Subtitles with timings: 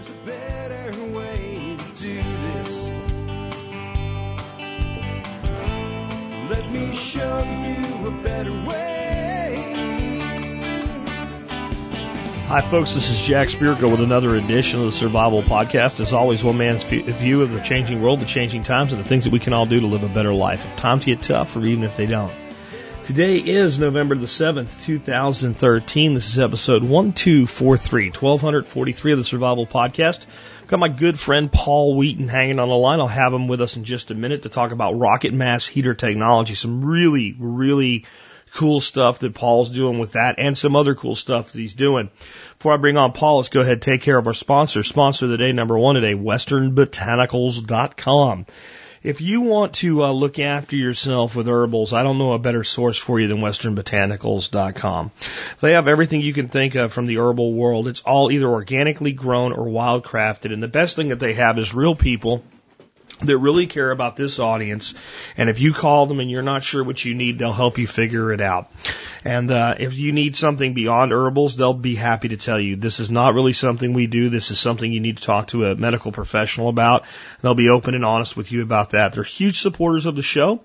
[0.00, 2.88] There's a better way to do this.
[6.48, 9.56] Let me show you a better way.
[12.46, 12.94] Hi, folks.
[12.94, 16.00] This is Jack Spirko with another edition of the Survival Podcast.
[16.00, 19.24] As always, one man's view of the changing world, the changing times, and the things
[19.24, 20.64] that we can all do to live a better life.
[20.64, 22.32] If times get tough, or even if they don't.
[23.04, 26.14] Today is November the 7th, 2013.
[26.14, 30.26] This is episode 1243, 1243 of the Survival Podcast.
[30.68, 33.00] Got my good friend Paul Wheaton hanging on the line.
[33.00, 35.94] I'll have him with us in just a minute to talk about rocket mass heater
[35.94, 36.54] technology.
[36.54, 38.04] Some really, really
[38.52, 42.10] cool stuff that Paul's doing with that and some other cool stuff that he's doing.
[42.58, 44.82] Before I bring on Paul, let's go ahead and take care of our sponsor.
[44.82, 48.46] Sponsor of the day, number one today, westernbotanicals.com.
[49.02, 52.64] If you want to uh, look after yourself with herbals, I don't know a better
[52.64, 55.10] source for you than westernbotanicals.com.
[55.60, 57.88] They have everything you can think of from the herbal world.
[57.88, 60.52] It's all either organically grown or wild crafted.
[60.52, 62.44] And the best thing that they have is real people
[63.22, 64.94] that really care about this audience.
[65.36, 67.86] And if you call them and you're not sure what you need, they'll help you
[67.86, 68.70] figure it out.
[69.24, 73.00] And uh, if you need something beyond herbals, they'll be happy to tell you this
[73.00, 74.30] is not really something we do.
[74.30, 77.04] This is something you need to talk to a medical professional about.
[77.42, 79.12] They'll be open and honest with you about that.
[79.12, 80.60] They're huge supporters of the show.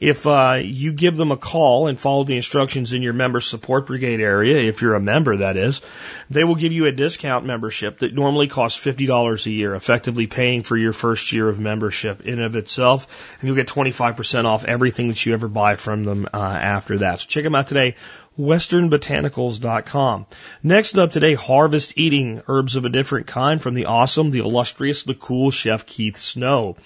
[0.00, 3.86] If uh, you give them a call and follow the instructions in your member support
[3.86, 5.82] brigade area, if you're a member, that is,
[6.30, 10.26] they will give you a discount membership that normally costs fifty dollars a year, effectively
[10.26, 13.06] paying for your first year of membership in and of itself,
[13.40, 16.38] and you'll get twenty five percent off everything that you ever buy from them uh,
[16.38, 17.20] after that.
[17.20, 17.94] So check them out today
[18.40, 20.26] westernbotanicals.com.
[20.62, 25.02] Next up today, harvest eating herbs of a different kind from the awesome, the illustrious,
[25.02, 26.76] the cool chef Keith Snow.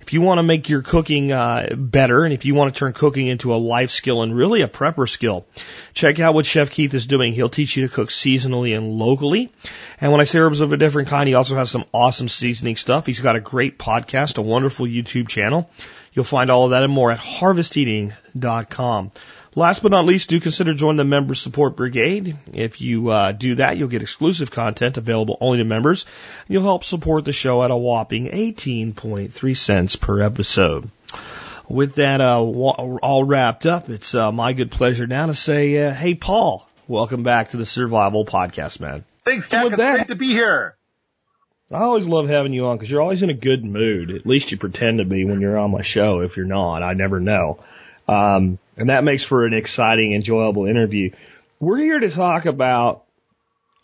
[0.00, 2.92] If you want to make your cooking uh, better and if you want to turn
[2.94, 5.46] cooking into a life skill and really a prepper skill,
[5.92, 7.32] check out what Chef Keith is doing.
[7.32, 9.52] He'll teach you to cook seasonally and locally.
[10.00, 12.76] And when I say herbs of a different kind, he also has some awesome seasoning
[12.76, 13.06] stuff.
[13.06, 15.70] He's got a great podcast, a wonderful YouTube channel.
[16.12, 19.10] You'll find all of that and more at harvesteating.com.
[19.56, 22.36] Last but not least, do consider joining the Member Support Brigade.
[22.52, 26.06] If you uh, do that, you'll get exclusive content available only to members.
[26.46, 30.88] You'll help support the show at a whopping 18.3 cents per episode.
[31.68, 35.92] With that uh, all wrapped up, it's uh, my good pleasure now to say, uh,
[35.94, 39.04] hey, Paul, welcome back to the Survival Podcast, man.
[39.24, 39.64] Thanks, Jack.
[39.64, 40.76] With It's that- great to be here.
[41.72, 44.10] I always love having you on because you're always in a good mood.
[44.10, 46.18] At least you pretend to be when you're on my show.
[46.20, 47.60] If you're not, I never know.
[48.08, 51.10] Um, and that makes for an exciting, enjoyable interview.
[51.60, 53.04] We're here to talk about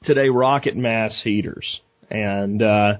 [0.05, 1.81] today rocket mass heaters.
[2.11, 2.95] And uh,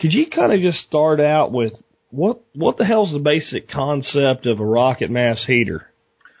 [0.00, 1.74] could you kind of just start out with
[2.10, 5.86] what what the hell's the basic concept of a rocket mass heater?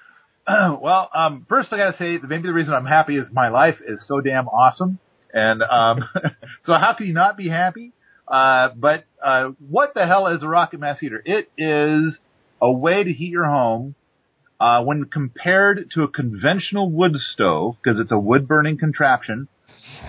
[0.48, 3.76] well, um, first I gotta say that maybe the reason I'm happy is my life
[3.86, 4.98] is so damn awesome.
[5.32, 6.08] And, um,
[6.64, 7.92] so how can you not be happy?
[8.26, 11.22] Uh, but, uh, what the hell is a rocket mass heater?
[11.24, 12.18] It is
[12.60, 13.94] a way to heat your home,
[14.60, 19.48] uh, when compared to a conventional wood stove, because it's a wood burning contraption,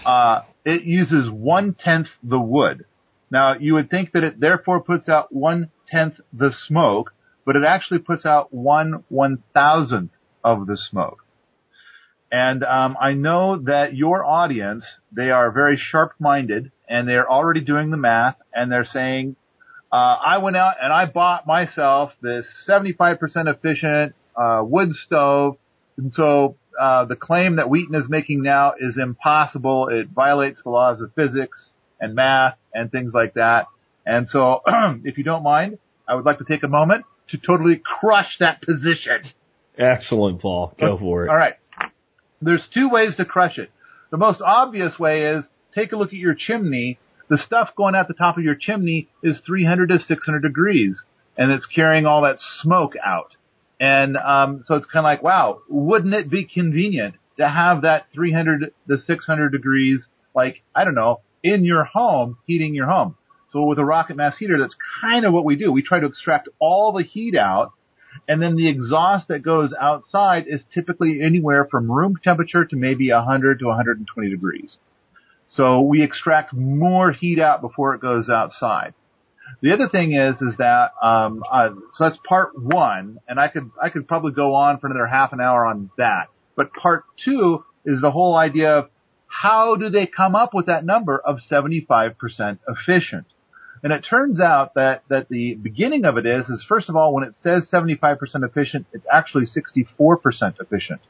[0.05, 2.85] uh, it uses one tenth the wood.
[3.31, 7.13] Now, you would think that it therefore puts out one tenth the smoke,
[7.45, 10.11] but it actually puts out one one thousandth
[10.43, 11.23] of the smoke.
[12.31, 17.89] And um, I know that your audience, they are very sharp-minded, and they're already doing
[17.89, 19.35] the math, and they're saying,
[19.91, 23.17] uh, I went out and I bought myself this 75%
[23.47, 25.57] efficient uh, wood stove,
[25.97, 29.89] and so uh, the claim that Wheaton is making now is impossible.
[29.89, 33.67] It violates the laws of physics and math and things like that.
[34.05, 34.61] And so,
[35.03, 38.61] if you don't mind, I would like to take a moment to totally crush that
[38.61, 39.29] position.
[39.77, 40.73] Excellent, Paul.
[40.79, 41.29] Go for it.
[41.29, 41.55] All right.
[42.41, 43.71] There's two ways to crush it.
[44.11, 45.45] The most obvious way is
[45.75, 46.97] take a look at your chimney.
[47.29, 50.99] The stuff going out the top of your chimney is 300 to 600 degrees,
[51.37, 53.35] and it's carrying all that smoke out.
[53.79, 58.07] And um, so it's kind of like, wow, wouldn't it be convenient to have that
[58.13, 63.15] 300 to 600 degrees, like I don't know, in your home, heating your home?
[63.49, 65.71] So with a rocket mass heater, that's kind of what we do.
[65.71, 67.73] We try to extract all the heat out
[68.27, 73.11] and then the exhaust that goes outside is typically anywhere from room temperature to maybe
[73.11, 74.77] 100 to 120 degrees.
[75.47, 78.93] So we extract more heat out before it goes outside.
[79.61, 83.71] The other thing is, is that, um, uh, so that's part one, and I could,
[83.81, 86.27] I could probably go on for another half an hour on that.
[86.55, 88.89] But part two is the whole idea of
[89.27, 92.15] how do they come up with that number of 75%
[92.67, 93.25] efficient?
[93.81, 97.13] And it turns out that, that the beginning of it is, is first of all,
[97.13, 101.01] when it says 75% efficient, it's actually 64% efficient.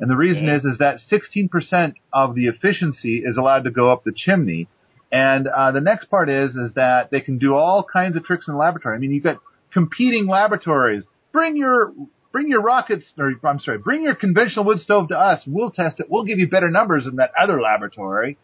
[0.00, 4.04] And the reason is, is that 16% of the efficiency is allowed to go up
[4.04, 4.68] the chimney
[5.12, 8.46] And uh, the next part is is that they can do all kinds of tricks
[8.48, 8.96] in the laboratory.
[8.96, 9.38] I mean, you've got
[9.72, 11.04] competing laboratories.
[11.32, 11.92] Bring your
[12.32, 15.40] bring your rockets, or I'm sorry, bring your conventional wood stove to us.
[15.46, 16.06] We'll test it.
[16.08, 18.38] We'll give you better numbers than that other laboratory.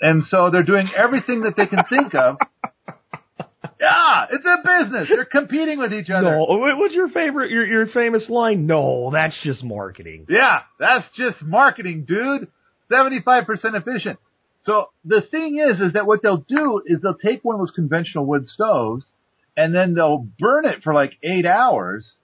[0.00, 2.36] And so they're doing everything that they can think of.
[3.80, 5.08] Yeah, it's a business.
[5.08, 6.36] They're competing with each other.
[6.36, 8.66] No, what's your favorite, your, your famous line?
[8.66, 10.26] No, that's just marketing.
[10.28, 12.46] Yeah, that's just marketing, dude.
[12.90, 14.20] 75% efficient.
[14.64, 17.72] So the thing is, is that what they'll do is they'll take one of those
[17.74, 19.10] conventional wood stoves
[19.56, 22.14] and then they'll burn it for like eight hours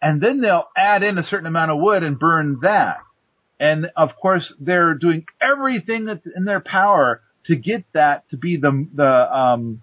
[0.00, 2.98] and then they'll add in a certain amount of wood and burn that.
[3.60, 8.56] And of course, they're doing everything that's in their power to get that to be
[8.56, 9.82] the, the, um,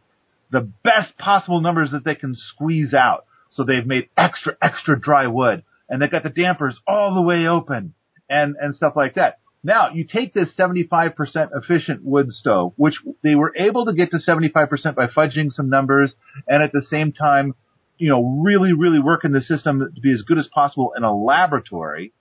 [0.51, 3.25] the best possible numbers that they can squeeze out.
[3.51, 7.47] So they've made extra, extra dry wood and they've got the dampers all the way
[7.47, 7.94] open
[8.29, 9.39] and, and stuff like that.
[9.63, 11.13] Now you take this 75%
[11.53, 16.15] efficient wood stove, which they were able to get to 75% by fudging some numbers
[16.47, 17.56] and at the same time,
[17.97, 21.13] you know, really, really working the system to be as good as possible in a
[21.13, 22.13] laboratory.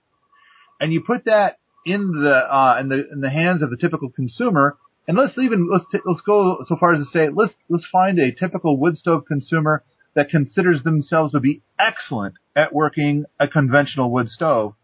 [0.81, 4.09] And you put that in the, uh, in the, in the hands of the typical
[4.09, 4.77] consumer
[5.09, 8.19] and let's even let's t- let's go so far as to say let's let's find
[8.19, 9.83] a typical wood stove consumer
[10.13, 14.75] that considers themselves to be excellent at working a conventional wood stove,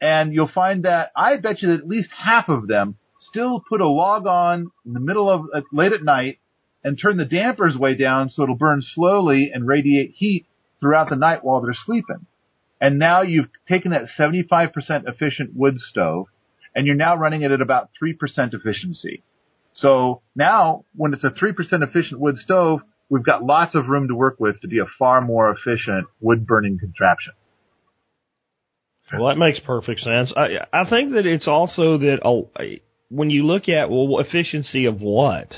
[0.00, 3.80] and you'll find that I bet you that at least half of them still put
[3.80, 6.38] a log on in the middle of uh, late at night
[6.82, 10.46] and turn the dampers way down so it'll burn slowly and radiate heat
[10.80, 12.26] throughout the night while they're sleeping.
[12.80, 14.72] And now you've taken that 75%
[15.06, 16.26] efficient wood stove
[16.74, 18.14] and you're now running it at about 3%
[18.54, 19.22] efficiency.
[19.72, 24.14] So now, when it's a 3% efficient wood stove, we've got lots of room to
[24.14, 27.34] work with to be a far more efficient wood burning contraption.
[29.12, 30.32] Well, that makes perfect sense.
[30.36, 32.50] I I think that it's also that oh,
[33.08, 35.52] when you look at well efficiency of what,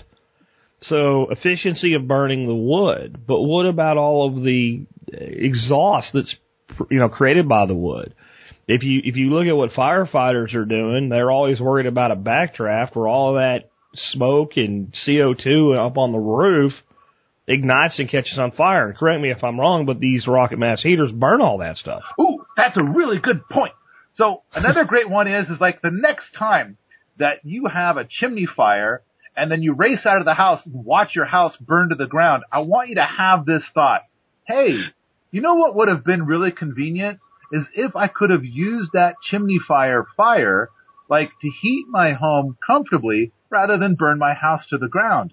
[0.81, 6.35] so efficiency of burning the wood, but what about all of the exhaust that's
[6.91, 8.15] you know created by the wood?
[8.67, 12.17] If you if you look at what firefighters are doing, they're always worried about a
[12.17, 13.71] backdraft where all of that
[14.13, 16.73] smoke and CO2 up on the roof
[17.47, 18.93] ignites and catches on fire.
[18.93, 22.03] Correct me if I'm wrong, but these rocket mass heaters burn all that stuff.
[22.21, 23.73] Ooh, that's a really good point.
[24.15, 26.77] So another great one is, is like the next time
[27.19, 29.03] that you have a chimney fire
[29.37, 32.07] and then you race out of the house and watch your house burn to the
[32.07, 34.03] ground, I want you to have this thought.
[34.45, 34.79] Hey,
[35.31, 37.19] you know what would have been really convenient
[37.53, 40.69] is if I could have used that chimney fire fire
[41.09, 45.33] like to heat my home comfortably rather than burn my house to the ground.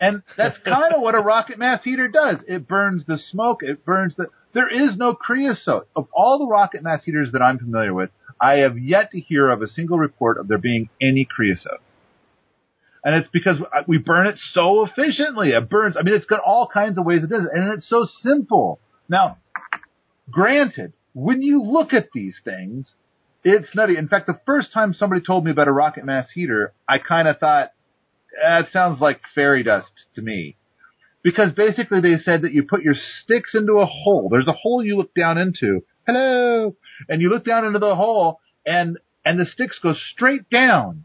[0.00, 2.36] And that's kind of what a rocket mass heater does.
[2.48, 3.62] It burns the smoke.
[3.62, 5.88] It burns the, there is no creosote.
[5.94, 8.10] Of all the rocket mass heaters that I'm familiar with,
[8.40, 11.80] I have yet to hear of a single report of there being any creosote.
[13.04, 13.56] And it's because
[13.86, 15.50] we burn it so efficiently.
[15.50, 17.88] It burns, I mean, it's got all kinds of ways it does it, and it's
[17.88, 18.78] so simple.
[19.08, 19.38] Now,
[20.30, 22.92] granted, when you look at these things,
[23.42, 23.96] it's nutty.
[23.96, 27.26] In fact, the first time somebody told me about a rocket mass heater, I kind
[27.26, 27.72] of thought,
[28.42, 30.56] that sounds like fairy dust to me.
[31.22, 34.28] Because basically they said that you put your sticks into a hole.
[34.30, 35.84] There's a hole you look down into.
[36.06, 36.76] Hello!
[37.08, 41.04] And you look down into the hole and, and the sticks go straight down.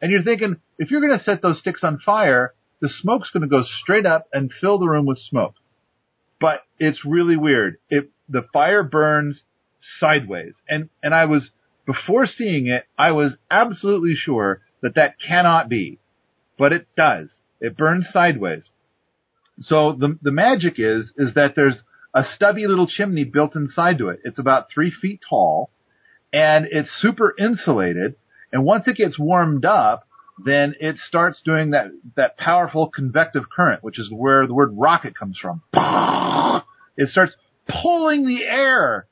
[0.00, 3.62] And you're thinking, if you're gonna set those sticks on fire, the smoke's gonna go
[3.82, 5.54] straight up and fill the room with smoke.
[6.40, 7.76] But it's really weird.
[7.90, 9.42] It, the fire burns
[9.98, 10.54] sideways.
[10.68, 11.50] And, and I was,
[11.86, 15.99] before seeing it, I was absolutely sure that that cannot be.
[16.60, 17.30] But it does.
[17.58, 18.68] It burns sideways.
[19.62, 21.78] So the, the magic is, is that there's
[22.14, 24.20] a stubby little chimney built inside to it.
[24.24, 25.70] It's about three feet tall
[26.34, 28.16] and it's super insulated.
[28.52, 30.06] And once it gets warmed up,
[30.44, 31.86] then it starts doing that,
[32.16, 35.62] that powerful convective current, which is where the word rocket comes from.
[36.98, 37.34] It starts
[37.82, 39.06] pulling the air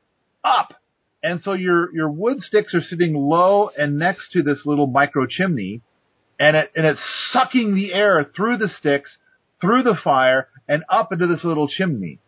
[0.45, 0.75] up.
[1.23, 5.25] And so your, your wood sticks are sitting low and next to this little micro
[5.27, 5.81] chimney
[6.39, 7.01] and it, and it's
[7.33, 9.17] sucking the air through the sticks,
[9.61, 12.21] through the fire and up into this little chimney.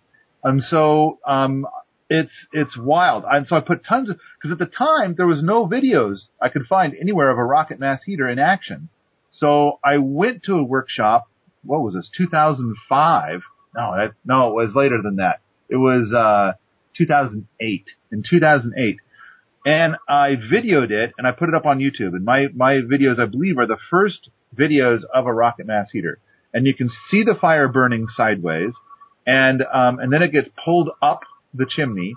[0.43, 1.67] And so, um,
[2.09, 3.25] it's, it's wild.
[3.31, 6.49] And so I put tons of, cause at the time there was no videos I
[6.49, 8.89] could find anywhere of a rocket mass heater in action.
[9.31, 11.29] So I went to a workshop.
[11.63, 12.11] What was this?
[12.17, 13.43] 2005.
[13.77, 15.41] No, that, no, it was later than that.
[15.69, 16.55] It was, uh,
[16.97, 17.85] 2008.
[18.11, 18.97] In 2008.
[19.65, 22.15] And I videoed it and I put it up on YouTube.
[22.15, 26.19] And my, my videos, I believe, are the first videos of a rocket mass heater.
[26.53, 28.73] And you can see the fire burning sideways.
[29.27, 31.21] And, um, and then it gets pulled up
[31.53, 32.15] the chimney.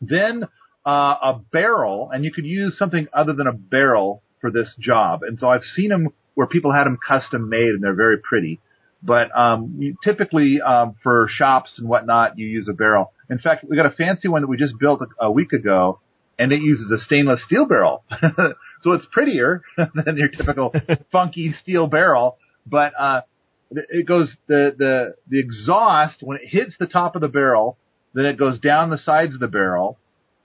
[0.00, 0.44] Then,
[0.86, 5.22] uh, a barrel, and you could use something other than a barrel for this job.
[5.24, 8.60] And so I've seen them where people had them custom made and they're very pretty.
[9.02, 13.12] But um, typically um, for shops and whatnot, you use a barrel.
[13.28, 16.00] In fact, we got a fancy one that we just built a, a week ago,
[16.38, 18.04] and it uses a stainless steel barrel,
[18.82, 20.74] so it's prettier than your typical
[21.12, 22.38] funky steel barrel.
[22.66, 23.22] But uh,
[23.70, 27.78] it goes the the the exhaust when it hits the top of the barrel,
[28.14, 29.98] then it goes down the sides of the barrel,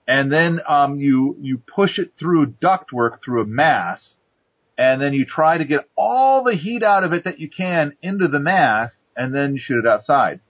[0.06, 4.14] and then um, you you push it through ductwork through a mass,
[4.78, 7.96] and then you try to get all the heat out of it that you can
[8.02, 10.40] into the mass, and then you shoot it outside.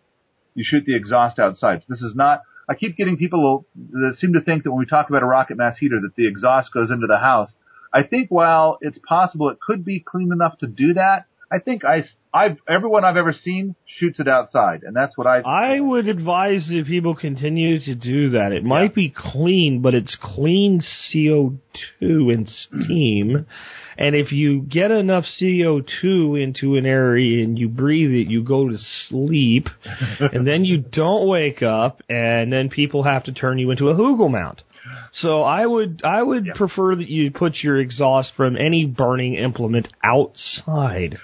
[0.55, 1.81] You shoot the exhaust outside.
[1.81, 2.43] So this is not.
[2.69, 5.57] I keep getting people that seem to think that when we talk about a rocket
[5.57, 7.53] mass heater, that the exhaust goes into the house.
[7.93, 11.85] I think while it's possible it could be clean enough to do that, I think
[11.85, 12.05] I,
[12.35, 15.41] I've, everyone I've ever seen shoots it outside, and that's what I.
[15.41, 18.53] I would advise that people continue to do that.
[18.53, 23.47] It might be clean, but it's clean CO2 and steam.
[23.99, 28.69] And if you get enough CO2 into an area and you breathe it, you go
[28.69, 29.69] to sleep,
[30.21, 33.95] and then you don't wake up, and then people have to turn you into a
[33.95, 34.63] Hugel mound.
[35.13, 36.53] So I would I would Yeah.
[36.55, 41.19] prefer that you put your exhaust from any burning implement outside.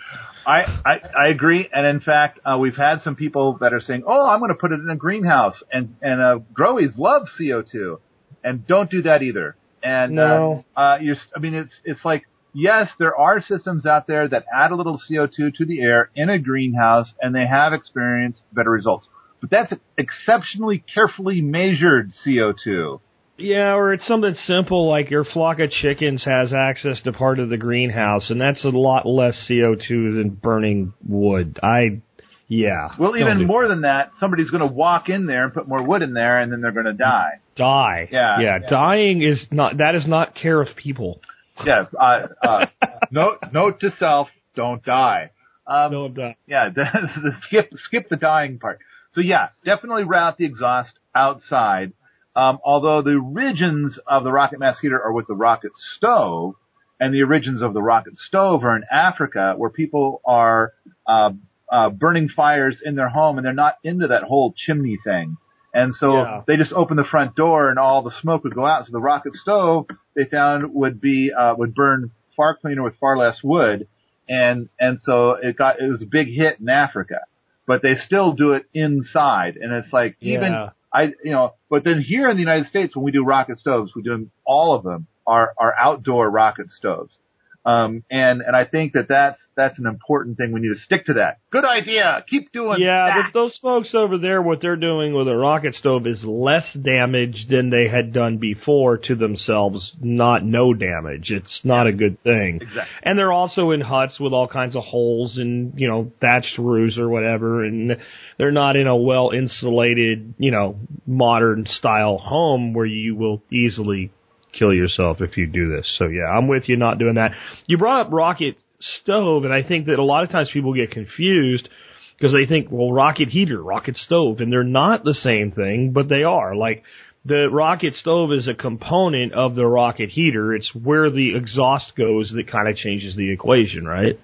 [0.49, 4.05] I, I, I agree, and in fact, uh, we've had some people that are saying,
[4.07, 7.99] "Oh, I'm going to put it in a greenhouse," and and uh, growies love CO2,
[8.43, 9.57] and don't do that either.
[9.83, 10.65] And No.
[10.75, 12.25] uh, uh, you're, I mean, it's it's like
[12.55, 16.31] yes, there are systems out there that add a little CO2 to the air in
[16.31, 19.07] a greenhouse, and they have experienced better results.
[19.43, 23.01] But that's exceptionally carefully measured CO2.
[23.39, 27.51] Yeah, or it's something simple like your flock of chickens has access to part of
[27.51, 31.59] the greenhouse, and that's a lot less CO2 than burning wood.
[31.63, 32.01] I,
[32.49, 32.89] yeah.
[32.99, 36.03] Well, even more than that, somebody's going to walk in there and put more wood
[36.03, 37.41] in there, and then they're going to die.
[37.57, 38.09] Die.
[38.11, 38.59] Yeah, yeah.
[38.61, 38.69] yeah.
[38.69, 41.21] Dying is not, that is not care of people.
[41.65, 41.87] Yes.
[41.99, 42.67] Uh, uh,
[43.11, 45.31] note note to self: don't die.
[45.67, 46.37] Um, I'm not.
[46.47, 46.71] Yeah,
[47.43, 48.81] skip skip the dying part.
[49.13, 51.93] So yeah, definitely route the exhaust outside.
[52.39, 56.55] Um, although the origins of the rocket mass heater are with the rocket stove,
[57.01, 60.73] and the origins of the rocket stove are in Africa, where people are
[61.05, 61.33] uh,
[61.71, 65.37] uh, burning fires in their home, and they're not into that whole chimney thing.
[65.75, 66.43] And so Yeah.
[66.47, 68.87] they just open the front door, and all the smoke would go out.
[68.87, 73.17] So the rocket stove they found would be uh, would burn far cleaner with far
[73.17, 73.89] less wood,
[74.29, 77.21] and and so it got it was a big hit in Africa,
[77.67, 80.71] but they still do it inside, and it's like even Yeah.
[80.93, 83.95] I you know, but then here in the United States when we do rocket stoves,
[83.95, 87.19] we do them all of them are are outdoor rocket stoves,
[87.65, 90.53] um, and and I think that that's that's an important thing.
[90.53, 91.39] We need to stick to that.
[91.51, 92.25] Good idea.
[92.29, 93.31] Keep doing Yeah, that.
[93.35, 97.71] those folks over there, what they're doing with a rocket stove is less damage than
[97.71, 101.31] they had done before to themselves, not no damage.
[101.31, 102.57] It's not a good thing.
[102.63, 102.83] Exactly.
[103.03, 106.97] And they're also in huts with all kinds of holes and, you know, thatched roofs
[106.99, 107.97] or whatever, and
[108.39, 114.11] they're not in a well insulated, you know, modern style home where you will easily
[114.53, 115.87] kill yourself if you do this.
[115.99, 117.33] So yeah, I'm with you not doing that.
[117.67, 118.57] You brought up rocket
[119.03, 121.69] stove, and I think that a lot of times people get confused
[122.17, 126.09] because they think, well, rocket heater, rocket stove, and they're not the same thing, but
[126.09, 126.57] they are.
[126.57, 126.83] Like
[127.25, 130.55] the rocket stove is a component of the rocket heater.
[130.55, 134.19] It's where the exhaust goes that kind of changes the equation, right?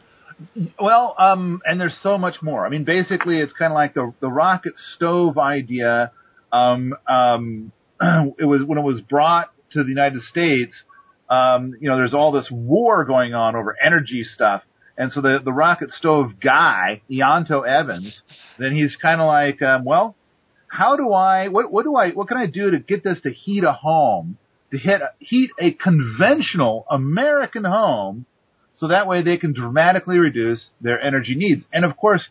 [0.80, 2.66] Well, um, and there's so much more.
[2.66, 6.10] I mean, basically, it's kind of like the the rocket stove idea.
[6.52, 7.72] Um, um,
[8.38, 10.72] it was when it was brought to the United States.
[11.28, 14.62] Um, you know, there's all this war going on over energy stuff,
[14.96, 18.22] and so the the rocket stove guy, Ianto Evans,
[18.58, 20.16] then he's kind of like, um, well,
[20.68, 21.48] how do I?
[21.48, 22.10] What what do I?
[22.10, 24.38] What can I do to get this to heat a home?
[24.70, 28.26] To hit heat a conventional American home
[28.72, 31.64] so that way they can dramatically reduce their energy needs.
[31.72, 32.28] And of course,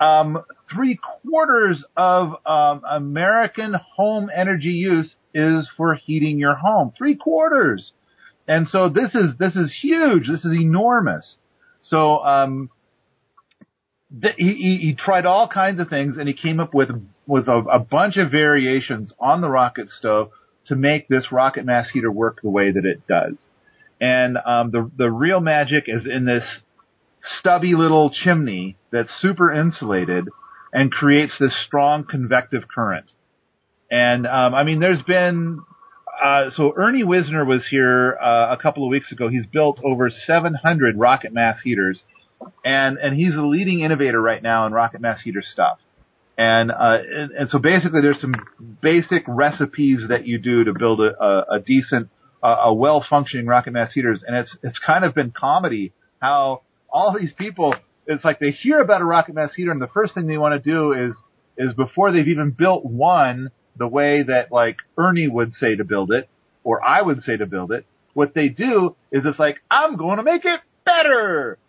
[0.00, 0.42] um,
[0.72, 6.92] three quarters of um, American home energy use is for heating your home.
[6.96, 7.92] Three quarters,
[8.48, 10.26] and so this is this is huge.
[10.28, 11.36] This is enormous.
[11.82, 12.70] So um,
[14.20, 16.90] th- he, he tried all kinds of things, and he came up with
[17.26, 20.30] with a, a bunch of variations on the rocket stove
[20.66, 23.44] to make this rocket mass heater work the way that it does
[24.00, 26.44] and um, the the real magic is in this
[27.38, 30.28] stubby little chimney that's super insulated
[30.72, 33.10] and creates this strong convective current.
[33.90, 35.60] And um, I mean, there's been
[36.22, 39.28] uh, so Ernie Wisner was here uh, a couple of weeks ago.
[39.28, 42.02] He's built over 700 rocket mass heaters,
[42.64, 45.78] and and he's a leading innovator right now in rocket mass heater stuff.
[46.36, 48.34] And, uh, and and so basically, there's some
[48.80, 52.08] basic recipes that you do to build a, a, a decent,
[52.42, 56.62] a well functioning rocket mass heaters, and it's it's kind of been comedy how
[56.92, 57.74] all these people,
[58.06, 60.62] it's like they hear about a rocket mass heater and the first thing they want
[60.62, 61.14] to do is,
[61.56, 66.10] is before they've even built one, the way that like Ernie would say to build
[66.10, 66.28] it,
[66.64, 70.18] or I would say to build it, what they do is it's like, I'm going
[70.18, 71.58] to make it better.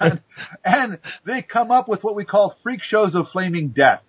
[0.00, 0.20] And,
[0.64, 4.02] and they come up with what we call freak shows of flaming death.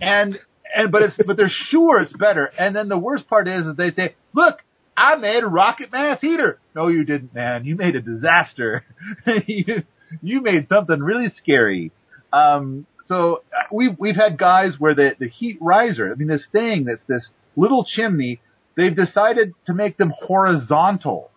[0.00, 0.38] And,
[0.76, 2.44] and, but it's, but they're sure it's better.
[2.58, 4.58] And then the worst part is that they say, look,
[4.96, 6.58] I made a rocket mass heater.
[6.74, 7.64] No, you didn't, man.
[7.64, 8.84] You made a disaster.
[9.46, 9.82] you,
[10.22, 11.92] you made something really scary.
[12.32, 16.44] Um, so uh, we've, we've had guys where the, the heat riser, I mean, this
[16.52, 18.40] thing that's this little chimney,
[18.76, 21.30] they've decided to make them horizontal.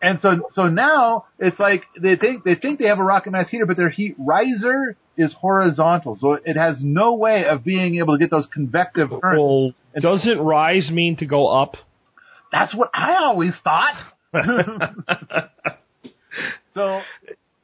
[0.00, 3.48] And so, so now it's like they think, they think they have a rocket mass
[3.48, 6.16] heater, but their heat riser is horizontal.
[6.20, 9.40] So it has no way of being able to get those convective currents.
[9.40, 11.76] Well, doesn't rise mean to go up?
[12.52, 13.96] That's what I always thought.
[16.74, 17.00] so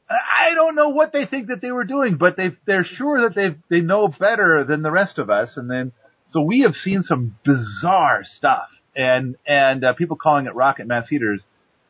[0.09, 3.35] I don't know what they think that they were doing, but they they're sure that
[3.35, 5.51] they they know better than the rest of us.
[5.55, 5.91] And then
[6.27, 11.07] so we have seen some bizarre stuff, and and uh, people calling it rocket mass
[11.07, 11.43] heaters.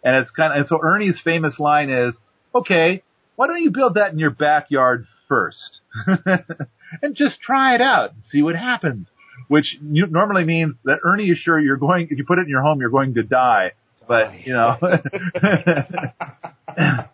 [0.03, 2.15] And it's kind of and so Ernie's famous line is,
[2.53, 3.03] "Okay,
[3.35, 8.23] why don't you build that in your backyard first, and just try it out and
[8.29, 9.07] see what happens."
[9.47, 12.61] Which normally means that Ernie is sure you're going if you put it in your
[12.61, 13.73] home, you're going to die.
[14.07, 14.77] But you know.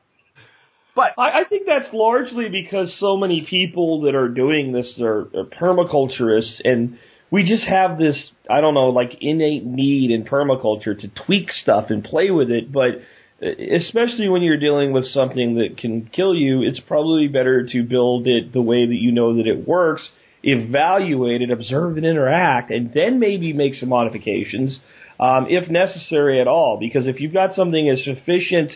[0.96, 5.28] But I, I think that's largely because so many people that are doing this are,
[5.36, 6.98] are permaculturists, and
[7.30, 11.90] we just have this I don't know like innate need in permaculture to tweak stuff
[11.90, 12.72] and play with it.
[12.72, 13.02] But
[13.46, 17.84] uh, especially when you're dealing with something that can kill you, it's probably better to
[17.84, 20.10] build it the way that you know that it works,
[20.46, 24.80] evaluate it, observe and interact, and then maybe make some modifications
[25.20, 26.78] um, if necessary at all.
[26.80, 28.72] Because if you've got something as sufficient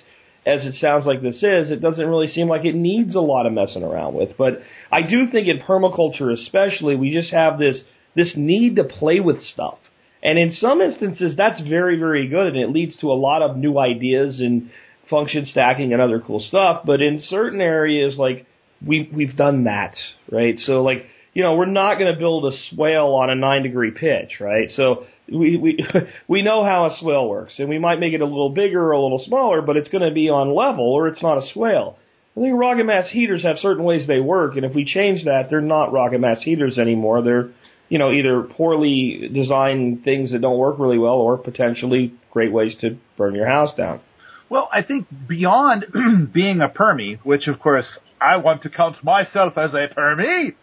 [0.45, 3.45] as it sounds like this is, it doesn't really seem like it needs a lot
[3.45, 4.37] of messing around with.
[4.37, 4.61] But
[4.91, 7.83] I do think in permaculture especially, we just have this
[8.15, 9.77] this need to play with stuff.
[10.23, 13.57] And in some instances that's very, very good and it leads to a lot of
[13.57, 14.71] new ideas and
[15.09, 16.83] function stacking and other cool stuff.
[16.85, 18.47] But in certain areas like
[18.85, 19.95] we we've done that,
[20.31, 20.57] right?
[20.57, 23.91] So like you know, we're not going to build a swale on a nine degree
[23.91, 24.69] pitch, right?
[24.71, 25.85] So we, we,
[26.27, 28.91] we know how a swale works and we might make it a little bigger or
[28.91, 31.97] a little smaller, but it's going to be on level or it's not a swale.
[32.35, 35.47] I think rocket mass heaters have certain ways they work, and if we change that,
[35.49, 37.21] they're not rocket mass heaters anymore.
[37.21, 37.49] They're,
[37.89, 42.75] you know, either poorly designed things that don't work really well or potentially great ways
[42.81, 43.99] to burn your house down.
[44.47, 45.85] Well, I think beyond
[46.33, 50.53] being a permie, which of course I want to count myself as a permie,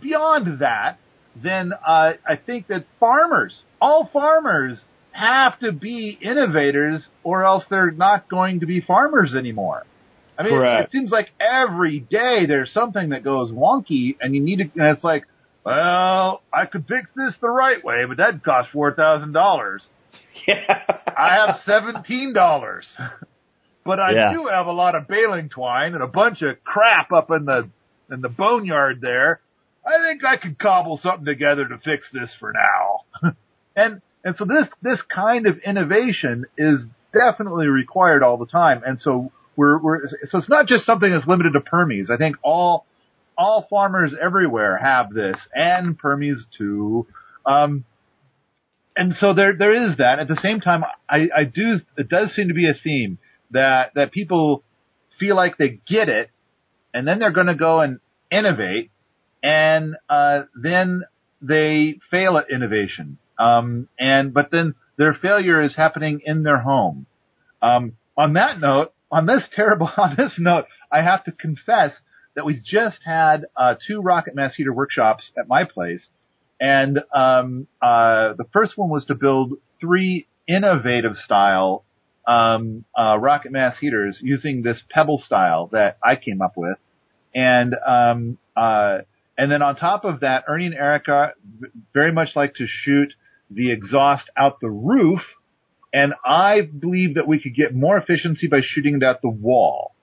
[0.00, 0.98] beyond that,
[1.34, 4.78] then uh, I think that farmers, all farmers,
[5.12, 9.82] have to be innovators, or else they're not going to be farmers anymore.
[10.36, 10.88] I mean, Correct.
[10.88, 14.64] it seems like every day there's something that goes wonky, and you need to.
[14.74, 15.24] And it's like,
[15.64, 19.86] well, I could fix this the right way, but that'd cost four thousand dollars.
[20.48, 20.82] Yeah.
[21.16, 22.86] I have seventeen dollars,
[23.84, 24.32] but I Yeah.
[24.32, 27.70] do have a lot of baling twine and a bunch of crap up in the
[28.10, 29.40] in the boneyard there.
[29.86, 33.32] I think I could cobble something together to fix this for now.
[33.76, 38.82] and and so this this kind of innovation is definitely required all the time.
[38.84, 42.10] And so we're we're so it's not just something that's limited to permies.
[42.10, 42.86] I think all
[43.36, 47.06] all farmers everywhere have this, and permies too.
[47.44, 47.84] Um,
[48.96, 50.18] and so there there is that.
[50.18, 53.18] At the same time, I, I do it does seem to be a theme
[53.50, 54.62] that that people
[55.18, 56.30] feel like they get it,
[56.92, 58.90] and then they're going to go and innovate,
[59.44, 61.02] and uh, then
[61.42, 63.18] they fail at innovation.
[63.38, 67.06] Um, and but then their failure is happening in their home.
[67.60, 71.92] Um, on that note, on this terrible on this note, I have to confess
[72.34, 76.08] that we just had uh, two rocket mass heater workshops at my place,
[76.58, 81.84] and um, uh, the first one was to build three innovative style
[82.26, 86.78] um, uh, rocket mass heaters using this pebble style that I came up with,
[87.34, 89.00] and um, uh,
[89.36, 91.32] and then on top of that, Ernie and Erica
[91.92, 93.14] very much like to shoot
[93.50, 95.20] the exhaust out the roof,
[95.92, 99.94] and I believe that we could get more efficiency by shooting it out the wall.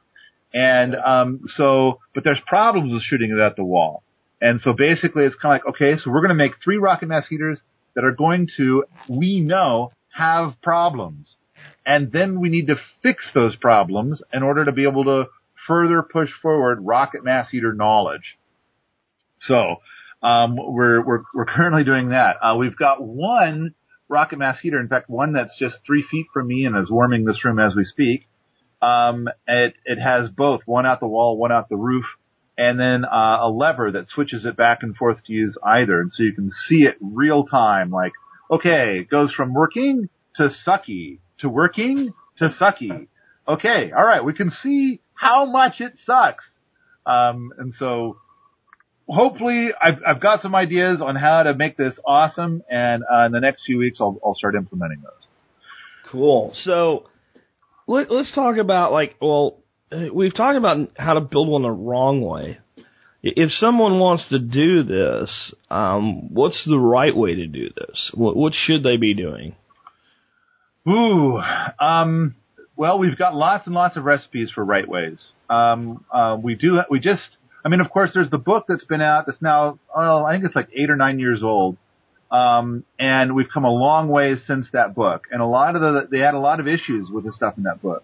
[0.53, 4.03] And um, so, but there's problems with shooting it at the wall.
[4.41, 7.07] And so basically, it's kind of like, okay, so we're going to make three rocket
[7.07, 7.59] mass heaters
[7.95, 11.35] that are going to, we know, have problems.
[11.85, 15.25] And then we need to fix those problems in order to be able to
[15.67, 18.37] further push forward rocket mass heater knowledge.
[19.47, 19.77] So,
[20.23, 22.37] um, we're, we're, we're currently doing that.
[22.41, 23.73] Uh, we've got one
[24.11, 27.25] rocket mass heater, in fact, one that's just three feet from me and is warming
[27.25, 28.27] this room as we speak.
[28.81, 32.05] Um, it it has both one out the wall, one out the roof,
[32.57, 36.11] and then uh, a lever that switches it back and forth to use either, and
[36.11, 37.91] so you can see it real time.
[37.91, 38.13] Like,
[38.49, 43.07] okay, it goes from working to sucky to working to sucky.
[43.47, 46.45] Okay, all right, we can see how much it sucks.
[47.05, 48.17] Um, and so
[49.11, 53.31] hopefully I've, I've got some ideas on how to make this awesome, and uh, in
[53.31, 55.27] the next few weeks I'll, I'll start implementing those.
[56.11, 56.53] Cool.
[56.63, 57.07] So
[57.87, 59.57] let, us talk about like, well,
[60.13, 62.59] we've talked about how to build one the wrong way.
[63.23, 68.09] If someone wants to do this, um, what's the right way to do this?
[68.15, 69.55] What, what should they be doing?
[70.87, 71.39] Ooh,
[71.79, 72.35] um,
[72.75, 75.19] well, we've got lots and lots of recipes for right ways.
[75.49, 79.01] Um, uh, we do, we just, I mean, of course, there's the book that's been
[79.01, 81.77] out that's now, oh, I think it's like eight or nine years old.
[82.31, 85.23] Um, and we've come a long way since that book.
[85.31, 87.63] And a lot of the, they had a lot of issues with the stuff in
[87.63, 88.03] that book.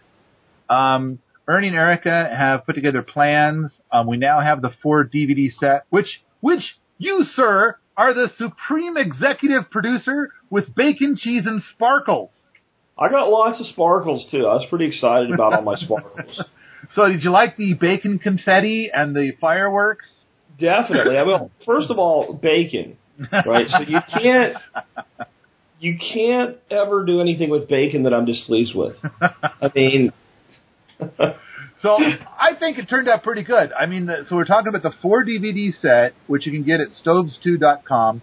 [0.69, 3.71] Um, Ernie and Erica have put together plans.
[3.91, 8.97] Um, we now have the four DVD set, which, which you, sir, are the supreme
[8.97, 12.31] executive producer with bacon, cheese, and sparkles.
[12.99, 14.45] I got lots of sparkles too.
[14.45, 16.41] I was pretty excited about all my sparkles.
[16.95, 20.05] so, did you like the bacon confetti and the fireworks?
[20.59, 21.17] Definitely.
[21.17, 22.97] I mean, first of all, bacon,
[23.31, 23.67] right?
[23.69, 24.57] So you can't
[25.79, 28.95] you can't ever do anything with bacon that I'm displeased with.
[29.21, 30.11] I mean,
[31.81, 33.71] so I think it turned out pretty good.
[33.73, 36.79] I mean, the, so we're talking about the four DVD set, which you can get
[36.79, 38.21] at stoves2.com.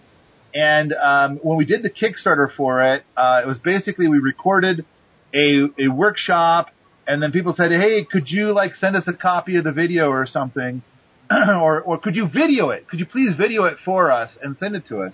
[0.53, 4.85] And um, when we did the Kickstarter for it, uh, it was basically we recorded
[5.33, 6.69] a a workshop,
[7.07, 10.09] and then people said, "Hey, could you like send us a copy of the video
[10.09, 10.81] or something,
[11.31, 12.87] or or could you video it?
[12.87, 15.13] Could you please video it for us and send it to us?"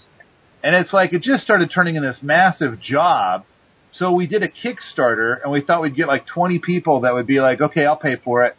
[0.63, 3.45] And it's like it just started turning in this massive job
[3.93, 7.27] so we did a Kickstarter, and we thought we'd get like 20 people that would
[7.27, 8.55] be like, okay, I'll pay for it.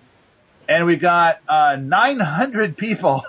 [0.69, 3.23] And we got uh, 900 people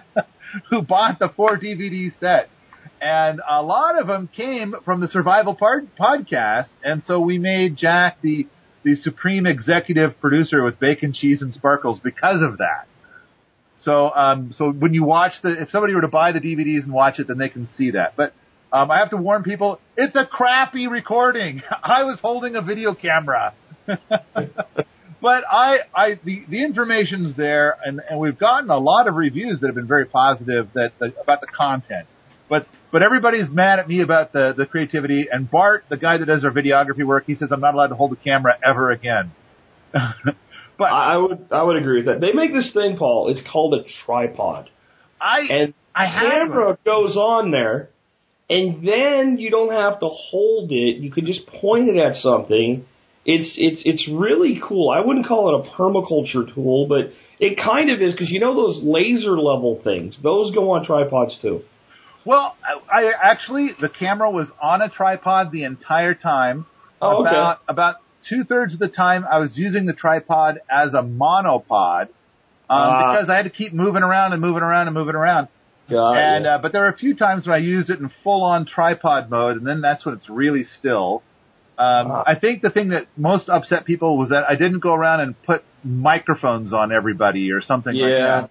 [0.70, 2.50] who bought the four DVD set.
[3.00, 6.68] And a lot of them came from the Survival Part podcast.
[6.84, 8.46] And so we made Jack the,
[8.84, 12.86] the supreme executive producer with bacon, cheese, and sparkles because of that.
[13.80, 16.92] So, um, so when you watch the, if somebody were to buy the DVDs and
[16.92, 18.14] watch it, then they can see that.
[18.16, 18.32] But
[18.72, 21.62] um, I have to warn people, it's a crappy recording.
[21.82, 23.54] I was holding a video camera.
[23.86, 29.60] but I, I, the, the information's there and, and we've gotten a lot of reviews
[29.60, 32.06] that have been very positive that, the, about the content.
[32.48, 36.26] But, but everybody's mad at me about the, the creativity and Bart, the guy that
[36.26, 39.32] does our videography work, he says I'm not allowed to hold a camera ever again.
[39.92, 42.20] but I would, I would agree with that.
[42.20, 44.70] They make this thing, Paul, it's called a tripod.
[45.20, 47.90] I, and I camera goes on there
[48.48, 50.98] and then you don't have to hold it.
[50.98, 52.84] You can just point it at something.
[53.24, 54.90] It's it's it's really cool.
[54.90, 58.54] I wouldn't call it a permaculture tool, but it kind of is because you know
[58.54, 60.18] those laser level things.
[60.22, 61.62] Those go on tripods too.
[62.24, 66.66] Well, I, I actually the camera was on a tripod the entire time.
[67.00, 67.30] Oh, okay.
[67.30, 67.96] About about
[68.28, 72.08] two thirds of the time, I was using the tripod as a monopod
[72.70, 75.48] um, uh, because I had to keep moving around and moving around and moving around.
[75.90, 78.42] Got and uh, but there were a few times when I used it in full
[78.42, 81.22] on tripod mode, and then that's when it's really still.
[81.76, 84.94] Um, uh I think the thing that most upset people was that I didn't go
[84.94, 88.06] around and put microphones on everybody or something yeah.
[88.06, 88.50] like that.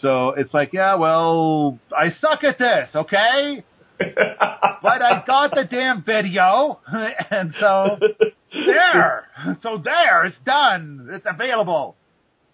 [0.00, 3.64] So it's like, yeah, well, I suck at this, okay?
[3.98, 6.80] but I got the damn video,
[7.30, 7.98] and so
[8.52, 9.28] there,
[9.62, 11.96] so there, it's done, it's available.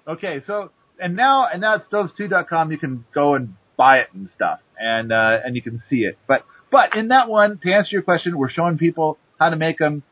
[0.06, 0.70] Okay, so
[1.00, 5.12] and now and now at stoves2.com you can go and buy it and stuff, and
[5.12, 6.18] uh, and you can see it.
[6.26, 9.78] But but in that one, to answer your question, we're showing people how to make
[9.78, 10.02] them.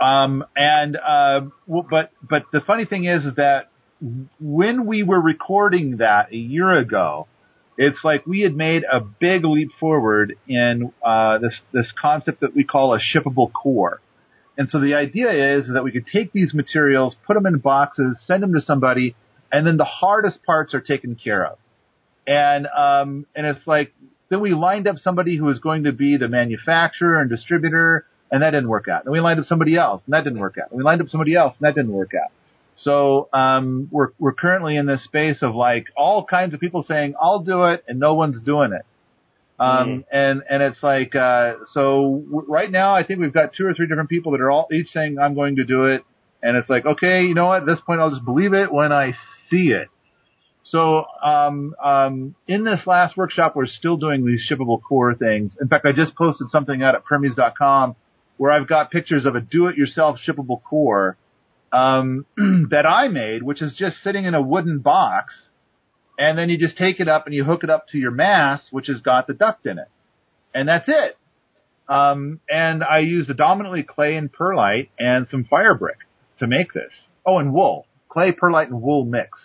[0.00, 3.70] Um, and uh, but but the funny thing is, is that
[4.40, 7.26] when we were recording that a year ago,
[7.76, 12.54] it's like we had made a big leap forward in uh, this this concept that
[12.54, 14.00] we call a shippable core.
[14.56, 18.16] And so the idea is that we could take these materials, put them in boxes,
[18.24, 19.16] send them to somebody,
[19.50, 21.58] and then the hardest parts are taken care of
[22.26, 23.92] and um, and it's like
[24.28, 28.42] then we lined up somebody who was going to be the manufacturer and distributor, and
[28.42, 29.04] that didn't work out.
[29.04, 30.70] And we lined up somebody else, and that didn't work out.
[30.70, 32.30] And we lined up somebody else, and that didn't work out.
[32.76, 37.14] So um, we're we're currently in this space of like all kinds of people saying
[37.20, 38.84] I'll do it, and no one's doing it.
[39.58, 40.04] Um, mm.
[40.10, 43.74] and and it's like uh, so w- right now I think we've got two or
[43.74, 46.04] three different people that are all each saying I'm going to do it,
[46.42, 47.62] and it's like okay, you know what?
[47.62, 49.12] At this point, I'll just believe it when I
[49.50, 49.88] see it.
[50.64, 55.56] So um, um, in this last workshop, we're still doing these shippable core things.
[55.60, 57.94] In fact, I just posted something out at Permies.com
[58.38, 61.16] where I've got pictures of a do-it-yourself shippable core
[61.72, 62.26] um,
[62.70, 65.34] that I made, which is just sitting in a wooden box,
[66.18, 68.62] and then you just take it up and you hook it up to your mass,
[68.70, 69.88] which has got the duct in it,
[70.54, 71.16] and that's it.
[71.88, 75.98] Um, and I used predominantly clay and perlite and some fire brick
[76.38, 76.92] to make this.
[77.26, 79.38] Oh, and wool, clay, perlite, and wool mix.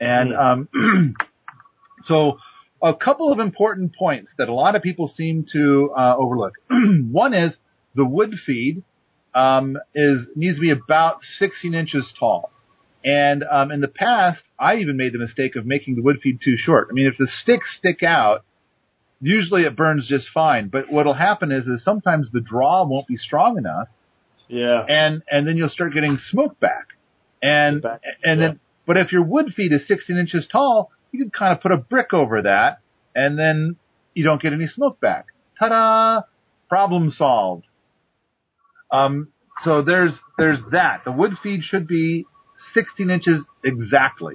[0.00, 0.68] And um,
[2.04, 2.38] so,
[2.80, 6.52] a couple of important points that a lot of people seem to uh, overlook.
[6.70, 7.56] One is
[7.96, 8.84] the wood feed
[9.38, 12.50] um, is needs to be about 16 inches tall.
[13.04, 16.40] And um, in the past, I even made the mistake of making the wood feed
[16.44, 16.88] too short.
[16.90, 18.44] I mean, if the sticks stick out,
[19.20, 20.68] usually it burns just fine.
[20.68, 23.88] But what'll happen is, is sometimes the draw won't be strong enough,
[24.48, 24.84] Yeah.
[24.88, 26.86] and and then you'll start getting smoke back.
[27.40, 31.30] And Back, and then, but if your wood feed is 16 inches tall, you can
[31.30, 32.80] kind of put a brick over that,
[33.14, 33.76] and then
[34.14, 35.26] you don't get any smoke back.
[35.58, 36.22] Ta-da!
[36.68, 37.64] Problem solved.
[38.90, 39.28] Um,
[39.64, 41.04] so there's there's that.
[41.04, 42.26] The wood feed should be
[42.74, 44.34] 16 inches exactly.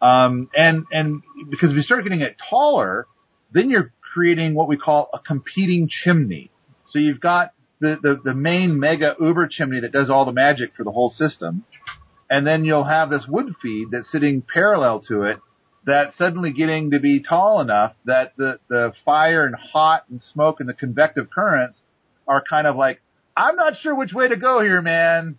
[0.00, 3.06] Um, and and because if you start getting it taller,
[3.52, 6.50] then you're creating what we call a competing chimney.
[6.86, 10.72] So you've got the, the, the main mega uber chimney that does all the magic
[10.76, 11.64] for the whole system.
[12.30, 15.38] And then you'll have this wood feed that's sitting parallel to it
[15.86, 20.60] that's suddenly getting to be tall enough that the, the fire and hot and smoke
[20.60, 21.80] and the convective currents
[22.26, 23.00] are kind of like,
[23.38, 25.38] I'm not sure which way to go here, man.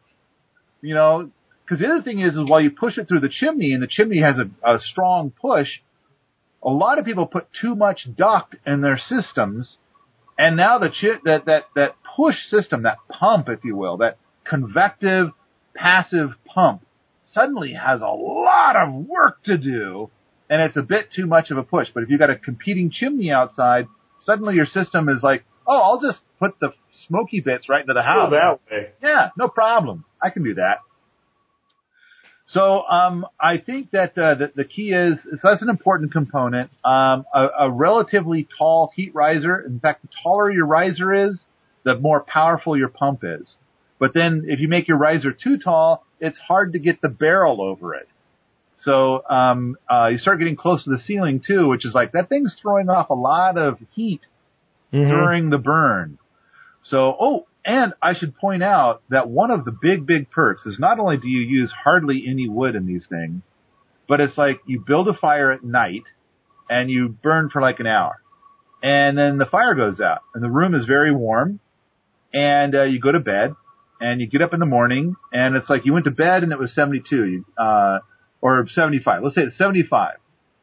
[0.81, 1.31] You know,
[1.65, 3.87] because the other thing is, is while you push it through the chimney and the
[3.87, 5.67] chimney has a, a strong push,
[6.63, 9.75] a lot of people put too much duct in their systems,
[10.37, 14.17] and now the chi- that that that push system, that pump, if you will, that
[14.45, 15.31] convective
[15.75, 16.85] passive pump,
[17.33, 20.09] suddenly has a lot of work to do,
[20.49, 21.89] and it's a bit too much of a push.
[21.93, 23.87] But if you've got a competing chimney outside,
[24.19, 26.73] suddenly your system is like, oh, I'll just put the
[27.07, 28.31] smoky bits right into the house.
[28.71, 28.89] way.
[29.01, 30.05] Yeah, no problem.
[30.21, 30.79] I can do that.
[32.45, 36.71] So um, I think that uh, the, the key is so that's an important component.
[36.83, 39.59] Um, a, a relatively tall heat riser.
[39.59, 41.43] In fact, the taller your riser is,
[41.83, 43.55] the more powerful your pump is.
[43.99, 47.61] But then if you make your riser too tall, it's hard to get the barrel
[47.61, 48.07] over it.
[48.77, 52.29] So um, uh, you start getting close to the ceiling too, which is like that
[52.29, 54.21] thing's throwing off a lot of heat
[54.91, 55.07] Mhm.
[55.09, 56.17] during the burn.
[56.81, 60.77] So, oh, and I should point out that one of the big, big perks is
[60.79, 63.43] not only do you use hardly any wood in these things,
[64.07, 66.03] but it's like you build a fire at night
[66.69, 68.21] and you burn for like an hour.
[68.81, 71.59] And then the fire goes out and the room is very warm
[72.33, 73.53] and uh, you go to bed
[73.99, 76.51] and you get up in the morning and it's like you went to bed and
[76.51, 77.99] it was 72, you, uh,
[78.41, 79.23] or 75.
[79.23, 80.15] Let's say it's 75.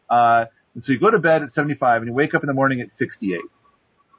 [0.09, 2.55] Uh, and so you go to bed at 75 and you wake up in the
[2.55, 3.41] morning at 68.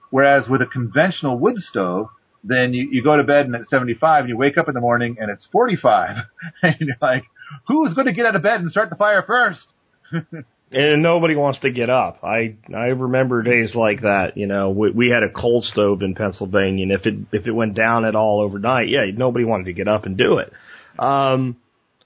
[0.09, 2.07] Whereas with a conventional wood stove,
[2.43, 4.81] then you, you go to bed and it's 75 and you wake up in the
[4.81, 6.17] morning and it's 45.
[6.63, 7.23] and you're like,
[7.67, 9.65] who's going to get out of bed and start the fire first?
[10.71, 12.23] and nobody wants to get up.
[12.23, 14.35] I I remember days like that.
[14.35, 17.51] You know, we, we had a coal stove in Pennsylvania, and if it if it
[17.51, 20.51] went down at all overnight, yeah, nobody wanted to get up and do it.
[20.99, 21.57] Um,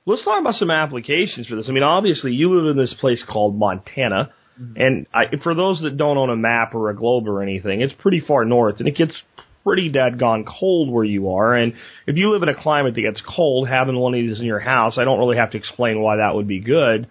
[0.06, 1.68] let's talk about some applications for this.
[1.70, 4.32] I mean, obviously, you live in this place called Montana,
[4.62, 4.82] Mm-hmm.
[4.82, 7.94] and I, for those that don't own a map or a globe or anything, it's
[8.00, 9.20] pretty far north, and it gets
[9.64, 11.56] pretty dadgone cold where you are.
[11.56, 11.74] And
[12.08, 14.60] if you live in a climate that gets cold, having one of these in your
[14.60, 17.08] house, I don't really have to explain why that would be good.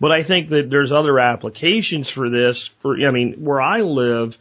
[0.00, 2.58] But I think that there's other applications for this.
[2.82, 4.32] For I mean, where I live,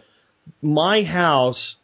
[0.62, 1.76] my house,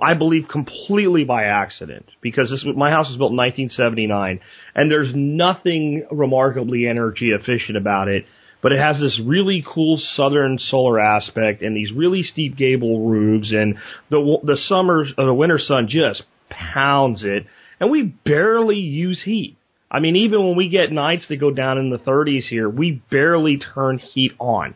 [0.00, 4.40] I believe completely by accident because this my house was built in 1979,
[4.74, 8.26] and there's nothing remarkably energy efficient about it.
[8.62, 13.52] But it has this really cool southern solar aspect and these really steep gable roofs,
[13.52, 13.76] and
[14.10, 17.46] the the summer or the winter sun just pounds it,
[17.80, 19.56] and we barely use heat.
[19.90, 23.02] I mean, even when we get nights that go down in the 30s here, we
[23.10, 24.74] barely turn heat on.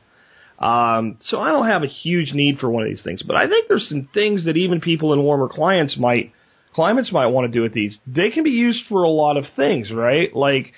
[0.58, 3.48] Um, so I don't have a huge need for one of these things, but I
[3.48, 6.32] think there's some things that even people in warmer climates might
[6.74, 7.98] climates might want to do with these.
[8.06, 10.34] They can be used for a lot of things, right?
[10.36, 10.72] Like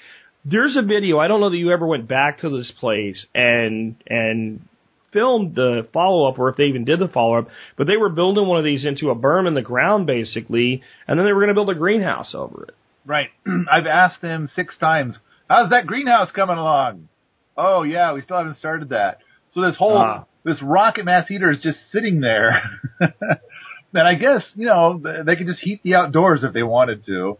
[0.45, 1.19] there's a video.
[1.19, 4.67] I don't know that you ever went back to this place and and
[5.13, 7.49] filmed the follow up, or if they even did the follow up.
[7.77, 11.19] But they were building one of these into a berm in the ground, basically, and
[11.19, 12.75] then they were going to build a greenhouse over it.
[13.05, 13.29] Right.
[13.71, 17.09] I've asked them six times, how's that greenhouse coming along?
[17.57, 19.19] Oh yeah, we still haven't started that.
[19.53, 20.25] So this whole, Ah.
[20.45, 22.63] this rocket mass heater is just sitting there.
[23.01, 27.37] and I guess, you know, they could just heat the outdoors if they wanted to.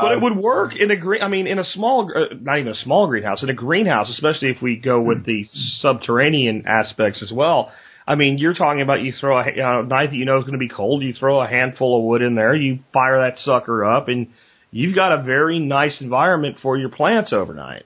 [0.00, 1.22] But it Um, would work in a green.
[1.22, 4.50] I mean, in a small, uh, not even a small greenhouse, in a greenhouse, especially
[4.50, 5.46] if we go with the
[5.80, 7.72] subterranean aspects as well.
[8.06, 10.44] I mean, you're talking about you throw a you know, night that you know is
[10.44, 11.02] going to be cold.
[11.02, 14.28] You throw a handful of wood in there, you fire that sucker up, and
[14.70, 17.84] you've got a very nice environment for your plants overnight.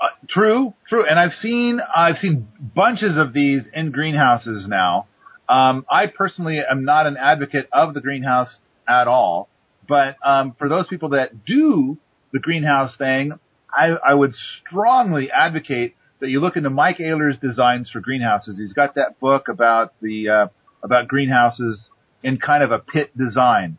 [0.00, 1.06] Uh, true, true.
[1.08, 5.06] And I've seen I've seen bunches of these in greenhouses now.
[5.48, 9.48] Um, I personally am not an advocate of the greenhouse at all,
[9.86, 11.98] but um, for those people that do
[12.32, 13.32] the greenhouse thing,
[13.70, 14.32] I, I would
[14.66, 18.56] strongly advocate that you look into Mike Oehler's designs for greenhouses.
[18.58, 20.46] He's got that book about the uh,
[20.82, 21.88] about greenhouses
[22.22, 23.78] in kind of a pit design,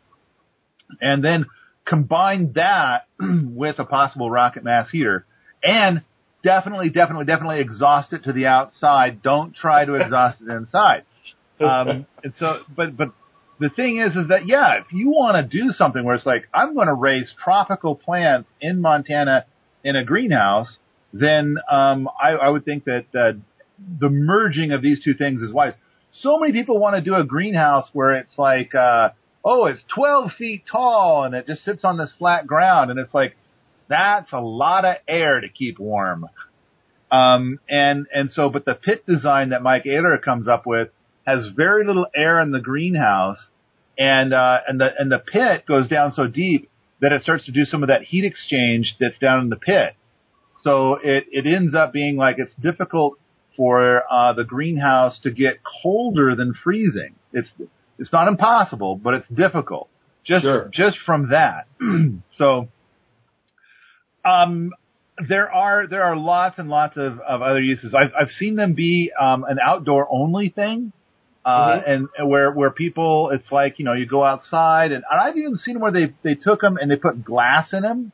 [1.00, 1.46] and then
[1.84, 5.26] combine that with a possible rocket mass heater,
[5.62, 6.02] and
[6.42, 9.22] definitely, definitely, definitely exhaust it to the outside.
[9.22, 11.04] Don't try to exhaust it inside.
[11.58, 13.12] Um, and so, but but
[13.58, 16.48] the thing is, is that yeah, if you want to do something where it's like
[16.52, 19.46] I'm going to raise tropical plants in Montana
[19.82, 20.76] in a greenhouse,
[21.12, 23.32] then um, I, I would think that uh,
[24.00, 25.74] the merging of these two things is wise.
[26.10, 29.10] So many people want to do a greenhouse where it's like, uh,
[29.44, 33.14] oh, it's 12 feet tall and it just sits on this flat ground, and it's
[33.14, 33.36] like
[33.88, 36.26] that's a lot of air to keep warm.
[37.10, 40.88] Um, and and so, but the pit design that Mike Oehler comes up with
[41.26, 43.38] has very little air in the greenhouse,
[43.98, 47.52] and uh, and the and the pit goes down so deep that it starts to
[47.52, 49.94] do some of that heat exchange that's down in the pit.
[50.62, 53.18] So it it ends up being like it's difficult
[53.56, 57.14] for uh, the greenhouse to get colder than freezing.
[57.32, 57.48] It's
[57.98, 59.88] it's not impossible, but it's difficult.
[60.24, 60.70] Just Sure.
[60.72, 61.66] just from that.
[62.36, 62.68] so
[64.24, 64.72] um
[65.28, 67.94] there are there are lots and lots of, of other uses.
[67.94, 70.92] I've I've seen them be um, an outdoor only thing,
[71.46, 75.20] uh, and, and where where people it's like you know you go outside and, and
[75.20, 78.12] I've even seen where they they took them and they put glass in them,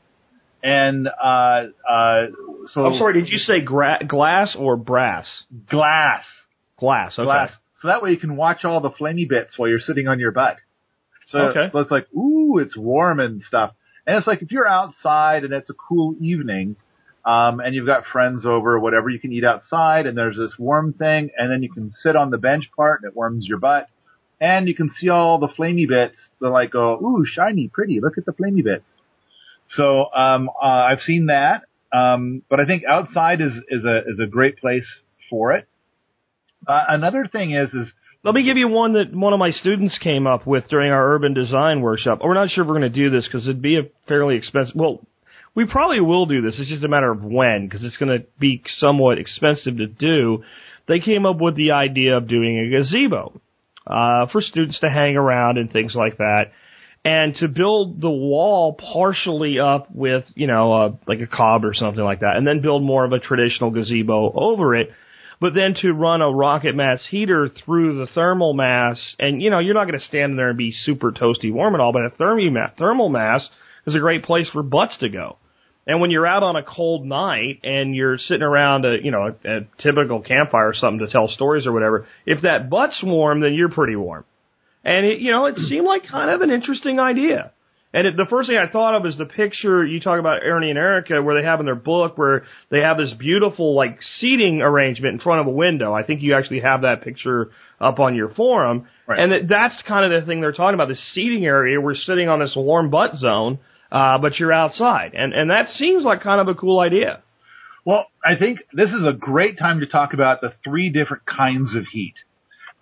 [0.63, 2.27] and uh uh
[2.73, 5.27] so I'm sorry, did you say gra- glass or brass?
[5.69, 6.25] glass
[6.79, 7.13] Glass.
[7.19, 7.25] Okay.
[7.25, 10.21] glass so that way you can watch all the flamey bits while you're sitting on
[10.21, 10.57] your butt.
[11.27, 11.69] So Okay.
[11.73, 13.73] so it's like ooh it's warm and stuff,
[14.07, 16.77] and it's like if you're outside and it's a cool evening.
[17.25, 20.93] Um, and you've got friends over whatever, you can eat outside and there's this warm
[20.93, 23.89] thing and then you can sit on the bench part and it warms your butt
[24.41, 28.19] and you can see all the flamey bits that like go, ooh, shiny, pretty, look
[28.19, 28.93] at the flamey bits.
[29.69, 31.63] So, um, uh, I've seen that.
[31.93, 34.87] Um, but I think outside is, is a, is a great place
[35.31, 35.69] for it.
[36.67, 37.93] Uh, another thing is, is
[38.25, 41.15] Let me give you one that one of my students came up with during our
[41.15, 42.21] urban design workshop.
[42.23, 44.75] We're not sure if we're going to do this because it'd be a fairly expensive.
[44.75, 45.07] Well,
[45.55, 46.59] we probably will do this.
[46.59, 50.45] It's just a matter of when because it's going to be somewhat expensive to do.
[50.89, 53.41] They came up with the idea of doing a gazebo
[53.87, 56.53] uh, for students to hang around and things like that,
[57.05, 61.75] and to build the wall partially up with you know uh, like a cob or
[61.75, 64.91] something like that, and then build more of a traditional gazebo over it
[65.43, 69.59] but then to run a rocket mass heater through the thermal mass, and you know,
[69.59, 72.07] you're not going to stand in there and be super toasty warm at all, but
[72.07, 73.49] a thermi ma- thermal mass
[73.85, 75.39] is a great place for butts to go.
[75.87, 79.35] And when you're out on a cold night and you're sitting around a, you know,
[79.45, 83.41] a, a typical campfire or something to tell stories or whatever, if that butt's warm,
[83.41, 84.25] then you're pretty warm.
[84.85, 87.53] And it, you know, it seemed like kind of an interesting idea.
[87.95, 90.71] And it, the first thing I thought of is the picture you talk about Ernie
[90.71, 94.63] and Erica, where they have in their book, where they have this beautiful like seating
[94.63, 95.93] arrangement in front of a window.
[95.93, 99.19] I think you actually have that picture up on your forum, Right.
[99.19, 100.89] and that, that's kind of the thing they're talking about.
[100.89, 101.81] The seating area.
[101.81, 103.59] We're sitting on this warm butt zone,
[103.93, 107.23] uh, but you're outside, and and that seems like kind of a cool idea.
[107.85, 111.75] Well, I think this is a great time to talk about the three different kinds
[111.75, 112.15] of heat.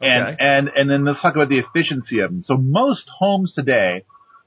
[0.03, 0.37] And, Okay.
[0.41, 2.43] and, and then let's talk about the efficiency of them.
[2.43, 4.05] So most homes today,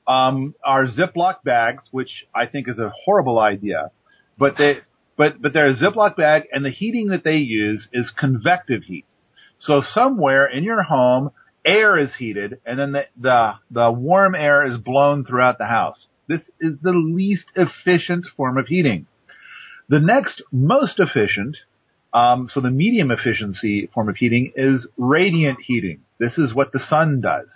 [0.08, 3.92] um, are Ziploc bags, which I think is a horrible idea,
[4.38, 4.80] but they,
[5.18, 9.06] but, but they're a Ziploc bag and the heating that they use is convective heat.
[9.60, 11.32] So somewhere in your home,
[11.66, 16.06] air is heated and then the, the, the warm air is blown throughout the house.
[16.28, 19.08] This is the least efficient form of heating.
[19.90, 21.58] The next most efficient,
[22.14, 26.02] um, so the medium efficiency form of heating is radiant heating.
[26.20, 27.48] This is what the sun does.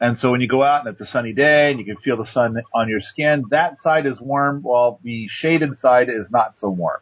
[0.00, 2.16] And so when you go out and it's a sunny day and you can feel
[2.16, 6.54] the sun on your skin, that side is warm while the shaded side is not
[6.56, 7.00] so warm.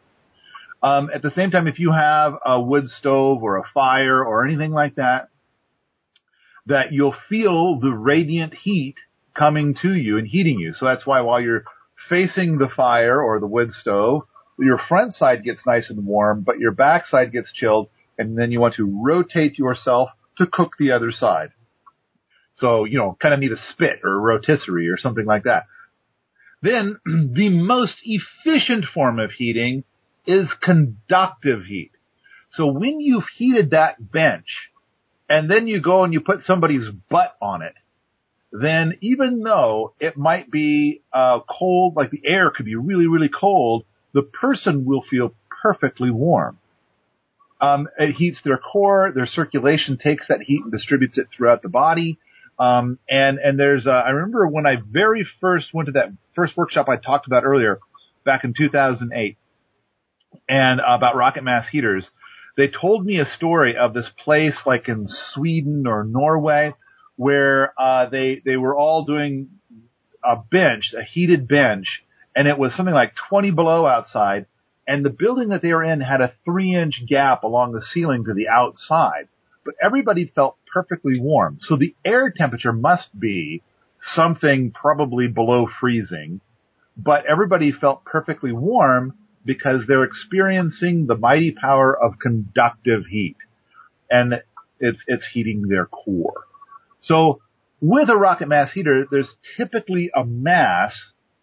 [0.83, 4.45] Um, at the same time, if you have a wood stove or a fire or
[4.45, 5.29] anything like that,
[6.67, 8.95] that you'll feel the radiant heat
[9.33, 10.73] coming to you and heating you.
[10.73, 11.63] So that's why while you're
[12.09, 14.23] facing the fire or the wood stove,
[14.59, 18.51] your front side gets nice and warm, but your back side gets chilled, and then
[18.51, 21.51] you want to rotate yourself to cook the other side.
[22.55, 25.65] So, you know, kind of need a spit or a rotisserie or something like that.
[26.61, 29.83] Then the most efficient form of heating
[30.25, 31.91] is conductive heat.
[32.51, 34.45] So when you've heated that bench
[35.29, 37.73] and then you go and you put somebody's butt on it,
[38.51, 43.29] then even though it might be uh, cold, like the air could be really, really
[43.29, 46.57] cold, the person will feel perfectly warm.
[47.61, 51.69] Um, it heats their core, their circulation takes that heat and distributes it throughout the
[51.69, 52.17] body.
[52.59, 56.57] Um, and and there's uh, I remember when I very first went to that first
[56.57, 57.79] workshop I talked about earlier,
[58.25, 59.37] back in 2008,
[60.49, 62.09] and uh, about rocket mass heaters.
[62.57, 66.73] They told me a story of this place like in Sweden or Norway
[67.21, 69.47] where uh, they they were all doing
[70.23, 71.85] a bench, a heated bench,
[72.35, 74.47] and it was something like 20 below outside,
[74.87, 78.25] and the building that they were in had a three inch gap along the ceiling
[78.25, 79.27] to the outside,
[79.63, 81.59] but everybody felt perfectly warm.
[81.61, 83.61] So the air temperature must be
[84.15, 86.41] something probably below freezing,
[86.97, 89.13] but everybody felt perfectly warm
[89.45, 93.37] because they're experiencing the mighty power of conductive heat.
[94.09, 94.41] And
[94.79, 96.47] it's, it's heating their core.
[97.01, 97.41] So
[97.81, 100.93] with a rocket mass heater, there's typically a mass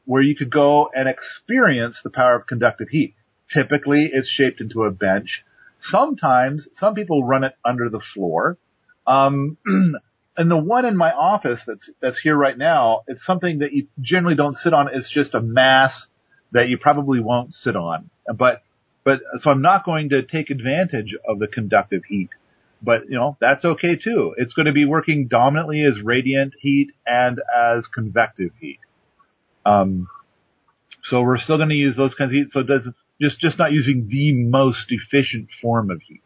[0.04, 3.14] where you could go and experience the power of conductive heat.
[3.52, 5.42] Typically, it's shaped into a bench.
[5.80, 8.56] Sometimes, some people run it under the floor.
[9.06, 9.58] Um,
[10.36, 13.88] and the one in my office that's that's here right now, it's something that you
[14.00, 14.88] generally don't sit on.
[14.92, 15.92] It's just a mass
[16.52, 18.10] that you probably won't sit on.
[18.34, 18.62] But
[19.04, 22.30] but so I'm not going to take advantage of the conductive heat.
[22.80, 24.34] But you know that's okay too.
[24.36, 28.78] It's going to be working dominantly as radiant heat and as convective heat.
[29.66, 30.08] Um,
[31.04, 32.48] so we're still going to use those kinds of heat.
[32.52, 32.88] So does
[33.20, 36.22] just just not using the most efficient form of heat.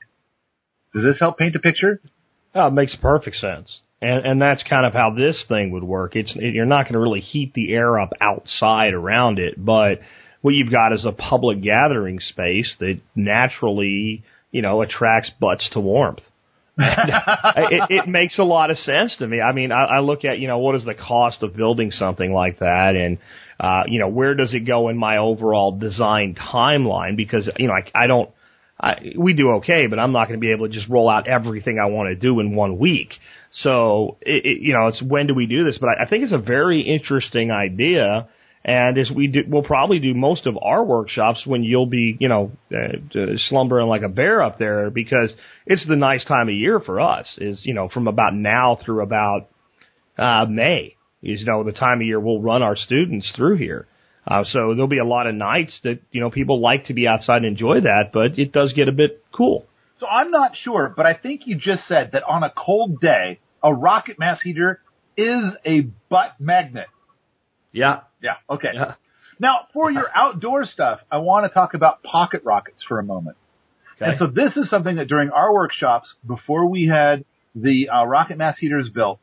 [0.95, 2.01] Does this help paint the picture?
[2.55, 3.81] Oh, it makes perfect sense.
[4.03, 6.17] And, and that's kind of how this thing would work.
[6.17, 10.01] It's, it, you're not going to really heat the air up outside around it, but
[10.43, 15.81] what you've got is a public gathering space that naturally, you know, attracts butts to
[15.81, 16.21] warmth.
[16.79, 19.41] It, it makes a lot of sense to me.
[19.41, 22.33] I mean, I, I look at, you know, what is the cost of building something
[22.33, 23.19] like that and,
[23.61, 27.17] uh, you know, where does it go in my overall design timeline?
[27.17, 28.31] Because, you know, I, I don't,
[28.81, 31.29] I, we do okay, but I'm not going to be able to just roll out
[31.29, 33.11] everything I want to do in one week.
[33.53, 35.79] So, it, it, you know, it's when do we do this?
[35.79, 38.29] But I, I think it's a very interesting idea.
[38.65, 42.29] And as we do, we'll probably do most of our workshops when you'll be, you
[42.29, 45.35] know, uh, slumbering like a bear up there because
[45.67, 49.03] it's the nice time of year for us is, you know, from about now through
[49.03, 49.49] about,
[50.17, 53.87] uh, May is, you know, the time of year we'll run our students through here.
[54.27, 57.09] Uh, so there'll be a lot of nights that, you know, people like to be
[57.09, 59.67] outside and enjoy that, but it does get a bit cool.
[59.99, 63.41] So I'm not sure, but I think you just said that on a cold day,
[63.63, 64.81] a rocket mass heater
[65.17, 66.87] is a butt magnet.
[67.73, 68.01] Yeah.
[68.23, 68.37] Yeah.
[68.49, 68.71] Okay.
[68.75, 68.95] Yeah.
[69.39, 73.37] Now, for your outdoor stuff, I want to talk about pocket rockets for a moment.
[73.97, 74.11] Okay.
[74.11, 78.39] And so this is something that during our workshops, before we had the uh, rocket
[78.39, 79.21] mass heaters built,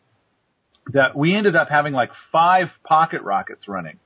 [0.93, 3.99] that we ended up having like five pocket rockets running.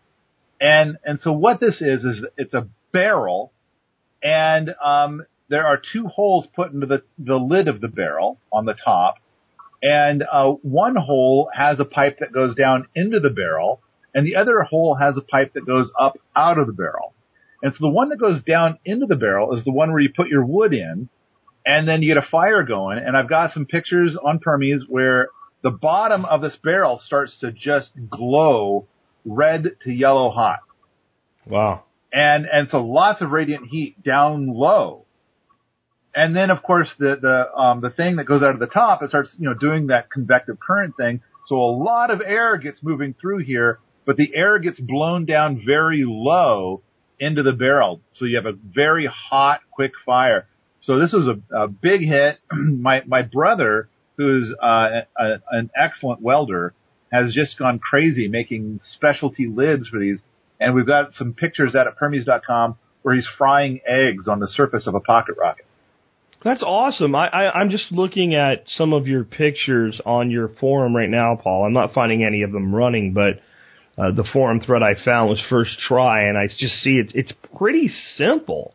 [0.59, 3.51] And, and so what this is, is it's a barrel
[4.21, 8.65] and, um, there are two holes put into the, the lid of the barrel on
[8.65, 9.15] the top.
[9.81, 13.81] And, uh, one hole has a pipe that goes down into the barrel
[14.14, 17.14] and the other hole has a pipe that goes up out of the barrel.
[17.61, 20.09] And so the one that goes down into the barrel is the one where you
[20.16, 21.09] put your wood in
[21.66, 22.97] and then you get a fire going.
[22.99, 25.30] And I've got some pictures on Permies where
[25.61, 28.86] the bottom of this barrel starts to just glow
[29.26, 30.59] red to yellow hot.
[31.47, 31.84] Wow.
[32.11, 35.05] And, and so lots of radiant heat down low.
[36.14, 39.01] And then of course the, the, um, the thing that goes out of the top,
[39.01, 41.22] it starts, you know, doing that convective current thing.
[41.47, 45.63] So a lot of air gets moving through here, but the air gets blown down
[45.65, 46.81] very low
[47.19, 48.01] into the barrel.
[48.13, 50.47] So you have a very hot, quick fire.
[50.81, 52.39] So this was a, a big hit.
[52.51, 56.73] my, my brother, who's, uh, a, an excellent welder,
[57.11, 60.19] has just gone crazy making specialty lids for these.
[60.59, 64.87] And we've got some pictures out at Permies.com where he's frying eggs on the surface
[64.87, 65.65] of a pocket rocket.
[66.43, 67.15] That's awesome.
[67.15, 71.39] I, I, I'm just looking at some of your pictures on your forum right now,
[71.41, 71.65] Paul.
[71.65, 73.39] I'm not finding any of them running, but
[73.97, 77.11] uh, the forum thread I found was first try, and I just see it.
[77.13, 78.73] It's pretty simple.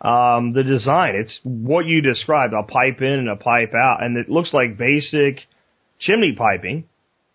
[0.00, 4.16] Um, the design, it's what you described: a pipe in and a pipe out, and
[4.16, 5.40] it looks like basic
[5.98, 6.84] chimney piping.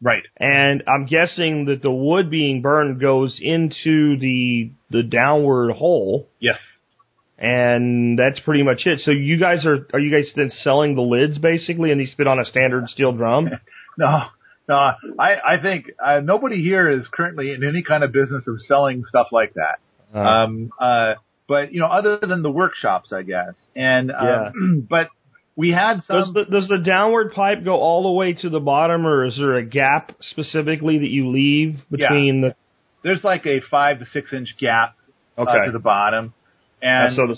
[0.04, 0.24] Right.
[0.40, 6.58] And I'm guessing that the wood being burned goes into the the downward hole, Yes.
[7.38, 9.00] and that's pretty much it.
[9.02, 12.28] So you guys are are you guys then selling the lids basically, and these fit
[12.28, 13.50] on a standard steel drum?
[13.98, 14.24] No,
[14.70, 14.76] no,
[15.20, 19.04] I, I think uh, nobody here is currently in any kind of business of selling
[19.08, 19.80] stuff like that.
[20.14, 21.14] Uh, Um, uh,
[21.48, 23.56] but you know, other than the workshops, I guess.
[23.76, 25.10] And, um, but
[25.56, 26.34] we had Does some.
[26.34, 29.56] the, does the downward pipe go all the way to the bottom, or is there
[29.58, 32.56] a gap specifically that you leave between the?
[33.04, 34.96] there's like a five to six inch gap
[35.38, 36.34] uh, to the bottom,
[36.82, 37.38] Uh, and so the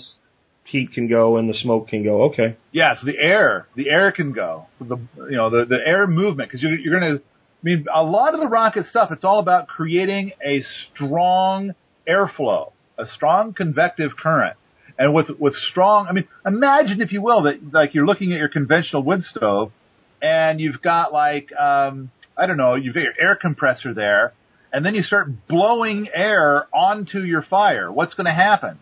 [0.64, 2.24] heat can go and the smoke can go.
[2.24, 2.56] Okay.
[2.72, 4.66] Yeah, so the air, the air can go.
[4.78, 4.96] So the
[5.30, 7.16] you know the the air movement because you're you're gonna.
[7.16, 10.62] I mean, a lot of the rocket stuff, it's all about creating a
[10.94, 11.74] strong
[12.06, 14.56] airflow, a strong convective current,
[14.98, 16.06] and with with strong.
[16.06, 19.72] I mean, imagine if you will that like you're looking at your conventional wood stove,
[20.20, 24.32] and you've got like um, I don't know, you've got your air compressor there,
[24.72, 27.92] and then you start blowing air onto your fire.
[27.92, 28.78] What's going to happen?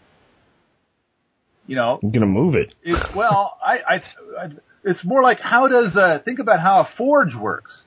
[1.72, 2.74] You know, I'm gonna move it.
[2.82, 3.94] it, well, I, I,
[4.38, 4.48] I,
[4.84, 7.84] it's more like how does uh, think about how a forge works,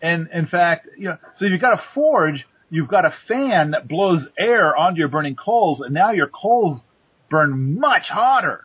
[0.00, 3.86] and in fact, you know, so you've got a forge, you've got a fan that
[3.86, 6.80] blows air onto your burning coals, and now your coals
[7.28, 8.64] burn much hotter,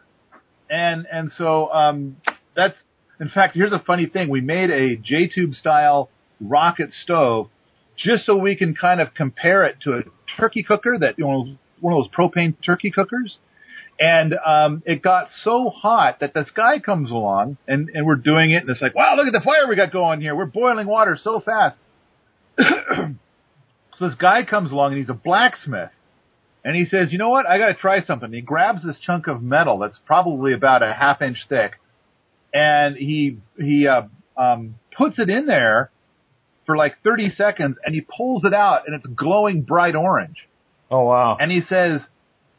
[0.69, 2.15] and and so um,
[2.55, 2.77] that's
[3.19, 7.49] in fact, here's a funny thing: we made a J tube style rocket stove
[7.97, 10.03] just so we can kind of compare it to a
[10.39, 13.39] turkey cooker that you know one of those propane turkey cookers
[13.99, 18.51] and um, it got so hot that this guy comes along and, and we're doing
[18.51, 20.35] it and it's like wow look at the fire we got going here.
[20.35, 21.77] We're boiling water so fast.
[23.99, 25.89] So this guy comes along and he's a blacksmith.
[26.63, 27.47] And he says you know what?
[27.47, 28.31] I got to try something.
[28.31, 31.79] He grabs this chunk of metal that's probably about a half inch thick
[32.53, 34.03] and he he uh,
[34.35, 35.91] um, puts it in there
[36.65, 40.47] for like 30 seconds and he pulls it out and it's glowing bright orange.
[40.89, 41.37] Oh wow.
[41.39, 42.01] and he says,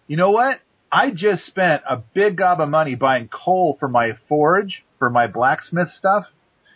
[0.06, 0.60] you know what?
[0.90, 5.26] I just spent a big gob of money buying coal for my forge, for my
[5.26, 6.24] blacksmith stuff.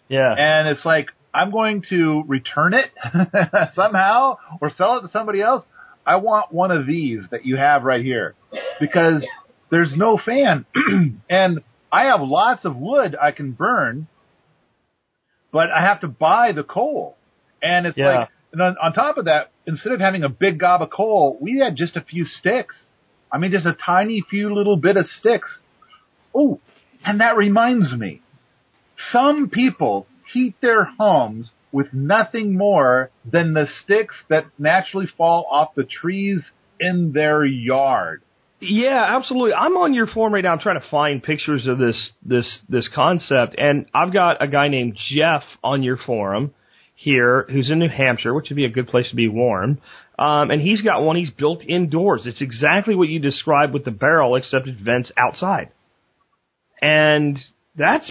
[0.08, 0.32] Yeah.
[0.36, 2.90] And it's like, I'm going to return it
[3.74, 5.64] somehow or sell it to somebody else.
[6.04, 8.34] I want one of these that you have right here
[8.80, 9.24] because
[9.70, 10.66] there's no fan
[11.30, 11.60] and
[11.90, 14.08] I have lots of wood I can burn,
[15.52, 17.16] but I have to buy the coal.
[17.62, 18.06] And it's Yeah.
[18.18, 21.38] like, and on, on top of that, instead of having a big gob of coal,
[21.40, 22.76] we had just a few sticks.
[23.32, 25.58] I mean, just a tiny few little bit of sticks.
[26.34, 26.60] Oh,
[27.04, 28.20] and that reminds me,
[29.10, 35.74] some people heat their homes with nothing more than the sticks that naturally fall off
[35.74, 36.42] the trees
[36.78, 38.22] in their yard.
[38.60, 39.54] Yeah, absolutely.
[39.54, 40.52] I'm on your forum right now.
[40.52, 44.68] I'm trying to find pictures of this this this concept, and I've got a guy
[44.68, 46.54] named Jeff on your forum
[47.02, 49.80] here who's in New Hampshire, which would be a good place to be warm.
[50.18, 52.22] Um, and he's got one he's built indoors.
[52.26, 55.70] It's exactly what you described with the barrel, except it vents outside.
[56.80, 57.38] And
[57.76, 58.10] that's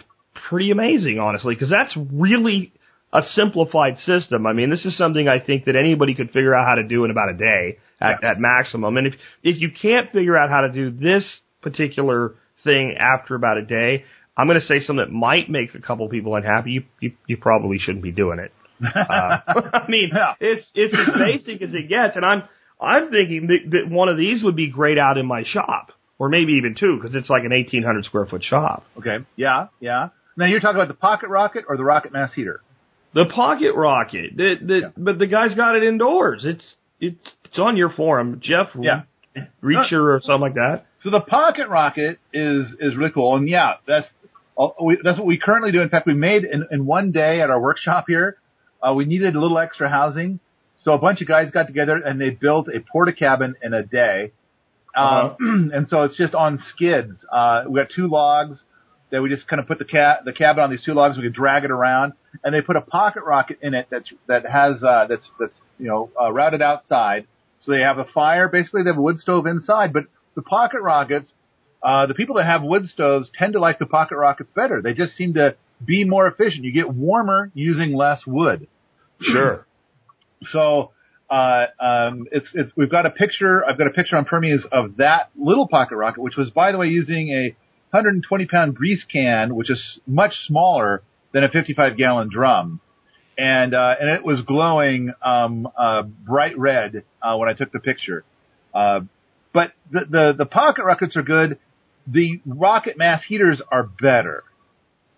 [0.49, 2.73] pretty amazing, honestly, because that's really
[3.13, 4.45] a simplified system.
[4.45, 7.03] I mean, this is something I think that anybody could figure out how to do
[7.03, 8.97] in about a day at, at maximum.
[8.97, 9.13] And if
[9.43, 14.05] if you can't figure out how to do this particular thing after about a day,
[14.37, 16.71] I'm going to say something that might make a couple people unhappy.
[16.71, 18.51] You you, you probably shouldn't be doing it.
[18.83, 19.37] Uh,
[19.73, 20.33] I mean, Yeah.
[20.39, 22.43] it's it's as basic as it gets, and I'm
[22.79, 26.29] I'm thinking that, that one of these would be great out in my shop, or
[26.29, 28.85] maybe even two, because it's like an 1,800 square foot shop.
[28.97, 29.17] Okay.
[29.35, 30.09] Yeah, yeah.
[30.37, 32.61] Now you're talking about the pocket rocket or the rocket mass heater?
[33.13, 34.87] The pocket rocket, the, the, Yeah.
[34.97, 36.43] but the guy's got it indoors.
[36.45, 39.01] It's it's it's on your forum, Jeff Yeah.
[39.63, 40.85] Reacher or something like that.
[41.03, 44.07] So the pocket rocket is is really cool, and yeah, that's
[44.81, 45.81] we, that's what we currently do.
[45.81, 48.37] In fact, we made in, in one day at our workshop here.
[48.81, 50.39] Uh, we needed a little extra housing,
[50.77, 53.83] so a bunch of guys got together and they built a porta cabin in a
[53.83, 54.31] day.
[54.95, 55.35] Um,
[55.73, 57.13] and so it's just on skids.
[57.31, 58.61] Uh, we got two logs
[59.11, 61.17] that we just kind of put the ca- the cabin on these two logs.
[61.17, 62.13] We could drag it around,
[62.43, 65.87] and they put a pocket rocket in it that's that has uh, that's that's you
[65.87, 67.27] know uh, routed outside.
[67.59, 68.47] So they have a fire.
[68.47, 70.05] Basically, they have a wood stove inside, but
[70.35, 71.31] the pocket rockets,
[71.83, 74.81] uh, the people that have wood stoves tend to like the pocket rockets better.
[74.81, 75.55] They just seem to
[75.85, 76.63] be more efficient.
[76.63, 78.67] You get warmer using less wood.
[79.21, 79.65] Sure.
[80.51, 80.89] So
[81.29, 83.63] uh, um, it's it's we've got a picture.
[83.63, 86.79] I've got a picture on Permies of that little pocket rocket, which was by the
[86.79, 87.55] way using a
[87.91, 92.81] 120 pound grease can, which is much smaller than a 55 gallon drum,
[93.37, 97.79] and uh, and it was glowing um, uh, bright red uh, when I took the
[97.79, 98.25] picture.
[98.73, 99.01] Uh,
[99.53, 101.59] but the, the the pocket rockets are good.
[102.07, 104.43] The rocket mass heaters are better.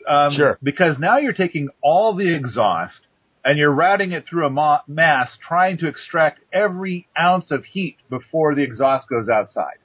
[0.07, 0.57] Um, Sure.
[0.61, 3.07] Because now you're taking all the exhaust
[3.45, 7.97] and you're routing it through a ma- mass, trying to extract every ounce of heat
[8.09, 9.77] before the exhaust goes outside.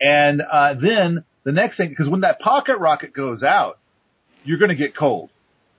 [0.00, 3.78] And uh, then the next thing, because when that pocket rocket goes out,
[4.44, 5.30] you're going to get cold.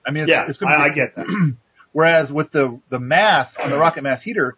[0.06, 1.26] I mean, it's, Yeah, it's going to I, I get that.
[1.92, 4.56] Whereas with the the mass on the rocket mass heater,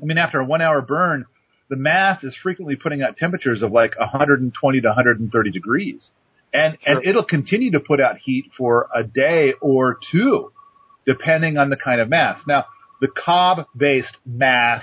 [0.00, 1.24] I mean, after a one hour burn,
[1.68, 6.10] the mass is frequently putting out temperatures of like 120 to 130 degrees,
[6.56, 10.52] and and it'll continue to put out heat for a day or two,
[11.04, 12.40] depending on the kind of mass.
[12.46, 12.64] Now,
[13.00, 14.82] the cob-based mass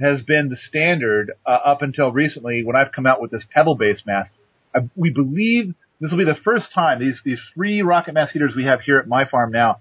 [0.00, 4.04] has been the standard uh, up until recently when I've come out with this pebble-based
[4.06, 4.26] mass.
[4.74, 8.54] I, we believe this will be the first time these these three rocket mass heaters
[8.56, 9.78] we have here at my farm now.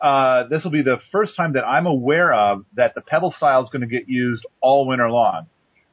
[0.00, 3.64] Uh, this will be the first time that I'm aware of that the pebble style
[3.64, 5.46] is going to get used all winter long.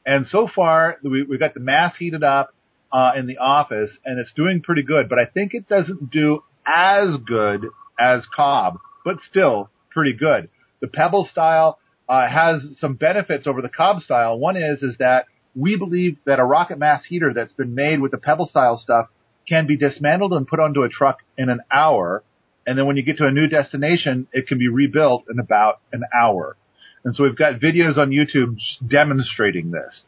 [0.05, 2.53] And so far, we, we've got the mass heated up
[2.91, 5.09] uh, in the office, and it's doing pretty good.
[5.09, 7.65] But I think it doesn't do as good
[7.99, 10.49] as Cob, but still pretty good.
[10.81, 14.39] The Pebble style uh, has some benefits over the Cob style.
[14.39, 15.25] One is is that
[15.55, 19.07] we believe that a rocket mass heater that's been made with the Pebble style stuff
[19.47, 22.23] can be dismantled and put onto a truck in an hour,
[22.67, 25.81] and then when you get to a new destination, it can be rebuilt in about
[25.91, 26.55] an hour.
[27.03, 30.01] And so we've got videos on YouTube demonstrating this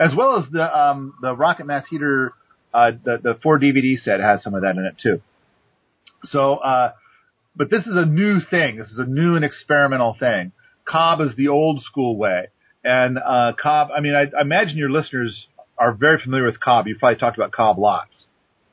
[0.00, 2.32] as well as the um, the Rocket Mass Heater,
[2.72, 5.20] uh, the the four DVD set has some of that in it too.
[6.24, 6.92] So, uh,
[7.56, 8.76] but this is a new thing.
[8.76, 10.52] This is a new and experimental thing.
[10.88, 12.48] Cob is the old school way,
[12.84, 13.88] and uh, Cob.
[13.96, 15.46] I mean, I, I imagine your listeners
[15.76, 16.86] are very familiar with Cob.
[16.86, 18.26] You've probably talked about Cob lots.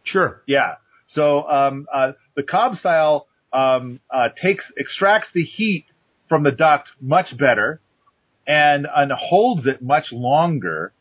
[0.03, 0.41] Sure.
[0.47, 0.75] Yeah.
[1.09, 5.85] So um, uh, the Cob style um, uh, takes extracts the heat
[6.29, 7.79] from the duct much better
[8.47, 10.93] and and holds it much longer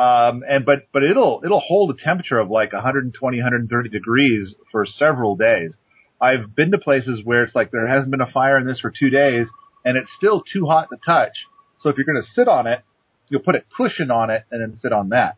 [0.00, 4.86] um, and but but it'll it'll hold a temperature of like 120, 130 degrees for
[4.86, 5.74] several days.
[6.18, 8.90] I've been to places where it's like there hasn't been a fire in this for
[8.90, 9.48] two days,
[9.84, 11.46] and it's still too hot to touch.
[11.78, 12.80] So if you're going to sit on it,
[13.28, 15.36] you'll put a cushion on it and then sit on that.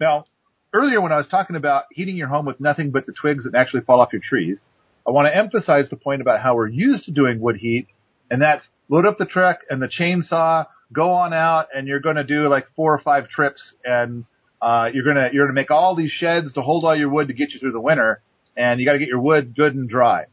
[0.00, 0.26] Now,
[0.74, 3.54] earlier when I was talking about heating your home with nothing but the twigs that
[3.54, 4.58] actually fall off your trees,
[5.06, 7.86] I want to emphasize the point about how we're used to doing wood heat,
[8.30, 12.16] and that's load up the truck and the chainsaw, go on out and you're going
[12.16, 14.24] to do like four or five trips and
[14.62, 17.34] uh, you're gonna you're gonna make all these sheds to hold all your wood to
[17.34, 18.22] get you through the winter,
[18.56, 20.26] and you got to get your wood good and dry.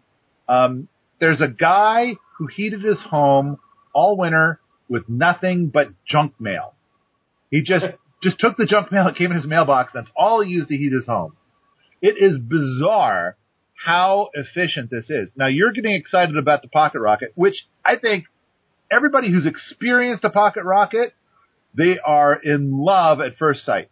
[0.48, 0.88] Um,
[1.20, 3.58] there's a guy who heated his home
[3.92, 6.76] all winter with nothing but junk mail.
[7.50, 7.86] He just
[8.24, 9.94] just took the junk mail that came in his mailbox.
[9.96, 11.36] That's all he used to heat his home.
[12.00, 13.36] It is bizarre
[13.84, 15.34] how efficient this is.
[15.36, 18.26] Now you're getting excited about the pocket rocket, which I think
[18.92, 21.14] everybody who's experienced a pocket rocket,
[21.76, 23.90] they are in love at first sight.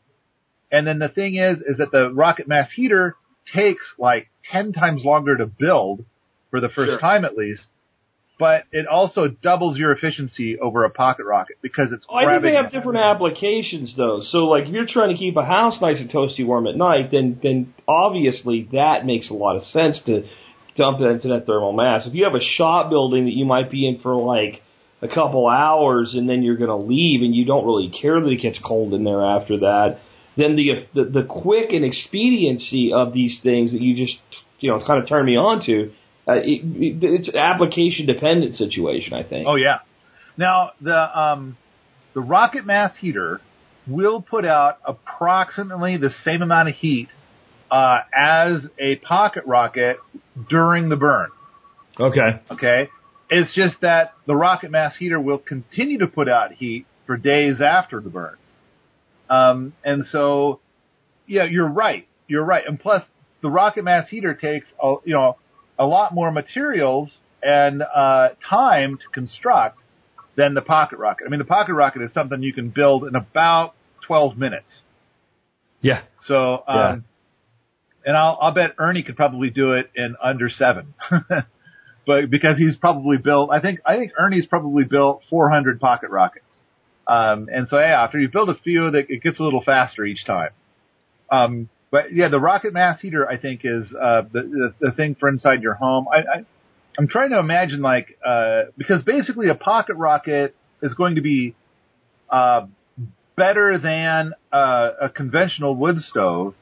[0.71, 3.15] And then the thing is, is that the rocket mass heater
[3.53, 6.03] takes like 10 times longer to build
[6.51, 6.99] for the first Sure.
[6.99, 7.61] time at least,
[8.39, 12.43] but it also doubles your efficiency over a pocket rocket because it's Oh, I think
[12.43, 14.21] they have different applications though.
[14.21, 17.11] So like if you're trying to keep a house nice and toasty warm at night,
[17.11, 20.23] then then obviously that makes a lot of sense to
[20.75, 22.05] dump that into that thermal mass.
[22.05, 24.61] If you have a shop building that you might be in for like
[25.01, 28.29] a couple hours and then you're going to leave and you don't really care that
[28.29, 29.99] it gets cold in there after that,
[30.35, 34.17] then the the, the quick and expediency of these things that you just
[34.59, 35.91] you know kind of turn me on to,
[36.27, 39.13] uh, it, it, it's an application dependent situation.
[39.13, 39.47] I think.
[39.47, 39.79] Oh yeah.
[40.37, 41.57] Now the um,
[42.13, 43.41] the rocket mass heater
[43.87, 47.07] will put out approximately the same amount of heat
[47.71, 49.97] uh, as a pocket rocket
[50.49, 51.29] during the burn.
[51.99, 52.41] Okay.
[52.51, 52.89] Okay,
[53.29, 57.61] it's just that the rocket mass heater will continue to put out heat for days
[57.61, 58.35] after the burn.
[59.29, 60.59] Um, and so,
[61.27, 62.07] yeah, you're right.
[62.27, 62.63] You're right.
[62.65, 63.03] And plus,
[63.41, 65.37] the rocket mass heater takes a, you know
[65.79, 67.09] a lot more materials
[67.43, 69.81] and uh, time to construct
[70.35, 71.25] than the pocket rocket.
[71.25, 73.75] I mean, the pocket rocket is something you can build in about
[74.07, 74.81] 12 minutes.
[75.81, 76.01] Yeah.
[76.27, 76.95] So, um, Yeah.
[78.05, 80.93] and I'll, I'll bet Ernie could probably do it in under seven.
[82.07, 86.45] but because he's probably built, I think, I think Ernie's probably built 400 pocket rockets.
[87.05, 90.05] Um, and so yeah, after you build a few, that it gets a little faster
[90.05, 90.51] each time.
[91.29, 95.17] Um, but yeah, the rocket mass heater, I think, is, uh, the, the, the thing
[95.19, 96.07] for inside your home.
[96.11, 96.45] I, I,
[96.97, 101.55] I'm trying to imagine like, uh, because basically a pocket rocket is going to be,
[102.29, 102.67] uh,
[103.35, 106.55] better than uh, a conventional wood stove,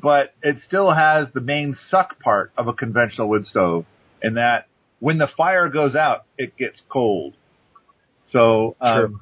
[0.00, 3.84] but it still has the main suck part of a conventional wood stove,
[4.22, 4.66] in that
[5.06, 7.34] when the fire goes out, it gets cold.
[8.32, 9.20] So um,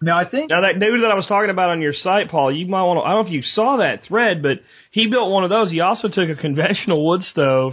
[0.00, 2.54] now I think Now that dude that I was talking about on your site, Paul,
[2.54, 3.02] you might want to.
[3.02, 4.58] I don't know if you saw that thread, but
[4.92, 5.72] he built one of those.
[5.72, 7.72] He also took a conventional wood stove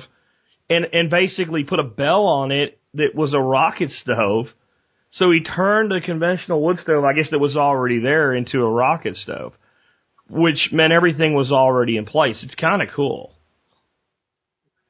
[0.71, 4.47] and and basically put a bell on it that was a rocket stove.
[5.11, 8.71] So he turned a conventional wood stove, I guess that was already there, into a
[8.71, 9.53] rocket stove,
[10.27, 12.41] which meant everything was already in place.
[12.41, 13.36] It's kind of cool.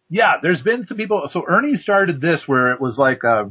[0.10, 1.30] Yeah, there's been some people.
[1.32, 3.45] So Ernie started this where it was like uh,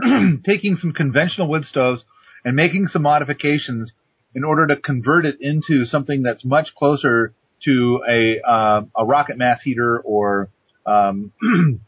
[0.46, 2.04] taking some conventional wood stoves
[2.44, 3.92] and making some modifications
[4.34, 7.34] in order to convert it into something that's much closer
[7.64, 10.50] to a uh, a rocket mass heater or
[10.84, 11.32] um,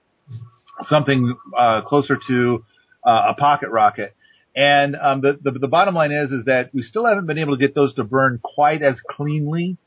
[0.89, 2.65] something uh, closer to
[3.05, 4.15] uh, a pocket rocket.
[4.57, 7.57] And um, the, the the bottom line is is that we still haven't been able
[7.57, 9.79] to get those to burn quite as cleanly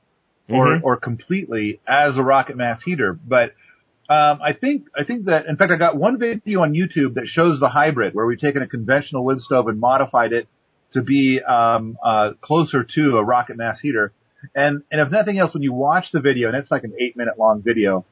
[0.50, 0.84] or Mhm.
[0.84, 3.14] or completely as a rocket mass heater.
[3.14, 3.54] But
[4.10, 7.28] um, I think I think that in fact I got one video on YouTube that
[7.28, 10.48] shows the hybrid where we've taken a conventional wood stove and modified it
[10.94, 14.14] to be um, uh, closer to a rocket mass heater.
[14.56, 17.18] And and if nothing else, when you watch the video, and it's like an eight
[17.18, 18.06] minute long video,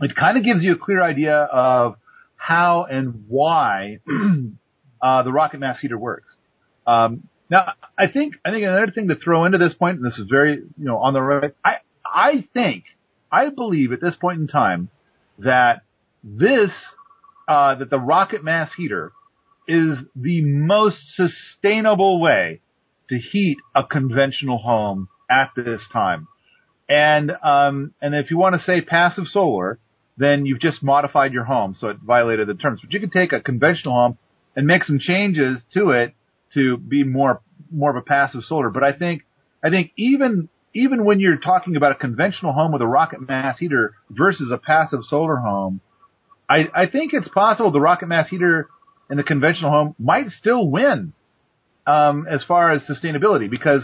[0.00, 1.96] it kind of gives you a clear idea of
[2.36, 3.98] how and why
[5.02, 6.34] uh, the rocket mass heater works.
[6.86, 10.18] Um, now, I think I think another thing to throw into this point, and this
[10.18, 11.54] is very you know on the right.
[11.64, 12.84] I I think
[13.30, 14.88] I believe at this point in time
[15.38, 15.82] that
[16.22, 16.70] this
[17.46, 19.12] uh, that the rocket mass heater
[19.68, 22.60] is the most sustainable way
[23.08, 26.28] to heat a conventional home at this time.
[26.88, 29.78] And um, and if you want to say passive solar,
[30.16, 32.80] then you've just modified your home, so it violated the terms.
[32.82, 34.18] But you can take a conventional home
[34.56, 36.14] and make some changes to it
[36.54, 37.40] to be more
[37.70, 38.70] more of a passive solar.
[38.70, 39.22] But I think
[39.62, 43.58] I think even even when you're talking about a conventional home with a rocket mass
[43.58, 45.80] heater versus a passive solar home,
[46.48, 48.68] I, I think it's possible the rocket mass heater
[49.10, 51.12] in the conventional home might still win
[51.86, 53.82] um, as far as sustainability because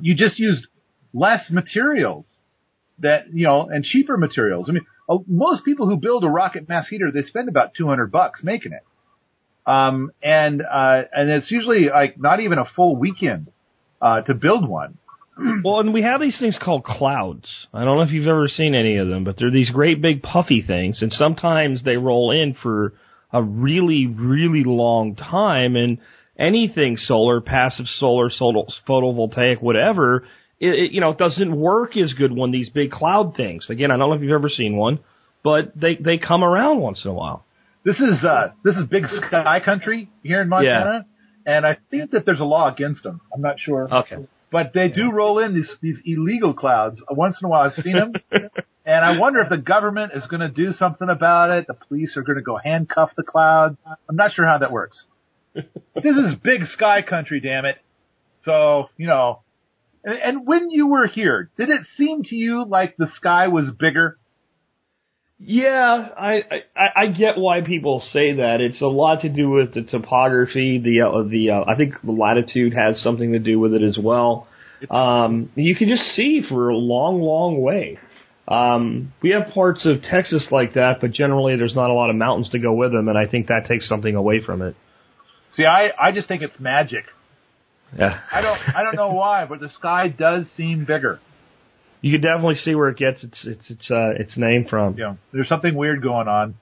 [0.00, 0.66] you just used
[1.12, 2.26] less materials
[2.98, 4.66] that you know and cheaper materials.
[4.68, 8.10] I mean, uh, most people who build a rocket mass heater they spend about 200
[8.10, 8.82] bucks making it.
[9.66, 13.50] Um, and uh, and it's usually like not even a full weekend
[14.00, 14.98] uh, to build one.
[15.64, 17.48] Well, and we have these things called clouds.
[17.72, 20.20] I don't know if you've ever seen any of them, but they're these great big
[20.20, 22.94] puffy things, and sometimes they roll in for
[23.32, 25.76] a really, really long time.
[25.76, 25.98] And
[26.38, 30.24] anything solar, passive solar, solar photovoltaic, whatever,
[30.60, 33.66] it, it, you know, it doesn't work as good when these big cloud things.
[33.68, 35.00] Again, I don't know if you've ever seen one,
[35.42, 37.44] but they they come around once in a while.
[37.84, 41.06] This is uh, this is big sky country here in Montana,
[41.46, 43.20] and I think that there's a law against them.
[43.32, 43.88] I'm not sure.
[43.92, 44.16] Okay.
[44.50, 47.62] But they do roll in these these illegal clouds once in a while.
[47.62, 48.12] I've seen them,
[48.84, 51.66] and I wonder if the government is going to do something about it.
[51.66, 53.78] The police are going to go handcuff the clouds.
[54.08, 55.04] I'm not sure how that works.
[55.94, 57.78] This is big sky country, damn it.
[58.44, 59.40] So you know,
[60.04, 63.70] and, and when you were here, did it seem to you like the sky was
[63.78, 64.18] bigger?
[65.40, 66.42] Yeah, I,
[66.76, 68.60] I I get why people say that.
[68.60, 70.78] It's a lot to do with the topography.
[70.78, 73.96] The uh, the uh, I think the latitude has something to do with it as
[73.96, 74.48] well.
[74.90, 77.98] Um, you can just see for a long, long way.
[78.48, 82.16] Um, we have parts of Texas like that, but generally there's not a lot of
[82.16, 84.74] mountains to go with them, and I think that takes something away from it.
[85.54, 87.04] See, I I just think it's magic.
[87.96, 91.20] Yeah, I don't I don't know why, but the sky does seem bigger.
[92.00, 94.96] You can definitely see where it gets its its its uh, its name from.
[95.04, 96.54] know, there's something weird going on.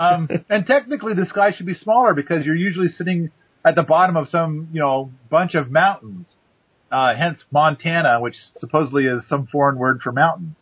[0.00, 3.30] Um, and technically, the sky should be smaller because you're usually sitting
[3.64, 6.26] at the bottom of some, you know, bunch of mountains.
[6.90, 10.56] Uh, hence Montana, which supposedly is some foreign word for mountain.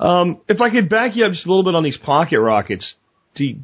[0.00, 2.94] Um, if I could back you up just a little bit on these pocket rockets,
[3.36, 3.60] do you,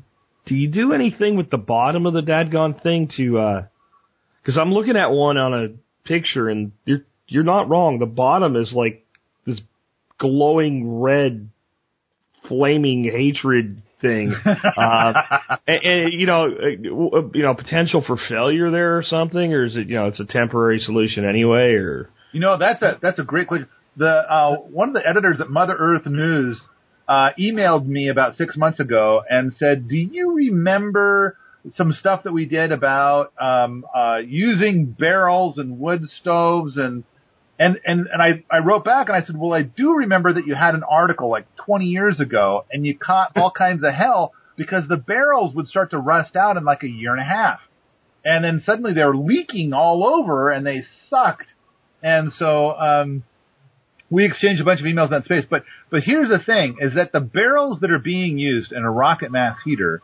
[0.47, 3.39] do you do anything with the bottom of the dadgone thing to?
[3.39, 3.63] uh
[4.45, 5.69] 'cause I'm looking at one on a
[6.07, 7.99] picture, and you're you're not wrong.
[7.99, 9.05] The bottom is like
[10.19, 11.51] glowing red,
[12.49, 15.13] flaming hatred thing, uh,
[15.67, 19.77] and, and you know, uh, you know, potential for failure there or something, or is
[19.77, 23.25] it you know it's a temporary solution anyway, or You know, that's a that's a
[23.25, 23.69] great question.
[23.97, 26.61] The uh, one of the editors at Mother Earth News
[27.09, 31.37] uh, emailed me about six months ago and said, "Do you remember
[31.75, 37.05] some stuff that we did about um, uh, using barrels and wood stoves and
[37.59, 40.47] and and and I I wrote back and I said, well, I do remember that
[40.47, 44.33] you had an article like 20 years ago and you caught all kinds of hell
[44.57, 47.61] because the barrels would start to rust out in like a year and a half,
[48.25, 51.49] and then suddenly they were leaking all over and they sucked."
[52.01, 53.25] And so um,
[54.09, 55.45] we exchanged a bunch of emails in that space.
[55.49, 58.91] But but here's the thing: is that the barrels that are being used in a
[58.91, 60.01] rocket mass heater,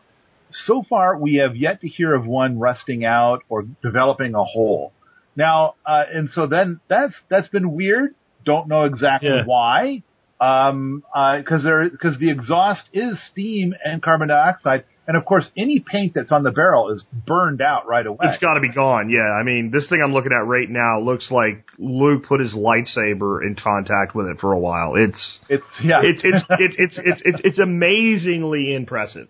[0.65, 4.91] so far we have yet to hear of one rusting out or developing a hole.
[5.35, 8.15] Now, uh, and so then that's that's been weird.
[8.45, 9.43] Don't know exactly Yeah.
[9.45, 10.03] why.
[10.39, 14.83] Um, uh, cause there, cause the exhaust is steam and carbon dioxide.
[15.07, 18.17] And of course, any paint that's on the barrel is burned out right away.
[18.23, 19.09] It's got to be gone.
[19.09, 22.53] Yeah, I mean, this thing I'm looking at right now looks like Luke put his
[22.53, 24.95] lightsaber in contact with it for a while.
[24.95, 26.01] It's It's, yeah.
[26.03, 29.27] it's it's it's it's it's it's, it's amazingly impressive.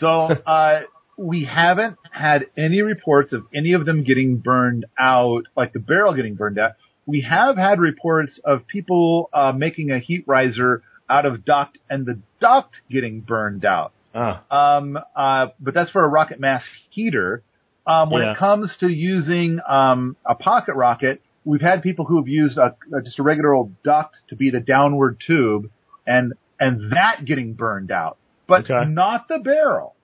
[0.00, 0.08] So
[0.46, 0.82] uh,
[1.16, 6.14] we haven't had any reports of any of them getting burned out, like the barrel
[6.14, 6.72] getting burned out.
[7.04, 12.06] we have had reports of people uh, making a heat riser out of duct and
[12.06, 13.92] the duct getting burned out.
[14.14, 17.42] Ah, Um, uh, but that's for a rocket mass heater.
[17.86, 18.32] Um, when Yeah.
[18.32, 22.76] it comes to using um, a pocket rocket, we've had people who have used a,
[22.94, 25.68] uh, just a regular old duct to be the downward tube,
[26.06, 28.88] and and that getting burned out, but Okay.
[28.88, 29.96] not the barrel.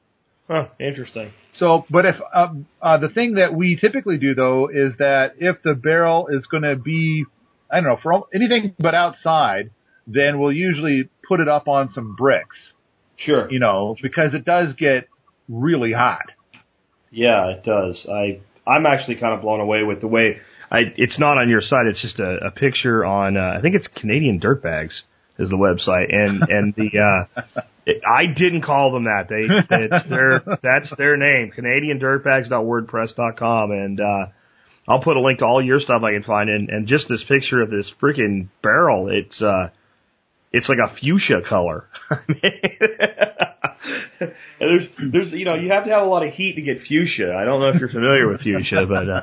[0.48, 1.32] Huh, interesting.
[1.58, 2.48] So, but if uh,
[2.80, 6.62] uh, the thing that we typically do though is that if the barrel is going
[6.62, 7.24] to be,
[7.70, 9.70] I don't know, for all, anything but outside,
[10.06, 12.56] then we'll usually put it up on some bricks,
[13.16, 13.50] Sure.
[13.50, 15.08] you know, because it does get
[15.48, 16.26] really hot.
[17.10, 18.06] Yeah, it does.
[18.10, 20.38] I I'm actually kind of blown away with the way.
[20.70, 21.86] I, it's not on your site.
[21.86, 23.36] It's just a, a picture on.
[23.36, 24.92] Uh, I think it's Canadian Dirtbags
[25.38, 27.26] is the website, and and the.
[27.46, 27.60] Uh,
[28.06, 29.28] I didn't call them that.
[29.28, 31.52] They it's their that's their name.
[31.56, 34.26] CanadianDirtbags.wordpress.com, and uh,
[34.86, 37.24] I'll put a link to all your stuff I can find, and and just this
[37.28, 39.08] picture of this freaking barrel.
[39.08, 39.70] It's uh,
[40.52, 41.88] it's like a fuchsia color.
[44.60, 46.82] And there's there's you know you have to have a lot of heat to get
[46.82, 47.34] fuchsia.
[47.34, 49.22] I don't know if you're familiar with fuchsia, but uh,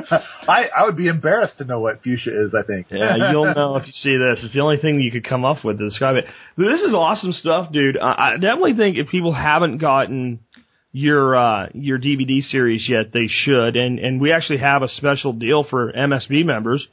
[0.48, 2.86] I, I would be embarrassed to know what fuchsia is, I think.
[2.90, 4.44] Yeah, you'll know if you see this.
[4.44, 6.24] It's the only thing you could come up with to describe it.
[6.56, 7.98] But this is awesome stuff, dude.
[7.98, 10.40] I, I definitely think if people haven't gotten
[10.92, 13.76] your uh, your DVD series yet, they should.
[13.76, 16.86] And and we actually have a special deal for MSB members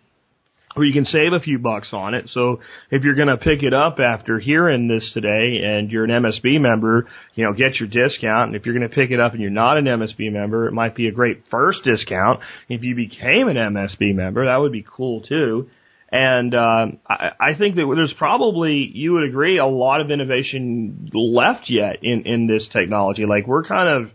[0.76, 2.30] where you can save a few bucks on it.
[2.30, 2.60] So
[2.92, 6.62] if you're going to pick it up after hearing this today and you're an MSB
[6.62, 8.50] member, you know, get your discount.
[8.50, 10.74] And if you're going to pick it up and you're not an MSB member, it
[10.74, 12.42] might be a great first discount.
[12.70, 15.70] If you became an MSB member, that would be cool too.
[16.12, 21.10] And um, I, I think that there's probably, you would agree, a lot of innovation
[21.14, 23.26] left yet in in this technology.
[23.28, 24.12] Like we're kind of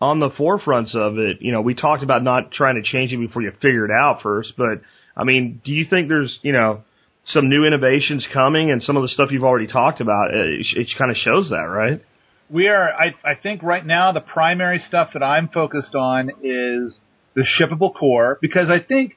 [0.00, 1.38] on the forefronts of it.
[1.40, 4.22] You know, we talked about not trying to change it before you figure it out
[4.22, 4.80] first, but
[5.16, 6.82] I mean, do you think there's, you know,
[7.26, 10.30] some new innovations coming and some of the stuff you've already talked about?
[10.32, 12.02] It, it kind of shows that, right?
[12.50, 16.98] We are, I, I think right now the primary stuff that I'm focused on is
[17.34, 19.16] the shippable core because I think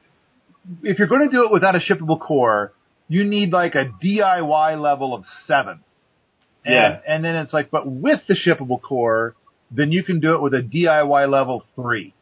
[0.83, 2.71] if you're going to do it without a shippable core,
[3.07, 5.81] you need like a DIY level of seven.
[6.63, 6.99] And, Yeah.
[7.07, 9.35] and then it's like, but with the shippable core,
[9.69, 12.13] then you can do it with a DIY level three.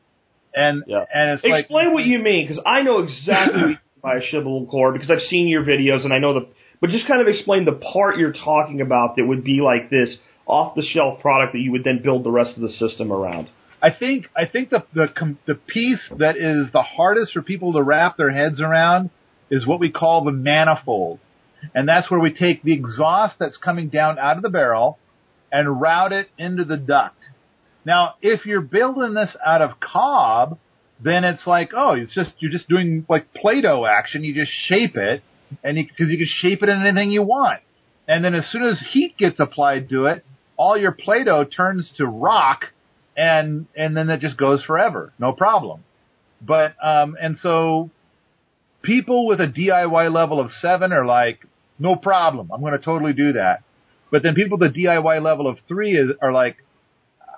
[0.56, 1.06] And, Yeah.
[1.14, 4.16] and it's like, Explain what you mean, because I know exactly what you mean by
[4.18, 6.48] a shippable core because I've seen your videos and I know the.
[6.82, 10.18] But just kind of explain the part you're talking about that would be like this
[10.46, 13.50] off the shelf product that you would then build the rest of the system around.
[13.82, 17.74] I think I think the the com- the piece that is the hardest for people
[17.74, 19.10] to wrap their heads around
[19.50, 21.20] is what we call the manifold,
[21.74, 25.00] and that's where we take the exhaust that's coming down out of the barrel
[25.52, 27.16] and route it into the duct.
[27.86, 30.58] Now, if you're building this out of cob,
[31.00, 34.24] then it's like, oh, it's just you're just doing like Play-Doh action.
[34.24, 35.22] You just shape it,
[35.64, 37.62] and because you, can shape it in anything you want.
[38.08, 40.26] And then as soon as heat gets applied to it,
[40.56, 42.66] all your Play-Doh turns to rock,
[43.18, 45.84] and and then it just goes forever, no problem.
[46.42, 47.90] But um, and so
[48.82, 51.40] people with a DIY level of seven are like,
[51.80, 53.64] no problem, I'm going to totally do that.
[54.12, 56.58] But then people with a DIY level of three is, are like,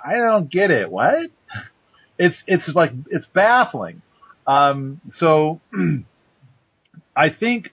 [0.06, 0.92] I don't get it.
[0.92, 1.32] What?
[2.18, 4.02] It's it's like it's baffling.
[4.46, 5.60] Um, so
[7.16, 7.72] I think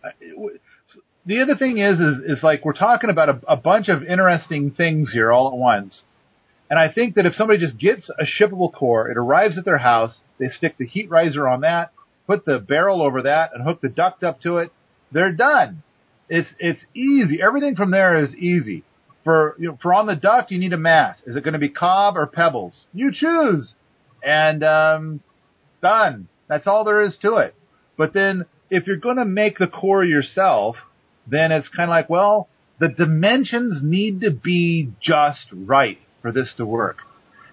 [1.27, 4.71] the other thing is is is like we're talking about a, a bunch of interesting
[4.71, 6.03] things here all at once.
[6.71, 9.79] And I think that if somebody just gets a shippable core, it arrives at their
[9.79, 11.93] house, they stick the heat riser on that,
[12.27, 14.73] put the barrel over that, and hook the duct up to it,
[15.13, 15.83] they're done.
[16.31, 17.41] It's it's easy.
[17.47, 18.85] Everything from there is easy.
[19.25, 21.17] For you know, for on the duct, you need a mass.
[21.27, 22.73] Is it going to be cob or pebbles?
[22.93, 23.75] You choose,
[24.23, 25.21] and um,
[25.81, 26.29] done.
[26.49, 27.55] That's all there is to it.
[27.97, 30.77] But then, if you're going to make the core yourself,
[31.27, 32.49] then it's kind of like, well,
[32.81, 36.99] the dimensions need to be just right for this to work.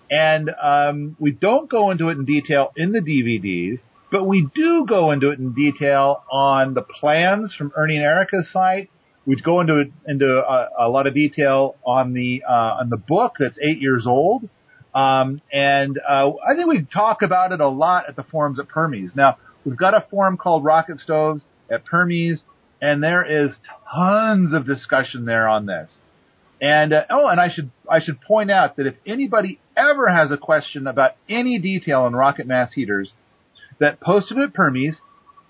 [0.10, 3.78] And um, we don't go into it in detail in the DVDs,
[4.12, 8.52] but we do go into it in detail on the plans from Ernie and Erica's
[8.52, 8.90] site.
[9.30, 13.34] We go into into a, a lot of detail on the uh, on the book
[13.38, 14.50] that's eight years old,
[14.96, 18.68] um, and uh, I think we talk about it a lot at the forums at
[18.68, 19.16] Permies.
[19.16, 22.40] Now we've got a forum called Rocket Stoves at Permies,
[22.82, 23.52] and there is
[23.94, 25.92] tons of discussion there on this.
[26.60, 30.32] And uh, oh, and I should I should point out that if anybody ever has
[30.32, 33.14] a question about any detail on rocket mass heaters,
[33.78, 34.96] that post it at Permies.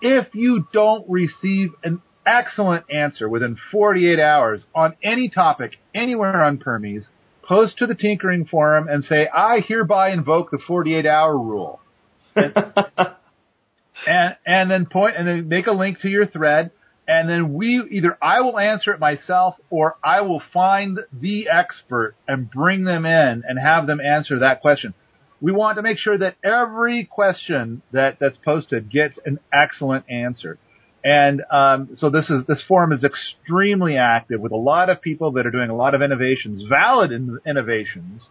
[0.01, 6.59] If you don't receive an excellent answer within 48 hours on any topic anywhere on
[6.59, 7.05] Permies,
[7.41, 11.81] post to the Tinkering Forum and say, I hereby invoke the 48 hour rule.
[12.35, 12.53] And,
[14.07, 16.71] and and then point and then make a link to your thread,
[17.07, 22.15] and then we either I will answer it myself or I will find the expert
[22.27, 24.93] and bring them in and have them answer that question.
[25.41, 30.59] We want to make sure that every question that that's posted gets an excellent answer.
[31.03, 35.31] And um, so this is this forum is extremely active with a lot of people
[35.33, 38.27] that are doing a lot of innovations, valid in- innovations.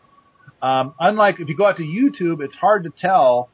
[0.60, 3.48] Um, unlike if you go out to YouTube, it's hard to tell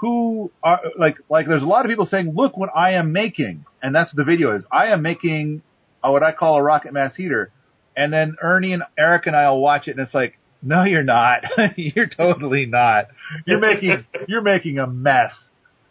[0.00, 1.46] who are like like.
[1.46, 4.30] There's a lot of people saying, "Look what I am making," and that's what the
[4.30, 4.66] video is.
[4.70, 5.62] I am making
[6.02, 7.50] uh, what I call a rocket mass heater,
[7.96, 11.02] and then Ernie and Eric and I will watch it, and it's like, "No, you're
[11.02, 11.44] not.
[11.76, 13.06] you're totally not.
[13.46, 15.32] You're making you're making a mess."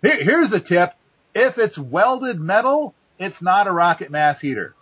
[0.04, 0.94] Here, here's a tip
[1.38, 4.76] if it's welded metal, it's not a rocket mass heater.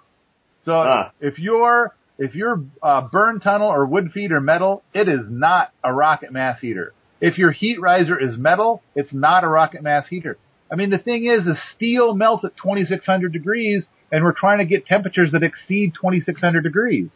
[0.64, 1.12] So Ah.
[1.20, 5.72] if your if your uh, burn tunnel or wood feed are metal, it is not
[5.84, 6.94] a rocket mass heater.
[7.20, 10.38] If your heat riser is metal, it's not a rocket mass heater.
[10.72, 14.66] I mean, the thing is, is steel melts at 2600 degrees, and we're trying to
[14.66, 17.10] get temperatures that exceed 2600 degrees.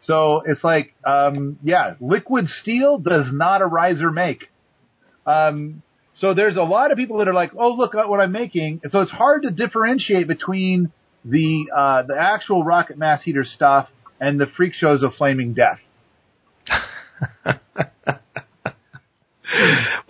[0.00, 4.44] So it's like, um, yeah, liquid steel does not a riser make.
[5.26, 5.82] Um,
[6.20, 8.80] so there's a lot of people that are like, oh, look at what I'm making.
[8.82, 10.92] And so it's hard to differentiate between
[11.24, 13.88] the, uh, the actual rocket mass heater stuff
[14.20, 15.78] and the freak shows of flaming death.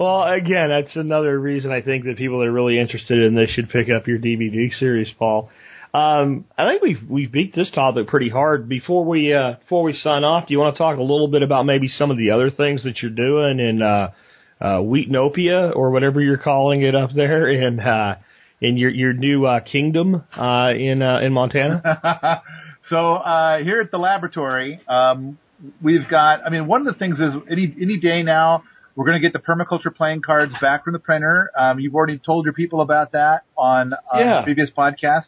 [0.01, 3.51] Well, again, that's another reason I think that people that are really interested in this
[3.51, 5.51] should pick up your DVD series, Paul.
[5.93, 8.67] Um, I think we've we've beat this topic pretty hard.
[8.67, 11.43] Before we uh, before we sign off, do you want to talk a little bit
[11.43, 14.13] about maybe some of the other things that you're doing in uh,
[14.61, 18.17] uh, Wheatnopia or whatever you're calling it up there in uh,
[18.61, 21.83] in your your new uh, kingdom uh, in uh, in Montana?
[22.89, 25.39] so uh, here at the laboratory, um,
[25.83, 26.47] we've got.
[26.47, 28.63] I mean, one of the things is any any day now
[28.97, 31.51] we're going to get the permaculture playing cards back from the printer.
[31.59, 34.43] Um, you've already told your people about that on, on Yeah.
[34.43, 35.27] previous podcast.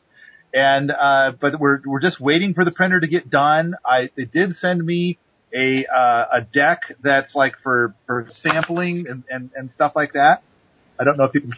[0.52, 3.72] And uh, but we're we're just waiting for the printer to get done.
[3.86, 5.18] I they did send me
[5.54, 10.42] a uh, a deck that's like for for sampling and, and and stuff like that.
[10.98, 11.52] I don't know if you can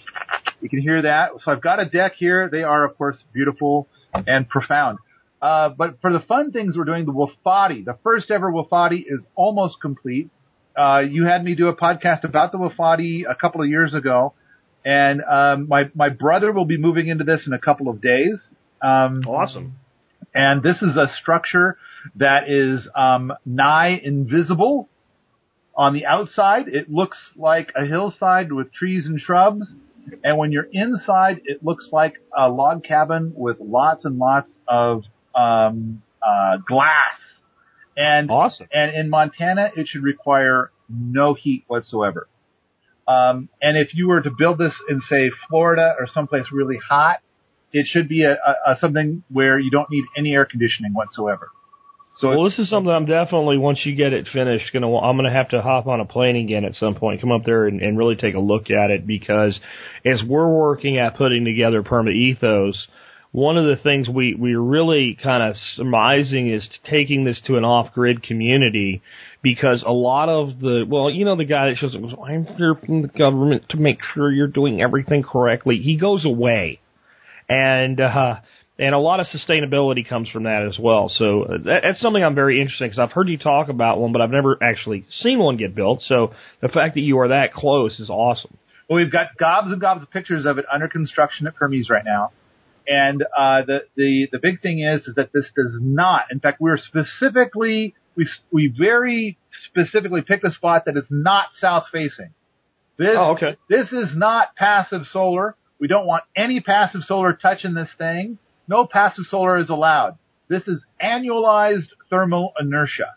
[0.60, 1.30] you can hear that.
[1.44, 2.48] So I've got a deck here.
[2.50, 3.88] They are of course beautiful
[4.26, 4.98] and profound.
[5.40, 9.26] Uh, but for the fun things we're doing, the Wofati, the first ever Wofati is
[9.34, 10.30] almost complete.
[10.74, 14.32] Uh, you had me do a podcast about the Wofati a couple of years ago,
[14.84, 18.40] and um, my my brother will be moving into this in a couple of days.
[18.82, 19.76] Um, awesome.
[20.34, 21.78] and this is a structure
[22.16, 24.88] that is um, nigh invisible.
[25.76, 29.72] On the outside, it looks like a hillside with trees and shrubs,
[30.22, 35.02] and when you're inside, it looks like a log cabin with lots and lots of
[35.34, 37.18] um, uh, glass.
[37.96, 38.68] And Awesome.
[38.72, 42.28] and in Montana, it should require no heat whatsoever.
[43.06, 47.18] Um, and if you were to build this in, say, Florida or someplace really hot,
[47.72, 51.50] it should be a, a, a something where you don't need any air conditioning whatsoever.
[52.16, 55.32] So Well, this is something I'm definitely once you get it finished, gonna I'm gonna
[55.32, 57.98] have to hop on a plane again at some point, come up there and, and
[57.98, 59.58] really take a look at it because
[60.04, 62.86] as we're working at putting together Perma Ethos,
[63.32, 67.64] one of the things we we're really kind of surmising is taking this to an
[67.64, 69.02] off-grid community
[69.42, 72.44] because a lot of the well, you know, the guy that shows up goes, "I'm
[72.44, 76.78] here from the government to make sure you're doing everything correctly." He goes away,
[77.48, 78.36] and uh,
[78.78, 81.08] and a lot of sustainability comes from that as well.
[81.08, 84.00] So uh, that, that's something I'm very interested in because I've heard you talk about
[84.00, 86.02] one, but I've never actually seen one get built.
[86.02, 88.56] So the fact that you are that close is awesome.
[88.88, 92.04] well, we've got gobs and gobs of pictures of it under construction at permies right
[92.04, 92.32] now.
[92.86, 96.24] And uh, the the the big thing is is that this does not.
[96.30, 101.84] In fact, we're specifically we we very specifically picked a spot that is not south
[101.92, 102.34] facing.
[102.98, 103.56] This Oh, okay.
[103.70, 105.56] this is not passive solar.
[105.80, 108.38] We don't want any passive solar touching this thing.
[108.68, 110.18] No passive solar is allowed.
[110.48, 113.14] This is annualized thermal inertia.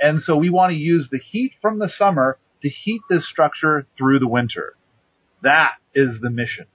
[0.00, 3.86] And so we want to use the heat from the summer to heat this structure
[3.96, 4.74] through the winter.
[5.42, 6.66] That is the mission.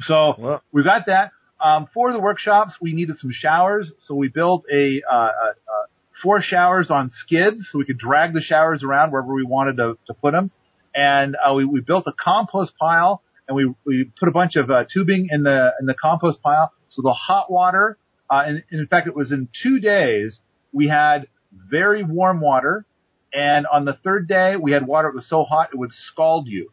[0.00, 1.32] So Well- we've got that.
[1.60, 5.86] Um, for the workshops, we needed some showers, so we built a, uh, uh, uh,
[6.22, 9.98] four showers on skids, so we could drag the showers around wherever we wanted to,
[10.06, 10.50] to put them.
[10.94, 14.70] And uh, we, we built a compost pile, and we we put a bunch of
[14.70, 17.98] uh, tubing in the in the compost pile, so the hot water.
[18.30, 20.38] Uh, and, and in fact, it was in two days
[20.72, 22.86] we had very warm water,
[23.34, 26.46] and on the third day we had water that was so hot it would scald
[26.46, 26.72] you.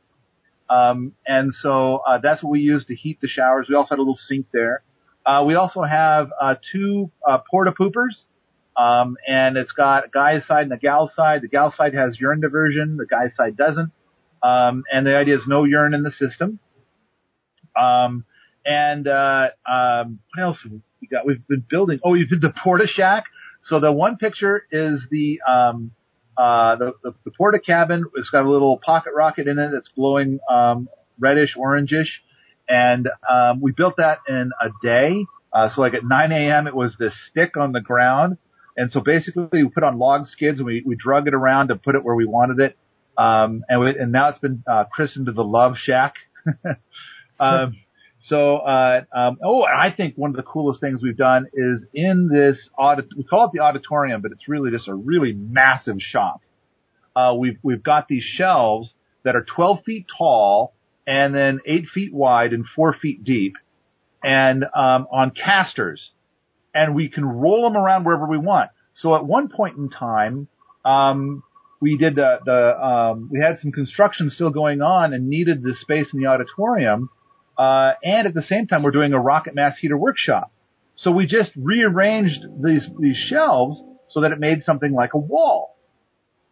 [0.70, 3.68] Um, and so uh, that's what we used to heat the showers.
[3.68, 4.84] We also had a little sink there.
[5.26, 8.24] Uh, we also have uh, two uh, porta poopers,
[8.76, 11.42] um, and it's got a guy's side and a gal's side.
[11.42, 12.98] The gal's side has urine diversion.
[12.98, 13.92] The guy's side doesn't.
[14.44, 16.60] Um, and the idea is no urine in the system.
[17.78, 18.26] Um,
[18.66, 20.58] and uh, um, what else
[21.02, 21.26] we got?
[21.26, 22.00] We've been building.
[22.04, 23.24] Oh, you did the Porta Shack.
[23.64, 25.92] So the one picture is the um,
[26.38, 28.04] uh, the, the, the Porta cabin.
[28.16, 32.10] It's got a little pocket rocket in it that's glowing um, reddish, orangish,
[32.70, 35.26] and um, we built that in a day.
[35.52, 36.68] Uh, so like at 9 a.m.
[36.68, 38.38] it was this stick on the ground,
[38.76, 41.76] and so basically we put on log skids and we we drug it around to
[41.76, 42.78] put it where we wanted it.
[43.18, 46.14] Um, and we, and now it's been uh, christened the Love Shack.
[47.40, 47.76] um,
[48.28, 52.30] so, uh, um, oh, I think one of the coolest things we've done is in
[52.32, 56.42] this audit, we call it the auditorium, but it's really just a really massive shop.
[57.16, 60.74] Uh, we've, we've got these shelves that are 12 feet tall
[61.06, 63.54] and then 8 feet wide and 4 feet deep
[64.24, 66.12] and, um, on casters.
[66.74, 68.72] And we can roll them around wherever we want.
[68.96, 70.48] So at one point in time,
[70.84, 71.44] um,
[71.80, 75.76] we did the, the um, we had some construction still going on and needed the
[75.80, 77.10] space in the auditorium
[77.58, 80.52] uh, and at the same time, we're doing a rocket mass heater workshop.
[80.96, 85.76] So we just rearranged these these shelves so that it made something like a wall.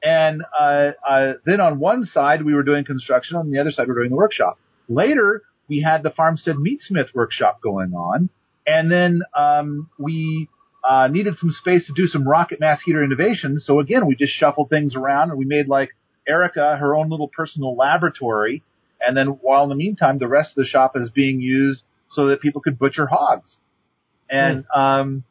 [0.04, 3.88] And uh, uh, then on one side we were doing construction, on the other side
[3.88, 4.60] we were doing the workshop.
[4.88, 8.30] Later we had the Farmstead Meatsmith workshop going on,
[8.68, 10.48] and then um, we
[10.88, 13.66] uh, needed some space to do some rocket mass heater innovations.
[13.66, 15.90] So again, we just shuffled things around and we made like
[16.28, 18.62] Erica her own little personal laboratory
[19.06, 21.82] and then while in the meantime, the rest of the shop is being used
[22.12, 23.58] so that people could butcher hogs.
[24.30, 24.78] And, mm.
[24.78, 25.24] um,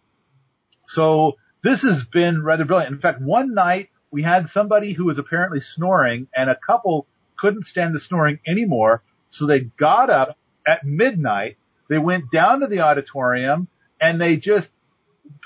[0.88, 2.94] so this has been rather brilliant.
[2.94, 7.06] In fact, one night we had somebody who was apparently snoring and a couple
[7.38, 9.02] couldn't stand the snoring anymore.
[9.30, 11.56] So they got up at midnight.
[11.88, 13.68] They went down to the auditorium
[14.00, 14.68] and they just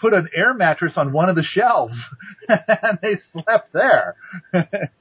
[0.00, 1.94] put an air mattress on one of the shelves
[2.48, 4.16] and they slept there.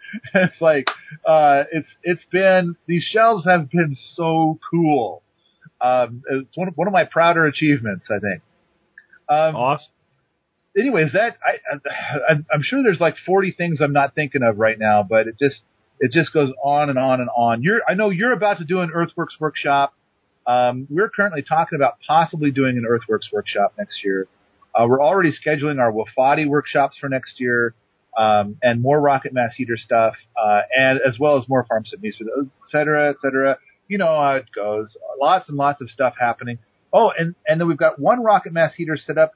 [0.33, 0.87] it's like
[1.27, 5.23] uh it's it's been these shelves have been so cool.
[5.81, 8.41] Um it's one of one of my prouder achievements, I think.
[9.29, 9.91] Um awesome.
[10.77, 11.77] Anyways, that I,
[12.29, 15.35] I I'm sure there's like 40 things I'm not thinking of right now, but it
[15.39, 15.61] just
[15.99, 17.63] it just goes on and on and on.
[17.63, 19.93] You're I know you're about to do an Earthworks workshop.
[20.45, 24.27] Um, we're currently talking about possibly doing an Earthworks workshop next year.
[24.73, 27.73] Uh, we're already scheduling our Wofati workshops for next year,
[28.17, 32.17] um, and more rocket mass heater stuff, uh, and as well as more Farmstead meets,
[32.19, 33.57] et cetera, et cetera.
[33.87, 34.97] You know how it goes.
[35.21, 36.59] Lots and lots of stuff happening.
[36.91, 39.33] Oh, and, and then we've got one rocket mass heater set up,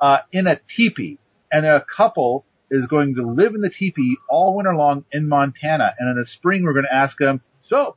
[0.00, 1.18] uh, in a teepee,
[1.50, 5.94] and a couple is going to live in the teepee all winter long in Montana.
[5.98, 7.96] And in the spring, we're going to ask them, so,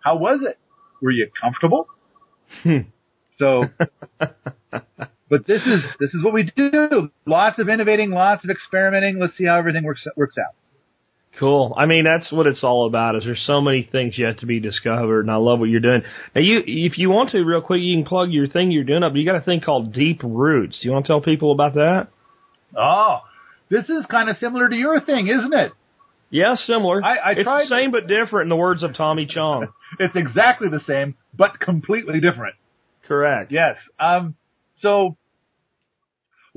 [0.00, 0.58] how was it?
[1.00, 1.88] Were you comfortable?
[2.62, 2.78] Hmm.
[3.38, 3.64] So,
[5.28, 7.10] but this is this is what we do.
[7.26, 9.18] Lots of innovating, lots of experimenting.
[9.18, 10.54] Let's see how everything works works out.
[11.38, 11.74] Cool.
[11.76, 13.14] I mean, that's what it's all about.
[13.14, 16.02] Is there's so many things yet to be discovered, and I love what you're doing.
[16.34, 19.04] Now, you, if you want to, real quick, you can plug your thing you're doing
[19.04, 19.12] up.
[19.14, 20.80] You got a thing called Deep Roots.
[20.80, 22.08] Do you want to tell people about that?
[22.76, 23.20] Oh,
[23.70, 25.72] this is kind of similar to your thing, isn't it?
[26.30, 27.04] Yeah, similar.
[27.04, 27.64] I, I it's tried.
[27.64, 29.68] the same but different, in the words of Tommy Chong.
[30.00, 32.56] it's exactly the same, but completely different.
[33.06, 33.52] Correct.
[33.52, 33.76] Yes.
[34.00, 34.34] Um,
[34.80, 35.16] so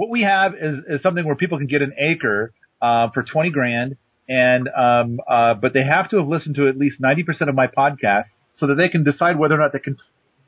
[0.02, 3.52] what we have is, is something where people can get an acre uh, for twenty
[3.52, 3.98] grand,
[4.28, 7.56] and um, uh, but they have to have listened to at least ninety percent of
[7.56, 9.98] my podcast so that they can decide whether or not they can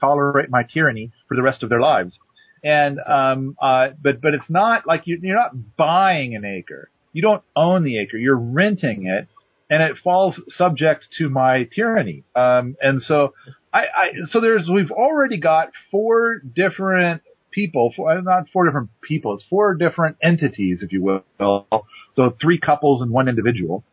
[0.01, 2.17] tolerate my tyranny for the rest of their lives.
[2.63, 6.89] And um, uh, but but it's not like you, you're not buying an acre.
[7.11, 8.17] You don't own the acre.
[8.17, 9.27] You're renting it,
[9.69, 12.23] and it falls subject to my tyranny.
[12.35, 13.35] Um, and so
[13.71, 17.21] I, I so there's we've already got four different
[17.53, 21.67] people, four, not four different people, it's four different entities, if you will.
[22.13, 23.83] So three couples and one individual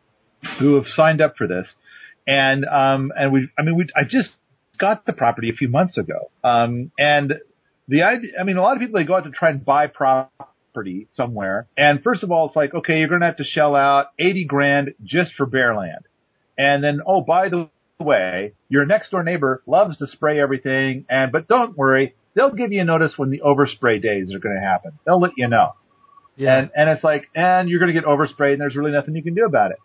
[0.59, 1.67] who have signed up for this.
[2.27, 4.29] And, um, and we, I mean, we, I just
[4.79, 6.31] got the property a few months ago.
[6.43, 7.33] Um, and
[7.87, 9.87] the idea, I mean, a lot of people, they go out to try and buy
[9.87, 11.67] property somewhere.
[11.77, 14.45] And first of all, it's like, okay, you're going to have to shell out 80
[14.45, 16.05] grand just for bare land.
[16.57, 17.69] And then, oh, by the
[17.99, 22.71] way, your next door neighbor loves to spray everything and, but don't worry, they'll give
[22.71, 24.91] you a notice when the overspray days are going to happen.
[25.05, 25.73] They'll let you know.
[26.35, 26.57] Yeah.
[26.57, 29.23] And, and it's like, and you're going to get oversprayed and there's really nothing you
[29.23, 29.77] can do about it.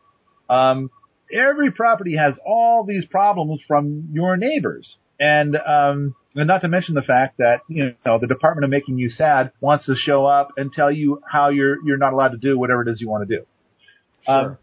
[0.48, 0.90] Um,
[1.32, 4.96] every property has all these problems from your neighbors.
[5.18, 8.98] And, um, and not to mention the fact that, you know, the Department of Making
[8.98, 12.36] You Sad wants to show up and tell you how you're, you're not allowed to
[12.36, 13.46] do whatever it is you want to do.
[14.26, 14.34] Sure.
[14.34, 14.58] Um,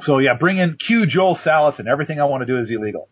[0.00, 1.86] so yeah, bring in cue Joel Salatin.
[1.88, 3.08] Everything I want to do is illegal.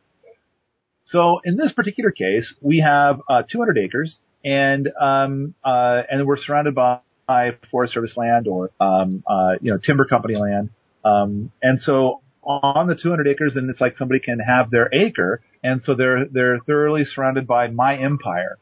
[1.06, 6.38] So in this particular case, we have uh, 200 acres, and um, uh, and we're
[6.38, 7.00] surrounded by,
[7.70, 10.68] Forest Service land or um, uh, you know timber company land.
[11.04, 15.40] Um, and so on the 200 acres, and it's like somebody can have their acre,
[15.62, 18.58] and so they're they're thoroughly surrounded by my empire.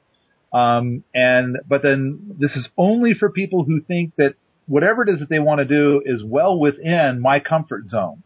[0.53, 4.35] Um, and but then this is only for people who think that
[4.67, 8.23] whatever it is that they want to do is well within my comfort zone.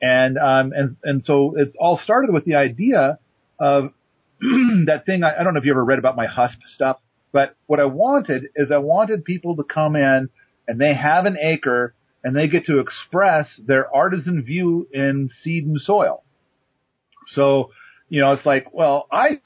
[0.00, 3.18] And um, and and so it's all started with the idea
[3.58, 3.92] of
[4.40, 5.22] that thing.
[5.22, 6.98] I, I don't know if you ever read about my husp stuff,
[7.32, 10.28] but what I wanted is I wanted people to come in
[10.66, 11.94] and they have an acre
[12.24, 16.24] and they get to express their artisan view in seed and soil.
[17.28, 17.70] So,
[18.08, 19.40] you know, it's like, well, I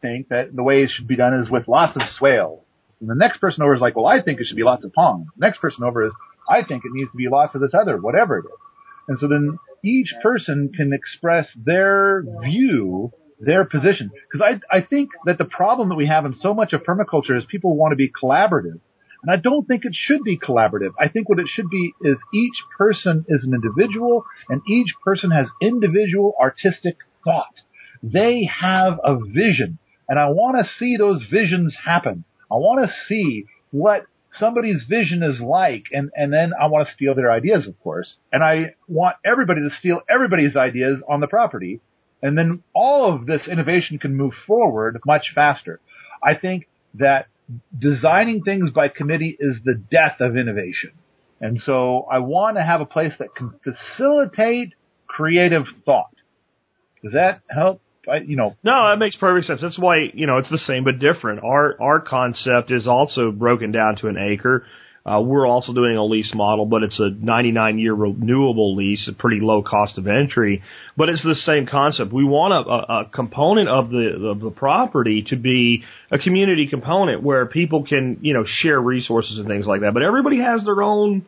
[0.00, 2.64] think that the way it should be done is with lots of swale.
[3.00, 4.92] And the next person over is like, well, I think it should be lots of
[4.92, 5.30] ponds.
[5.36, 6.12] Next person over is,
[6.48, 8.60] I think it needs to be lots of this other, whatever it is.
[9.08, 13.12] And so then each person can express their view,
[13.44, 14.10] their position.
[14.30, 17.36] Because I, I think that the problem that we have in so much of permaculture
[17.36, 18.80] is people want to be collaborative.
[19.22, 20.90] And I don't think it should be collaborative.
[20.98, 25.30] I think what it should be is each person is an individual and each person
[25.30, 27.54] has individual artistic thought.
[28.02, 29.78] They have a vision
[30.08, 32.24] and I want to see those visions happen.
[32.50, 34.06] I want to see what
[34.38, 38.16] somebody's vision is like and, and then I want to steal their ideas, of course.
[38.32, 41.80] And I want everybody to steal everybody's ideas on the property.
[42.22, 45.80] And then all of this innovation can move forward much faster.
[46.22, 47.26] I think that
[47.76, 50.92] designing things by committee is the death of innovation.
[51.40, 54.74] And so I want to have a place that can facilitate
[55.08, 56.14] creative thought.
[57.02, 57.82] Does that help?
[58.08, 58.56] I, you know.
[58.62, 59.60] No, that makes perfect sense.
[59.60, 61.42] That's why, you know, it's the same but different.
[61.44, 64.64] Our, our concept is also broken down to an acre.
[65.04, 69.12] Uh, we're also doing a lease model, but it's a 99 year renewable lease, a
[69.12, 70.62] pretty low cost of entry.
[70.96, 72.12] But it's the same concept.
[72.12, 76.68] We want a, a, a component of the of the property to be a community
[76.68, 79.92] component where people can you know share resources and things like that.
[79.92, 81.26] But everybody has their own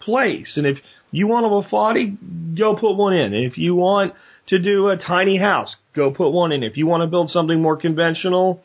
[0.00, 0.78] place, and if
[1.10, 3.32] you want a Wofati, go put one in.
[3.32, 4.12] If you want
[4.48, 6.62] to do a tiny house, go put one in.
[6.62, 8.62] If you want to build something more conventional,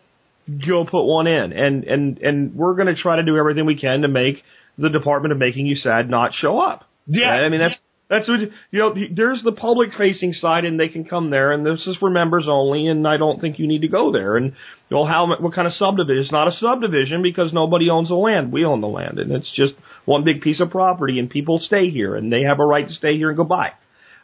[0.65, 1.53] go put one in.
[1.53, 4.43] And, and, and we're going to try to do everything we can to make
[4.77, 6.85] the Department of Making You Sad not show up.
[7.07, 7.29] Yeah.
[7.29, 7.45] Right?
[7.45, 11.05] I mean, that's, that's what, you know, there's the public facing side and they can
[11.05, 13.87] come there and this is for members only and I don't think you need to
[13.87, 14.35] go there.
[14.35, 14.53] And,
[14.89, 16.23] well, how, what kind of subdivision?
[16.23, 18.51] It's not a subdivision because nobody owns the land.
[18.51, 19.73] We own the land and it's just
[20.05, 22.93] one big piece of property and people stay here and they have a right to
[22.93, 23.73] stay here and go by.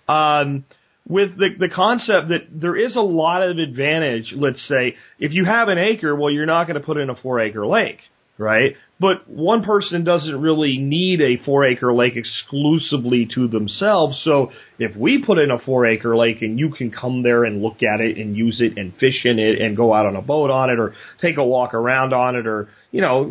[0.07, 0.65] Um,
[1.07, 5.45] with the, the concept that there is a lot of advantage, let's say, if you
[5.45, 7.99] have an acre, well, you're not going to put in a four acre lake,
[8.38, 8.76] right?
[8.97, 14.22] But one person doesn't really need a four acre lake exclusively to themselves.
[14.23, 17.61] So if we put in a four acre lake and you can come there and
[17.61, 20.22] look at it and use it and fish in it and go out on a
[20.22, 23.30] boat on it or take a walk around on it or, you know,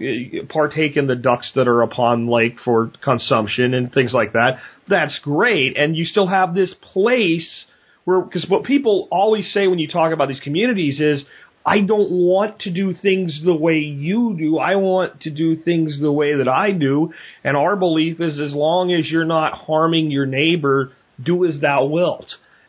[0.51, 5.19] partake in the ducks that are upon lake for consumption and things like that, that's
[5.23, 5.79] great.
[5.79, 7.65] And you still have this place
[8.05, 11.25] where, because what people always say when you talk about these communities is,
[11.67, 14.59] I don't want to do things the way you do.
[14.59, 17.13] I want to do things the way that I do.
[17.43, 20.93] And our belief is as long as you're not harming your neighbor,
[21.23, 22.27] do as thou wilt.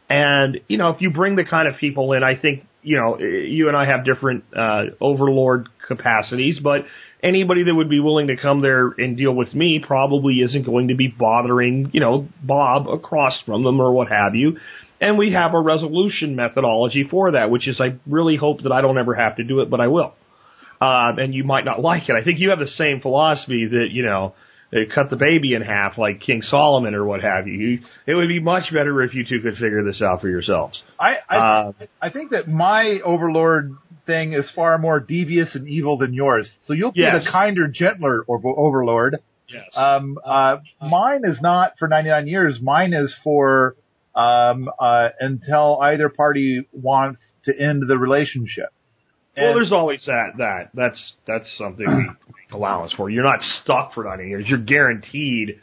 [0.09, 3.19] And, you know, if you bring the kind of people in, I think, you know,
[3.19, 6.85] you and I have different, uh, overlord capacities, but
[7.23, 10.89] anybody that would be willing to come there and deal with me probably isn't going
[10.89, 14.57] to be bothering, you know, Bob across from them or what have you.
[15.01, 18.81] And we have a resolution methodology for that, which is I really hope that I
[18.81, 20.13] don't ever have to do it, but I will.
[20.81, 22.15] Uh, and you might not like it.
[22.15, 24.35] I think you have the same philosophy that, you know,
[24.71, 27.79] they cut the baby in half like King Solomon or what have you.
[28.05, 30.81] It would be much better if you two could figure this out for yourselves.
[30.99, 33.71] I I, Uh, I think that my overlord
[34.05, 36.51] thing is far more devious and evil than yours.
[36.65, 37.23] So you'll be Yes.
[37.25, 39.19] the kinder, gentler overlord.
[39.47, 39.65] Yes.
[39.75, 42.59] Um, uh, mine is not for 99 years.
[42.61, 43.75] Mine is for
[44.15, 48.69] um, uh, until either party wants to end the relationship.
[49.37, 50.37] well, there's always that.
[50.37, 53.09] That that's that's something we make allowance for.
[53.09, 54.45] You're not stuck for 90 years.
[54.47, 55.59] You're guaranteed.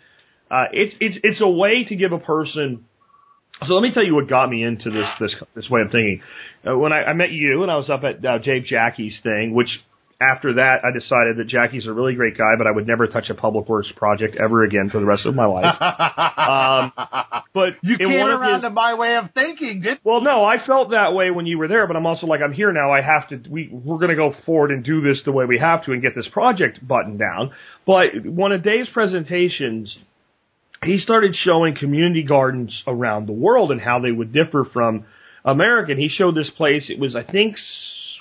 [0.50, 2.84] Uh, it's it's it's a way to give a person.
[3.64, 6.20] So let me tell you what got me into this this this way of thinking.
[6.66, 9.54] Uh, when I, I met you and I was up at uh, Dave Jacke's thing,
[9.54, 9.80] which
[10.22, 13.28] after that I decided that Jacke's a really great guy, but I would never touch
[13.30, 15.74] a public works project ever again for the rest of my life.
[16.38, 16.92] um,
[17.52, 20.90] but you came around his- to my way of thinking, didn't well, no, I felt
[20.90, 22.92] that way when you were there, but I'm also like, I'm here now.
[22.92, 25.58] I have to, we, we're going to go forward and do this the way we
[25.58, 27.52] have to and get this project buttoned down.
[27.86, 29.96] But one of Dave's presentations,
[30.84, 35.04] he started showing community gardens around the world and how they would differ from
[35.44, 35.98] American.
[35.98, 36.88] He showed this place.
[36.90, 37.56] It was, I think,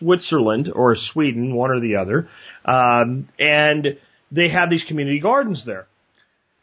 [0.01, 2.27] Switzerland or Sweden, one or the other.
[2.65, 3.97] Um, and
[4.31, 5.87] they have these community gardens there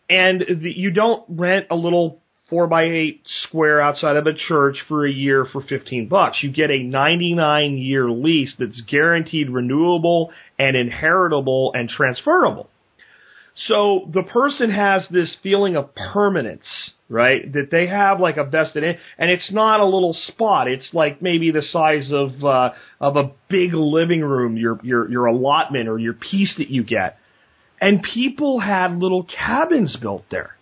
[0.08, 4.78] and the, you don't rent a little four by eight square outside of a church
[4.88, 6.38] for a year for 15 bucks.
[6.42, 12.70] You get a 99 year lease that's guaranteed renewable and inheritable and transferable.
[13.66, 16.66] So the person has this feeling of permanence,
[17.08, 17.52] right?
[17.52, 20.68] That they have like a vested in, and it's not a little spot.
[20.68, 22.70] It's like maybe the size of uh,
[23.00, 27.18] of a big living room, your your your allotment or your piece that you get.
[27.80, 30.56] And people had little cabins built there,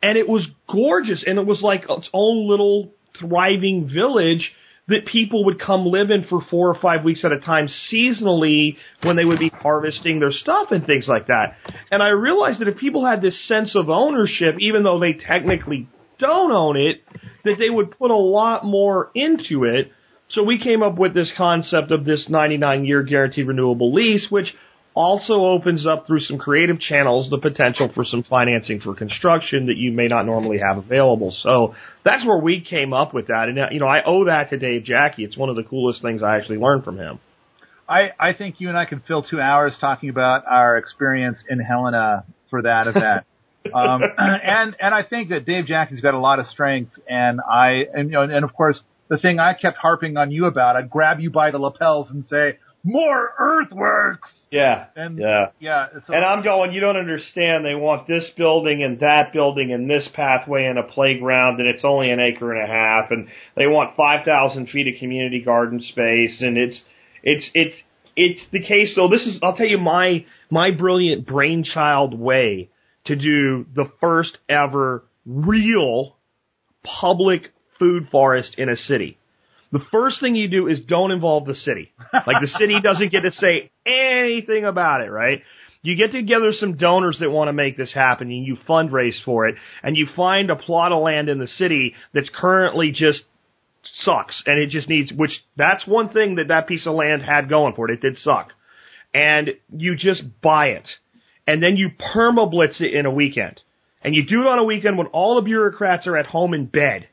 [0.00, 4.52] and it was gorgeous, and it was like its own little thriving village
[4.88, 8.76] that people would come live in for four or five weeks at a time seasonally
[9.02, 11.56] when they would be harvesting their stuff and things like that.
[11.90, 15.88] And I realized that if people had this sense of ownership, even though they technically
[16.18, 17.02] don't own it,
[17.44, 19.92] that they would put a lot more into it.
[20.30, 24.54] So we came up with this concept of this 99 year guaranteed renewable lease, which
[24.94, 29.76] also opens up through some creative channels the potential for some financing for construction that
[29.76, 31.34] you may not normally have available.
[31.42, 31.74] So
[32.04, 33.48] that's where we came up with that.
[33.48, 35.18] And, uh, you know, I owe that to Dave Jacke.
[35.18, 37.20] It's one of the coolest things I actually learned from him.
[37.88, 41.58] I, I think you and I can fill two hours talking about our experience in
[41.58, 43.24] Helena for that event.
[43.74, 47.86] um, and, and I think that Dave Jacke's got a lot of strength and I,
[47.94, 50.90] and, you know, and of course, the thing I kept harping on you about, I'd
[50.90, 54.30] grab you by the lapels and say, more earthworks!
[54.52, 54.84] Yeah.
[54.94, 55.46] And yeah.
[55.58, 55.86] yeah.
[56.06, 57.64] So, And I'm going, you don't understand.
[57.64, 61.84] They want this building and that building and this pathway and a playground and it's
[61.84, 66.36] only an acre and a half and they want 5,000 feet of community garden space
[66.40, 66.82] and it's,
[67.22, 67.76] it's, it's,
[68.14, 68.94] it's the case.
[68.94, 72.68] So this is, I'll tell you my, my brilliant brainchild way
[73.06, 76.16] to do the first ever real
[76.84, 79.16] public food forest in a city.
[79.72, 81.92] The first thing you do is don't involve the city.
[82.12, 85.40] Like the city doesn't get to say anything about it, right?
[85.82, 89.48] You get together some donors that want to make this happen and you fundraise for
[89.48, 93.22] it and you find a plot of land in the city that's currently just
[94.04, 97.48] sucks and it just needs, which that's one thing that that piece of land had
[97.48, 97.94] going for it.
[97.94, 98.52] It did suck.
[99.14, 100.88] And you just buy it
[101.46, 103.60] and then you permablitz it in a weekend.
[104.04, 106.66] And you do it on a weekend when all the bureaucrats are at home in
[106.66, 107.08] bed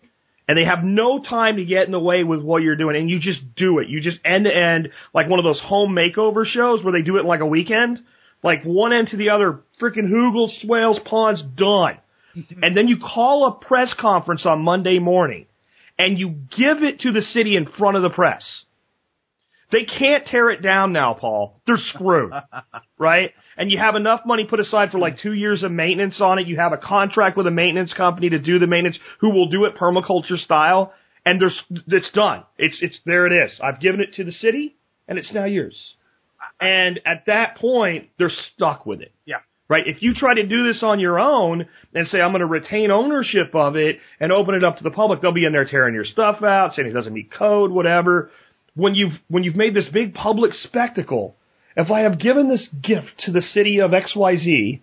[0.49, 3.07] and they have no time to get in the way with what you're doing and
[3.07, 3.88] you just do it.
[3.88, 7.17] You just end to end like one of those home makeover shows where they do
[7.17, 7.99] it in like a weekend.
[8.43, 11.99] Like one end to the other, freaking Hugel, Swales, Ponds, done.
[12.63, 15.45] and then you call a press conference on Monday morning
[15.99, 18.43] and you give it to the city in front of the press.
[19.71, 21.61] They can't tear it down now, Paul.
[21.67, 22.33] They're screwed.
[22.97, 23.31] right?
[23.55, 26.47] And you have enough money put aside for like two years of maintenance on it.
[26.47, 29.65] You have a contract with a maintenance company to do the maintenance who will do
[29.65, 30.93] it permaculture style.
[31.25, 32.43] And there's, it's done.
[32.57, 33.51] It's, it's, there it is.
[33.61, 34.75] I've given it to the city
[35.07, 35.77] and it's now yours.
[36.59, 39.13] And at that point, they're stuck with it.
[39.25, 39.37] Yeah.
[39.67, 39.83] Right?
[39.85, 42.89] If you try to do this on your own and say, I'm going to retain
[42.89, 45.93] ownership of it and open it up to the public, they'll be in there tearing
[45.93, 48.31] your stuff out, saying it doesn't meet code, whatever.
[48.75, 51.35] When you've, when you've made this big public spectacle,
[51.75, 54.81] if I have given this gift to the city of XYZ,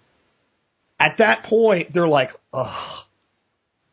[0.99, 3.05] at that point, they're like, ugh.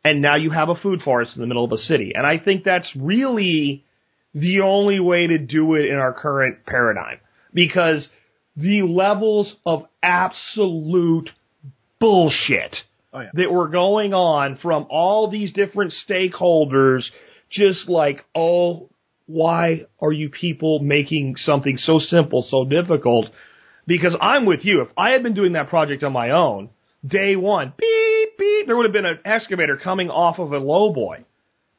[0.04, 2.12] And now you have a food forest in the middle of a city.
[2.14, 3.84] And I think that's really
[4.34, 7.18] the only way to do it in our current paradigm.
[7.52, 8.08] Because
[8.56, 11.30] the levels of absolute
[12.00, 12.76] bullshit
[13.14, 13.30] Oh, yeah.
[13.34, 17.04] that were going on from all these different stakeholders,
[17.48, 18.90] just like, oh,
[19.26, 23.26] why are you people making something so simple so difficult?
[23.86, 24.82] Because I'm with you.
[24.82, 26.70] If I had been doing that project on my own,
[27.06, 31.24] day one, beep, beep, there would have been an excavator coming off of a lowboy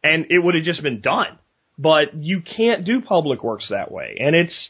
[0.03, 1.39] and it would have just been done.
[1.77, 4.17] But you can't do public works that way.
[4.19, 4.69] And it's,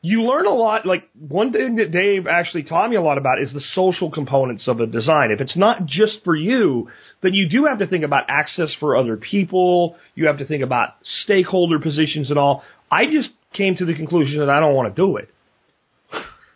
[0.00, 0.86] you learn a lot.
[0.86, 4.68] Like one thing that Dave actually taught me a lot about is the social components
[4.68, 5.30] of a design.
[5.32, 6.88] If it's not just for you,
[7.22, 9.96] then you do have to think about access for other people.
[10.14, 10.90] You have to think about
[11.24, 12.62] stakeholder positions and all.
[12.90, 15.30] I just came to the conclusion that I don't want to do it.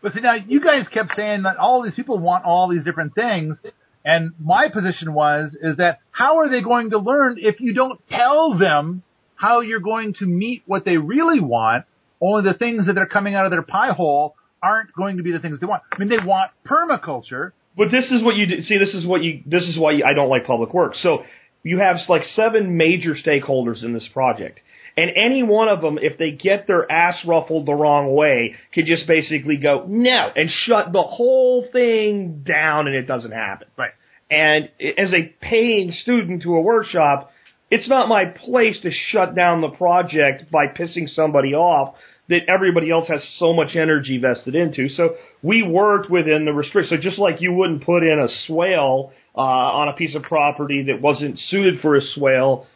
[0.02, 3.14] But see, now you guys kept saying that all these people want all these different
[3.14, 3.58] things,
[4.04, 8.00] and my position was is that how are they going to learn if you don't
[8.10, 9.02] tell them
[9.36, 11.84] how you're going to meet what they really want?
[12.22, 15.32] Only the things that are coming out of their pie hole aren't going to be
[15.32, 15.82] the things they want.
[15.92, 17.50] I mean, they want permaculture.
[17.76, 18.62] But this is what you do.
[18.62, 19.42] See, this is what you.
[19.46, 20.98] This is why you, I don't like public works.
[21.02, 21.24] So
[21.62, 24.60] you have like seven major stakeholders in this project,
[24.96, 28.86] and any one of them, if they get their ass ruffled the wrong way, could
[28.86, 33.68] just basically go no and shut the whole thing down, and it doesn't happen.
[33.76, 33.92] Right.
[34.30, 37.30] And as a paying student to a workshop,
[37.70, 41.96] it's not my place to shut down the project by pissing somebody off
[42.32, 44.88] that everybody else has so much energy vested into.
[44.88, 46.90] So we worked within the restrictions.
[46.90, 50.84] So just like you wouldn't put in a swale uh, on a piece of property
[50.84, 52.66] that wasn't suited for a swale,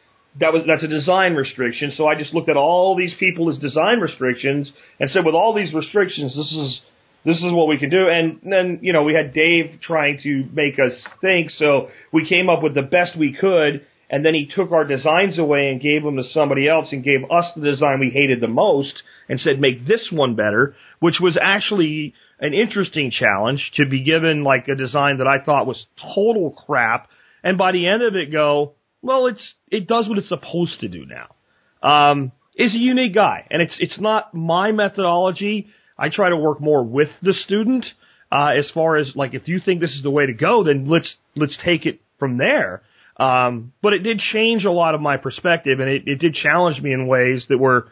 [0.41, 1.93] that was that's a design restriction.
[1.97, 4.71] So I just looked at all these people as design restrictions
[5.01, 6.81] and said, with all these restrictions, this is
[7.25, 8.09] this is what we can do.
[8.09, 12.51] And then you know we had Dave trying to make us think, so we came
[12.51, 13.87] up with the best we could.
[14.09, 17.25] And then he took our designs away and gave them to somebody else and gave
[17.31, 21.37] us the design we hated the most and said, make this one better, which was
[21.41, 26.53] actually an interesting challenge to be given like a design that I thought was total
[26.67, 27.09] crap.
[27.43, 30.89] And by the end of it go, well, it's, it does what it's supposed to
[30.89, 31.35] do now.
[31.83, 35.67] Um, is a unique guy and it's, it's not my methodology.
[35.99, 37.87] I try to work more with the student,
[38.31, 40.85] uh, as far as like, if you think this is the way to go, then
[40.87, 42.83] let's, let's take it from there.
[43.19, 46.81] Um, but it did change a lot of my perspective and it, it did challenge
[46.83, 47.89] me in ways that were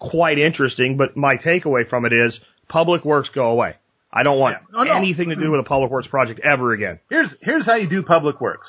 [0.00, 0.96] quite interesting.
[0.96, 2.38] But my takeaway from it is
[2.68, 3.76] public works go away.
[4.12, 4.78] I don't want Yeah.
[4.80, 4.96] Oh, no.
[4.96, 7.00] anything to do with a public works project ever again.
[7.10, 8.68] Here's here's how you do public works.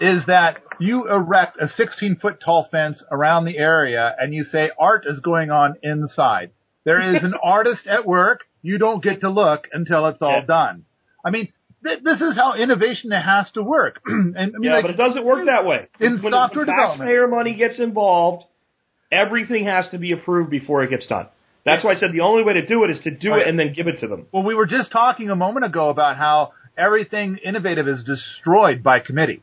[0.00, 4.70] Is that you erect a 16 foot tall fence around the area and you say
[4.78, 6.50] art is going on inside.
[6.84, 8.40] There is an artist at work.
[8.62, 10.44] You don't get to look until it's all Yeah.
[10.46, 10.84] done.
[11.24, 11.48] I mean,
[11.86, 14.00] th- this is how innovation has to work.
[14.06, 15.88] and I mean, Yeah, like, but it doesn't work that way.
[16.00, 16.98] In when, software when development.
[17.00, 18.44] taxpayer money gets involved,
[19.10, 21.26] everything has to be approved before it gets done.
[21.64, 23.42] That's why I said the only way to do it is to do Right.
[23.42, 24.26] it and then give it to them.
[24.32, 29.00] Well, we were just talking a moment ago about how everything innovative is destroyed by
[29.00, 29.42] committee.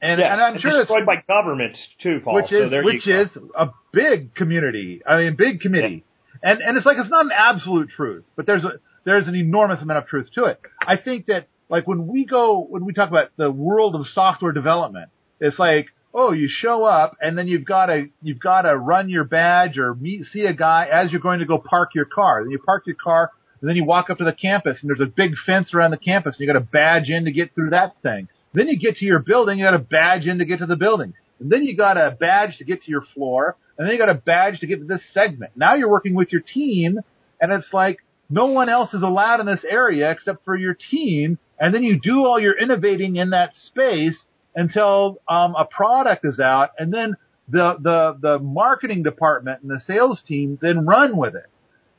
[0.00, 2.36] And, Yeah, and I'm sure it's destroyed by government too, Paul.
[2.36, 5.02] which so is there which is a big community.
[5.06, 6.04] I mean, big committee.
[6.42, 8.74] And and it's like it's not an absolute truth, but there's a
[9.04, 10.60] there's an enormous amount of truth to it.
[10.86, 14.52] I think that like when we go when we talk about the world of software
[14.52, 18.76] development, it's like oh you show up and then you've got to you've got to
[18.76, 22.06] run your badge or meet see a guy as you're going to go park your
[22.06, 22.42] car.
[22.42, 23.30] Then you park your car
[23.60, 25.98] and then you walk up to the campus and there's a big fence around the
[25.98, 28.28] campus and you got to badge in to get through that thing.
[28.54, 30.76] Then you get to your building, you got to badge in to get to the
[30.76, 31.14] building.
[31.40, 34.08] And then you got a badge to get to your floor, and then you got
[34.08, 35.52] a badge to get to this segment.
[35.54, 36.98] Now you're working with your team,
[37.40, 41.38] and it's like no one else is allowed in this area except for your team.
[41.60, 44.16] And then you do all your innovating in that space
[44.54, 47.16] until um, a product is out, and then
[47.48, 51.46] the the the marketing department and the sales team then run with it.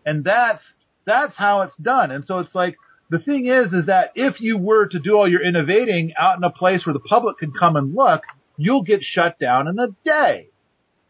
[0.06, 0.64] And that's
[1.06, 2.12] that's how it's done.
[2.12, 2.78] And so it's like
[3.10, 6.44] the thing is is that if you were to do all your innovating out in
[6.44, 8.22] a place where the public can come and look,
[8.58, 10.50] you'll get shut down in a day.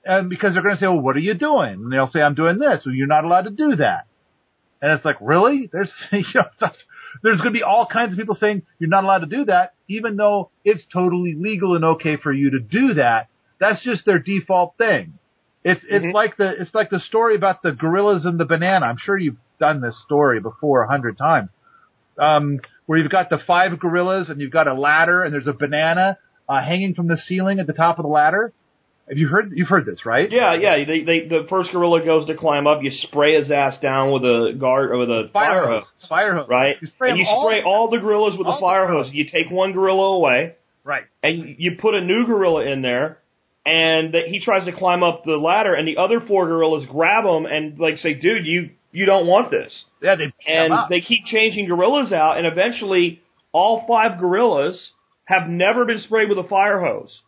[0.06, 2.36] And because they're going to say, "Well, what are you doing?" And they'll say, "I'm
[2.36, 4.06] doing this." Well, you're not allowed to do that.
[4.82, 5.70] And it's like, really?
[5.72, 6.70] There's you know,
[7.24, 9.74] there's going to be all kinds of people saying you're not allowed to do that,
[9.88, 13.28] even though it's totally legal and okay for you to do that.
[13.60, 15.14] That's just their default thing.
[15.64, 16.14] It's it's Mhm.
[16.14, 18.86] like the it's like the story about the gorillas and the banana.
[18.86, 21.50] I'm sure you've done this story before a hundred times.
[22.18, 25.54] Um, where you've got the five gorillas and you've got a ladder and there's a
[25.54, 26.18] banana
[26.48, 28.52] uh, hanging from the ceiling at the top of the ladder.
[29.10, 30.30] Have you heard you've heard this, right?
[30.32, 30.86] Yeah, yeah.
[30.86, 32.84] They, they, the first gorilla goes to climb up.
[32.84, 35.84] You spray his ass down with a guard or with a Fire fire hose.
[36.08, 36.48] Fire hose.
[36.48, 36.76] right?
[36.80, 39.10] You spray and you spray all the gorillas with a the fire hose.
[39.12, 41.04] You take one gorilla away, Right.
[41.24, 43.18] and you put a new gorilla in there,
[43.66, 47.26] and that he tries to climb up the ladder, and the other four gorillas grab
[47.26, 49.74] him and like say, "Dude, you you don't want this."
[50.04, 53.22] Yeah, they and they keep changing gorillas out, and eventually
[53.52, 54.92] all five gorillas
[55.26, 57.20] have never been sprayed with a fire hose.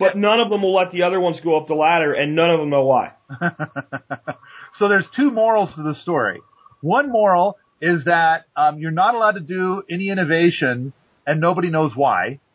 [0.00, 2.50] But none of them will let the other ones go up the ladder, and none
[2.50, 3.12] of them know why.
[4.78, 6.40] so there's two morals to the story.
[6.80, 10.94] One moral is that um, you're not allowed to do any innovation,
[11.26, 12.40] and nobody knows why.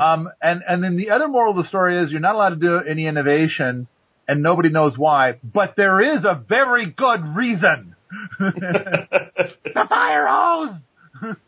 [0.00, 2.56] Um, and and then the other moral of the story is you're not allowed to
[2.56, 3.88] do any innovation,
[4.28, 5.40] and nobody knows why.
[5.42, 7.96] But there is a very good reason.
[8.38, 10.76] the fire hose.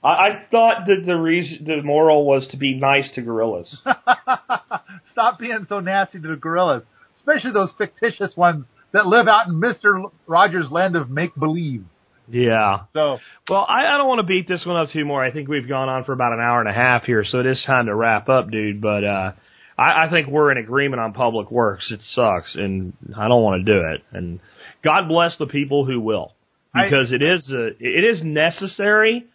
[0.02, 3.80] I, I thought that the reason, the moral was to be nice to gorillas.
[5.12, 6.82] Stop being so nasty to the gorillas,
[7.16, 11.84] especially those fictitious ones that live out in Mister Rogers' land of make believe.
[12.28, 12.84] Yeah.
[12.92, 13.18] So
[13.48, 15.22] Well, I, I don't want to beat this one up too more.
[15.24, 17.46] I think we've gone on for about an hour and a half here, so it
[17.46, 18.80] is time to wrap up, dude.
[18.80, 19.32] But uh,
[19.76, 21.90] I, I think we're in agreement on public works.
[21.90, 24.02] It sucks, and I don't want to do it.
[24.12, 24.40] And
[24.84, 26.32] God bless the people who will,
[26.74, 29.26] I- because it is uh it is necessary.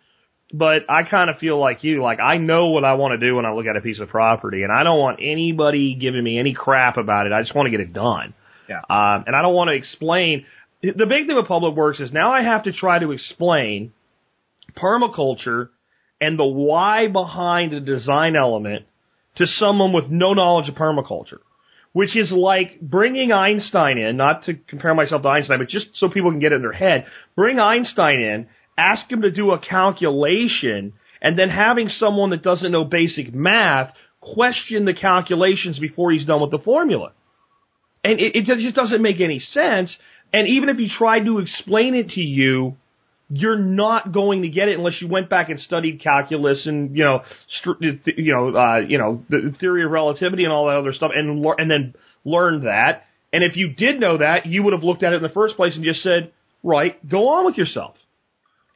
[0.54, 3.36] But I kind of feel like you, like I know what I want to do
[3.36, 6.40] when I look at a piece of property, and I don't want anybody giving me
[6.40, 7.34] any crap about it.
[7.34, 8.34] I just want to get it done.
[8.70, 8.80] Yeah.
[8.90, 10.46] Um, and I don't want to explain.
[10.82, 13.92] The big thing with public works is now I have to try to explain
[14.78, 15.70] permaculture
[16.22, 18.86] and the why behind the design element
[19.36, 21.40] to someone with no knowledge of permaculture.
[21.98, 26.08] which is like bringing Einstein in, not to compare myself to Einstein, but just so
[26.08, 27.08] people can get it in their head.
[27.36, 28.48] Bring Einstein in,
[28.78, 33.94] ask him to do a calculation, and then having someone that doesn't know basic math
[34.22, 37.12] question the calculations before he's done with the formula.
[38.04, 39.96] And it, it just doesn't make any sense.
[40.34, 42.78] And even if he tried to explain it to you,
[43.30, 47.04] you're not going to get it unless you went back and studied calculus and you
[47.04, 47.24] know,
[47.60, 51.12] str- you know, uh, you know, the theory of relativity and all that other stuff,
[51.14, 51.94] and lear- and then
[52.24, 53.06] learned that.
[53.34, 55.58] And if you did know that, you would have looked at it in the first
[55.58, 56.32] place and just said,
[56.64, 57.96] "Right, go on with yourself."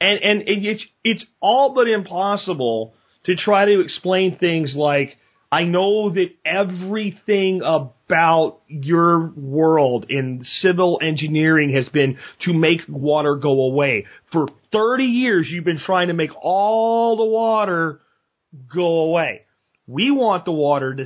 [0.01, 2.93] And and it's it's all but impossible
[3.25, 5.17] to try to explain things like
[5.51, 13.35] I know that everything about your world in civil engineering has been to make water
[13.35, 14.05] go away.
[14.31, 17.99] For 30 years, you've been trying to make all the water
[18.73, 19.41] go away.
[19.87, 21.05] We want the water to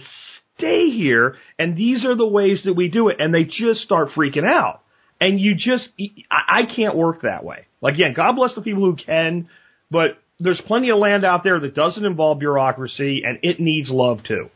[0.57, 4.09] stay here, and these are the ways that we do it, and they just start
[4.15, 4.81] freaking out.
[5.19, 5.89] And you just,
[6.29, 7.65] I can't work that way.
[7.85, 9.47] Like, again, God bless the people who can,
[9.91, 14.23] but there's plenty of land out there that doesn't involve bureaucracy and it needs love
[14.23, 14.49] too.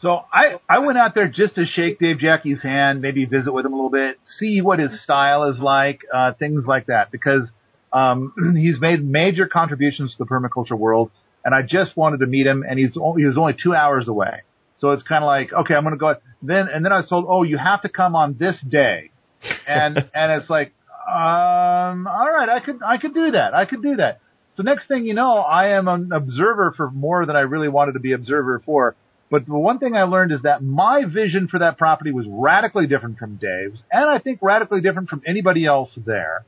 [0.00, 3.66] So I, I went out there just to shake Dave Jacke's hand, maybe visit with
[3.66, 7.50] him a little bit, see what his style is like, uh, things like that, because
[7.92, 11.10] um, he's made major contributions to the permaculture world,
[11.44, 14.06] and I just wanted to meet him, and he's only, he was only two hours
[14.06, 14.42] away.
[14.78, 16.14] So it's kind of like, okay, I'm going to go.
[16.40, 19.10] Then and then I was told, oh, you have to come on this day,
[19.66, 20.72] and and it's like,
[21.06, 24.20] um, all right, I could I could do that, I could do that.
[24.54, 27.92] So next thing you know, I am an observer for more than I really wanted
[27.92, 28.94] to be observer for.
[29.30, 32.86] But the one thing I learned is that my vision for that property was radically
[32.86, 36.44] different from Dave's, and I think radically different from anybody else there.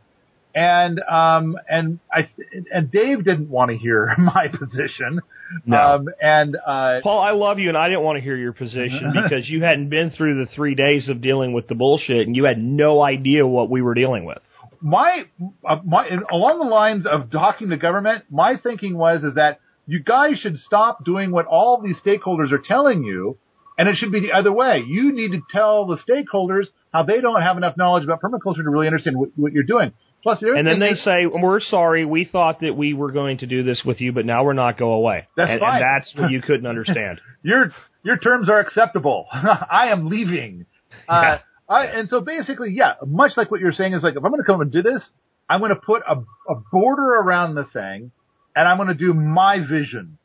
[0.57, 2.29] And um and I
[2.73, 5.21] and Dave didn't want to hear my position.
[5.67, 5.77] No.
[5.77, 9.13] Um and uh Paul, I love you, and I didn't want to hear your position
[9.23, 12.45] because you hadn't been through the three days of dealing with the bullshit, and you
[12.45, 14.39] had no idea what we were dealing with.
[14.81, 15.25] my
[15.69, 20.01] uh, my along the lines of talking to government, my thinking was is that you
[20.03, 23.37] guys should stop doing what all these stakeholders are telling you,
[23.79, 24.83] and it should be the other way.
[24.87, 28.71] You need to tell the stakeholders how they don't have enough knowledge about permaculture to
[28.71, 29.93] really understand what, what you're doing.
[30.27, 32.05] Plus, the And then they is- say, "We're sorry.
[32.05, 34.77] We thought that we were going to do this with you, but now we're not.
[34.77, 35.81] Go away." That's and, fine.
[35.81, 37.21] and that's what you couldn't understand.
[37.43, 37.71] your
[38.03, 39.27] your terms are acceptable.
[39.33, 40.67] I am leaving.
[41.09, 41.39] Uh,
[41.69, 44.43] I, and so basically, yeah, much like what you're saying is like, if I'm going
[44.43, 45.03] to come and do this,
[45.49, 46.17] I'm going to put a,
[46.51, 48.11] a border around the thing,
[48.57, 50.19] and I'm going to do my vision.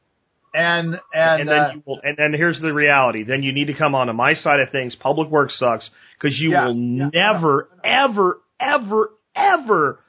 [0.55, 3.23] And and, and then uh, you will, and then here's the reality.
[3.23, 4.95] Then you need to come onto my side of things.
[4.95, 5.87] Public works sucks
[6.19, 7.09] because you Yeah, will yeah.
[7.13, 9.09] never, ever, ever,
[9.41, 9.99] ever,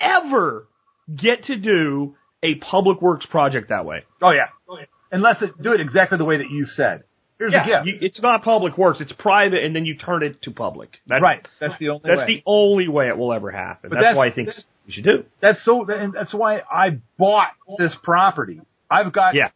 [0.00, 0.66] ever
[1.14, 4.04] get to do a public works project that way.
[4.22, 7.04] Oh, oh yeah, unless it do it exactly the way that you said.
[7.38, 7.86] Here's the gift.
[7.86, 9.00] you, it's not public works.
[9.00, 10.90] It's private, and then you turn it to public.
[11.06, 11.46] That's, right.
[11.58, 12.26] That's the only That's way.
[12.26, 13.88] the only way it will ever happen.
[13.90, 15.24] That's, that's- why I think that's- you should do.
[15.40, 18.60] That's so, and that's why I bought this property.
[18.90, 19.48] I've got Yeah.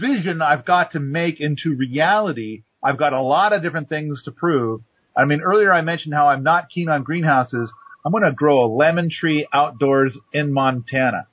[0.00, 2.64] vision I've got to make into reality.
[2.82, 4.80] I've got a lot of different things to prove.
[5.16, 7.72] I mean, earlier I mentioned how I'm not keen on greenhouses.
[8.04, 11.26] I'm going to grow a lemon tree outdoors in Montana.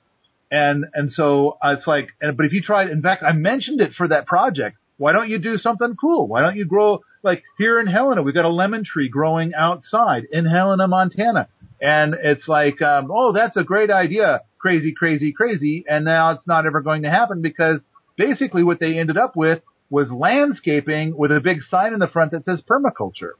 [0.50, 3.80] And, and so uh, it's like, and, but if you tried, in fact, I mentioned
[3.80, 4.76] it for that project.
[4.96, 6.28] Why don't you do something cool?
[6.28, 10.24] Why don't you grow, like here in Helena, we've got a lemon tree growing outside
[10.30, 11.48] in Helena, Montana.
[11.80, 14.42] And it's like, um, oh, that's a great idea.
[14.58, 15.84] Crazy, crazy, crazy.
[15.88, 17.80] And now it's not ever going to happen because
[18.16, 22.32] basically what they ended up with was landscaping with a big sign in the front
[22.32, 23.32] that says permaculture.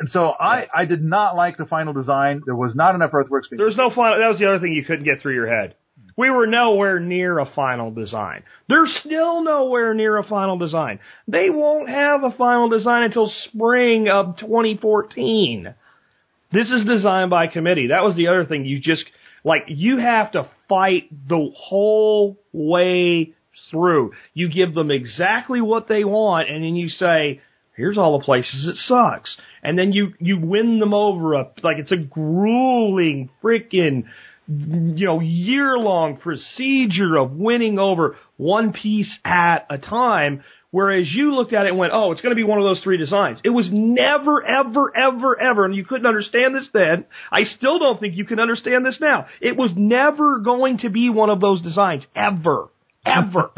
[0.00, 2.42] And so I, I did not like the final design.
[2.44, 3.48] There was not enough earthworks.
[3.48, 4.18] being- There's no final.
[4.20, 5.74] That was the other thing you couldn't get through your head.
[6.18, 8.42] We were nowhere near a final design.
[8.68, 10.98] They're still nowhere near a final design.
[11.28, 15.74] They won't have a final design until spring of 2014.
[16.52, 17.88] This is designed by committee.
[17.88, 18.64] That was the other thing.
[18.64, 19.04] You just,
[19.44, 23.32] like, you have to fight the whole way
[23.70, 24.12] through.
[24.32, 27.40] You give them exactly what they want and then you say,
[27.76, 29.36] here's all the places it sucks.
[29.62, 34.04] And then you, you win them over a, like it's a grueling freaking,
[34.48, 40.42] you know, year long procedure of winning over one piece at a time.
[40.70, 42.82] Whereas you looked at it and went, oh, it's going to be one of those
[42.82, 43.40] three designs.
[43.44, 47.06] It was never, ever, ever, ever, and you couldn't understand this then.
[47.32, 49.26] I still don't think you can understand this now.
[49.40, 52.68] It was never going to be one of those designs, ever.
[53.06, 53.50] Ever.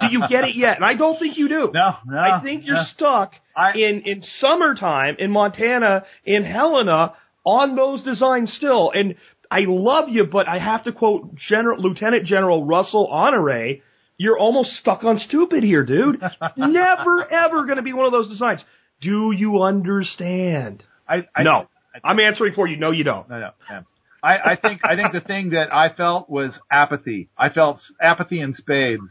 [0.00, 0.76] do you get it yet?
[0.76, 1.70] And I don't think you do.
[1.72, 2.84] No, no, I think you're no.
[2.94, 7.14] stuck I- in, in summertime in Montana, in Helena,
[7.44, 8.90] on those designs still.
[8.94, 9.14] And
[9.50, 13.76] I love you, but I have to quote General, Lieutenant General Russell Honore,
[14.16, 16.20] you're almost stuck on stupid here, dude.
[16.56, 18.60] Never ever going to be one of those designs.
[19.00, 20.84] Do you understand?
[21.08, 21.68] I, I no.
[22.04, 22.76] I'm answering for you.
[22.76, 23.28] No, you don't.
[23.28, 23.50] No, no.
[23.70, 23.80] Yeah.
[24.22, 27.28] I, I think I think the thing that I felt was apathy.
[27.38, 29.02] I felt apathy in spades.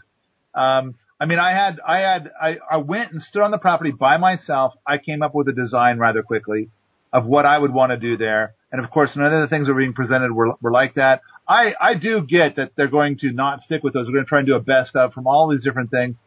[0.53, 3.91] Um, I mean, I had I had I, I went and stood on the property
[3.91, 4.73] by myself.
[4.85, 6.69] I came up with a design rather quickly
[7.11, 9.67] of what I would want to do there, and of course, none of the things
[9.67, 11.21] that were being presented were were like that.
[11.47, 14.05] I I do get that they're going to not stick with those.
[14.07, 16.17] We're going to try and do a best of from all these different things.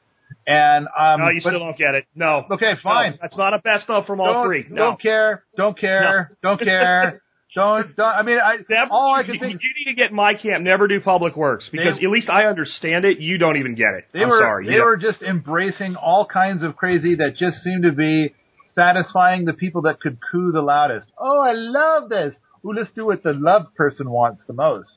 [0.47, 2.07] And um, No, you but- still don't get it.
[2.15, 2.45] No.
[2.51, 3.13] Okay, fine.
[3.13, 4.67] No, that's not a best of from all don't, three.
[4.69, 4.77] No.
[4.77, 5.45] Don't care.
[5.57, 6.37] Don't care.
[6.43, 7.22] Don't care.
[7.55, 8.07] Don't, don't.
[8.15, 9.61] I mean, I Deb, all I you, can you think.
[9.63, 10.63] need to get my camp.
[10.65, 13.19] Never do public works because They- at least I understand it.
[13.19, 14.05] You don't even get it.
[14.13, 14.67] They I'm were sorry.
[14.69, 18.33] they You were just embracing all kinds of crazy that just seemed to be
[18.75, 21.09] satisfying the people that could coo the loudest.
[21.19, 22.35] Oh, I love this.
[22.65, 24.89] Ooh, let's do what the love person wants the most.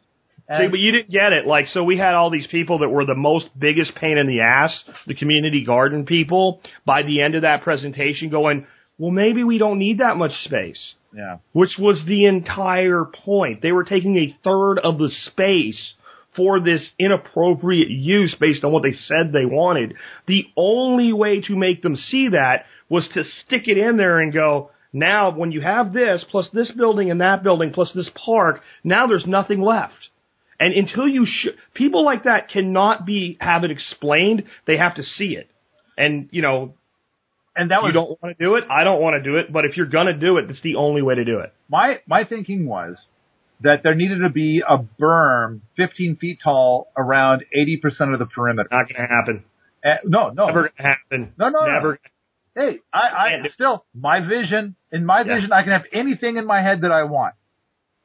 [0.47, 1.47] See, but you didn't get it.
[1.47, 4.41] Like, so we had all these people that were the most biggest pain in the
[4.41, 4.71] ass,
[5.07, 8.67] the community garden people, by the end of that presentation going,
[8.99, 10.93] well, maybe we don't need that much space.
[11.15, 13.61] Yeah, Which was the entire point.
[13.61, 15.93] They were taking a third of the space
[16.35, 19.95] for this inappropriate use based on what they said they wanted.
[20.27, 24.33] The only way to make them see that was to stick it in there and
[24.33, 28.61] go, now when you have this, plus this building and that building, plus this park,
[28.83, 30.09] now there's nothing left.
[30.59, 34.43] And until you sh- people like that cannot be have it explained.
[34.67, 35.49] They have to see it.
[35.97, 36.73] And you know,
[37.55, 38.65] and that you don't want to do it.
[38.69, 39.51] I don't want to do it.
[39.51, 41.53] But if you're gonna do it, it's the only way to do it.
[41.69, 42.97] my my thinking was
[43.61, 48.67] that there needed to be a berm 15 feet tall around 80% of the perimeter.
[48.71, 49.45] Not gonna happen.
[49.83, 51.33] Uh, no, no, Never gonna happen.
[51.37, 51.71] No, no, no.
[51.71, 51.99] Never.
[52.55, 52.99] Hey, I,
[53.43, 54.75] I still my vision.
[54.91, 55.35] In my Yeah.
[55.35, 57.35] vision, I can have anything in my head that I want.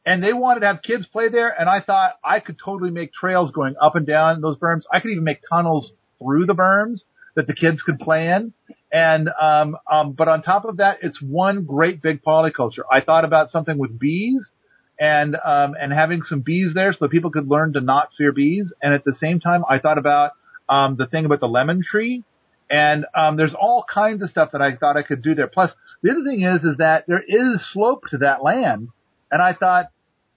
[0.06, 3.12] And they wanted to have kids play there, and I thought I could totally make
[3.12, 4.82] trails going up and down those berms.
[4.92, 7.00] I could even make tunnels through the berms
[7.36, 8.52] that the kids could play in.
[8.92, 12.82] And um, um, but on top of that, it's one great big polyculture.
[12.90, 14.50] I thought about something with bees
[14.98, 18.32] and um, and having some bees there so that people could learn to not fear
[18.32, 18.72] bees.
[18.82, 20.32] And at the same time, I thought about
[20.68, 22.24] um, the thing about the lemon tree.
[22.68, 25.48] And um, there's all kinds of stuff that I thought I could do there.
[25.48, 28.88] Plus, the other thing is, is that there is slope to that land,
[29.30, 29.90] and I thought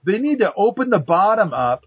[0.04, 1.84] they need to open the bottom up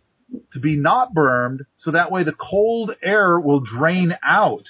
[0.54, 4.64] to be not bermed, so that way the cold air will drain out.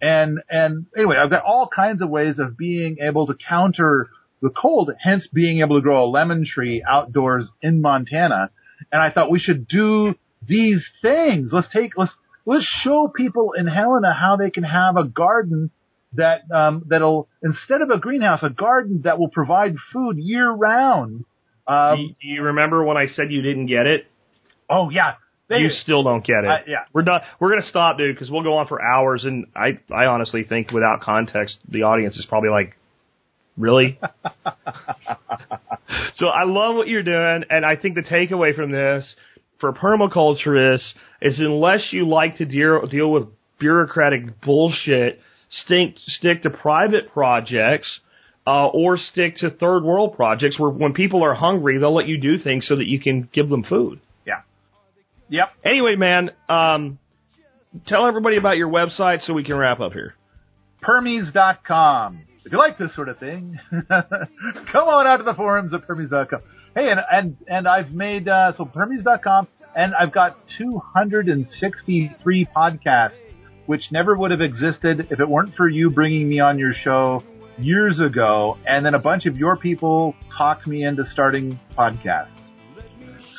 [0.00, 4.10] And and anyway, I've got all kinds of ways of being able to counter
[4.42, 8.50] the cold, hence being able to grow a lemon tree outdoors in Montana.
[8.90, 10.14] And I thought we should do
[10.46, 11.50] these things.
[11.52, 12.12] Let's take let's
[12.46, 15.70] let's show people in Helena how they can have a garden
[16.14, 21.24] that um, that'll instead of a greenhouse, a garden that will provide food year round.
[21.66, 24.06] Um, do, you, do you remember when I said you didn't get it?
[24.70, 25.14] oh yeah,
[25.50, 26.64] they, you still don't get it.
[26.68, 26.84] Yeah.
[26.92, 27.20] We're done.
[27.40, 30.70] We're gonna stop, dude, because we'll go on for hours, and I, I honestly think
[30.70, 32.76] without context, the audience is probably like,
[33.58, 33.98] really.
[36.14, 39.14] so I love what you're doing, and I think the takeaway from this
[39.58, 43.24] for permaculturists is unless you like to deal deal with
[43.58, 45.20] bureaucratic bullshit,
[45.50, 48.00] stick stick to private projects.
[48.46, 52.18] Uh, or stick to third world projects where when people are hungry, they'll let you
[52.18, 54.00] do things so that you can give them food.
[55.30, 55.48] Yep.
[55.64, 56.98] Anyway, man, um,
[57.86, 60.14] tell everybody about your website so we can wrap up here.
[60.82, 62.24] Permies.com.
[62.44, 66.40] If you like this sort of thing, come on out to the forums at Permies.com.
[66.74, 73.18] Hey, and and and I've made uh, so Permies.com, and I've got 263 podcasts,
[73.66, 77.22] which never would have existed if it weren't for you bringing me on your show
[77.58, 82.39] years ago, and then a bunch of your people talked me into starting podcasts.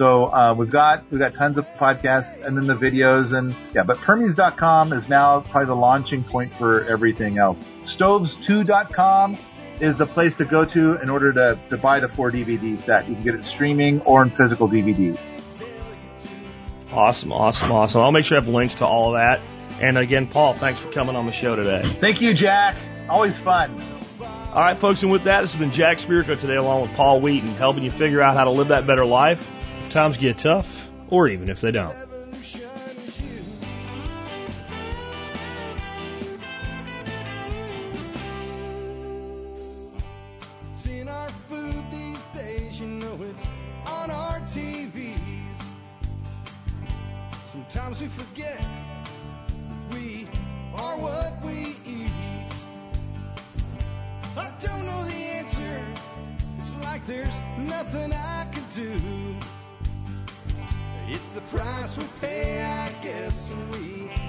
[0.02, 3.84] So uh, we've got we've got tons of podcasts and then the videos and yeah,
[3.84, 7.60] but Permies.com is now probably the launching point for everything else.
[8.00, 9.38] Stoves2.com
[9.80, 13.08] is the place to go to in order to, to buy the four DVD set.
[13.08, 15.20] You can get it streaming or in physical DVDs.
[16.92, 18.02] Awesome, awesome, awesome.
[18.02, 19.40] I'll make sure I have links to all of that.
[19.84, 21.96] And again, Paul, thanks for coming on the show today.
[22.02, 22.76] Thank you, Jack.
[23.08, 23.80] Always fun.
[24.20, 27.22] All right, folks, and with that, this has been Jack Spirko today, along with Paul
[27.22, 29.61] Wheaton, helping you figure out how to live that better life if
[29.92, 31.96] times get tough, or even if they don't.
[47.52, 48.66] Sometimes we forget
[49.94, 50.28] we
[50.76, 52.12] are what we eat.
[54.38, 55.86] I don't know the answer.
[56.60, 59.11] It's like there's nothing I can do.
[61.52, 64.21] Price we pay, I guess, we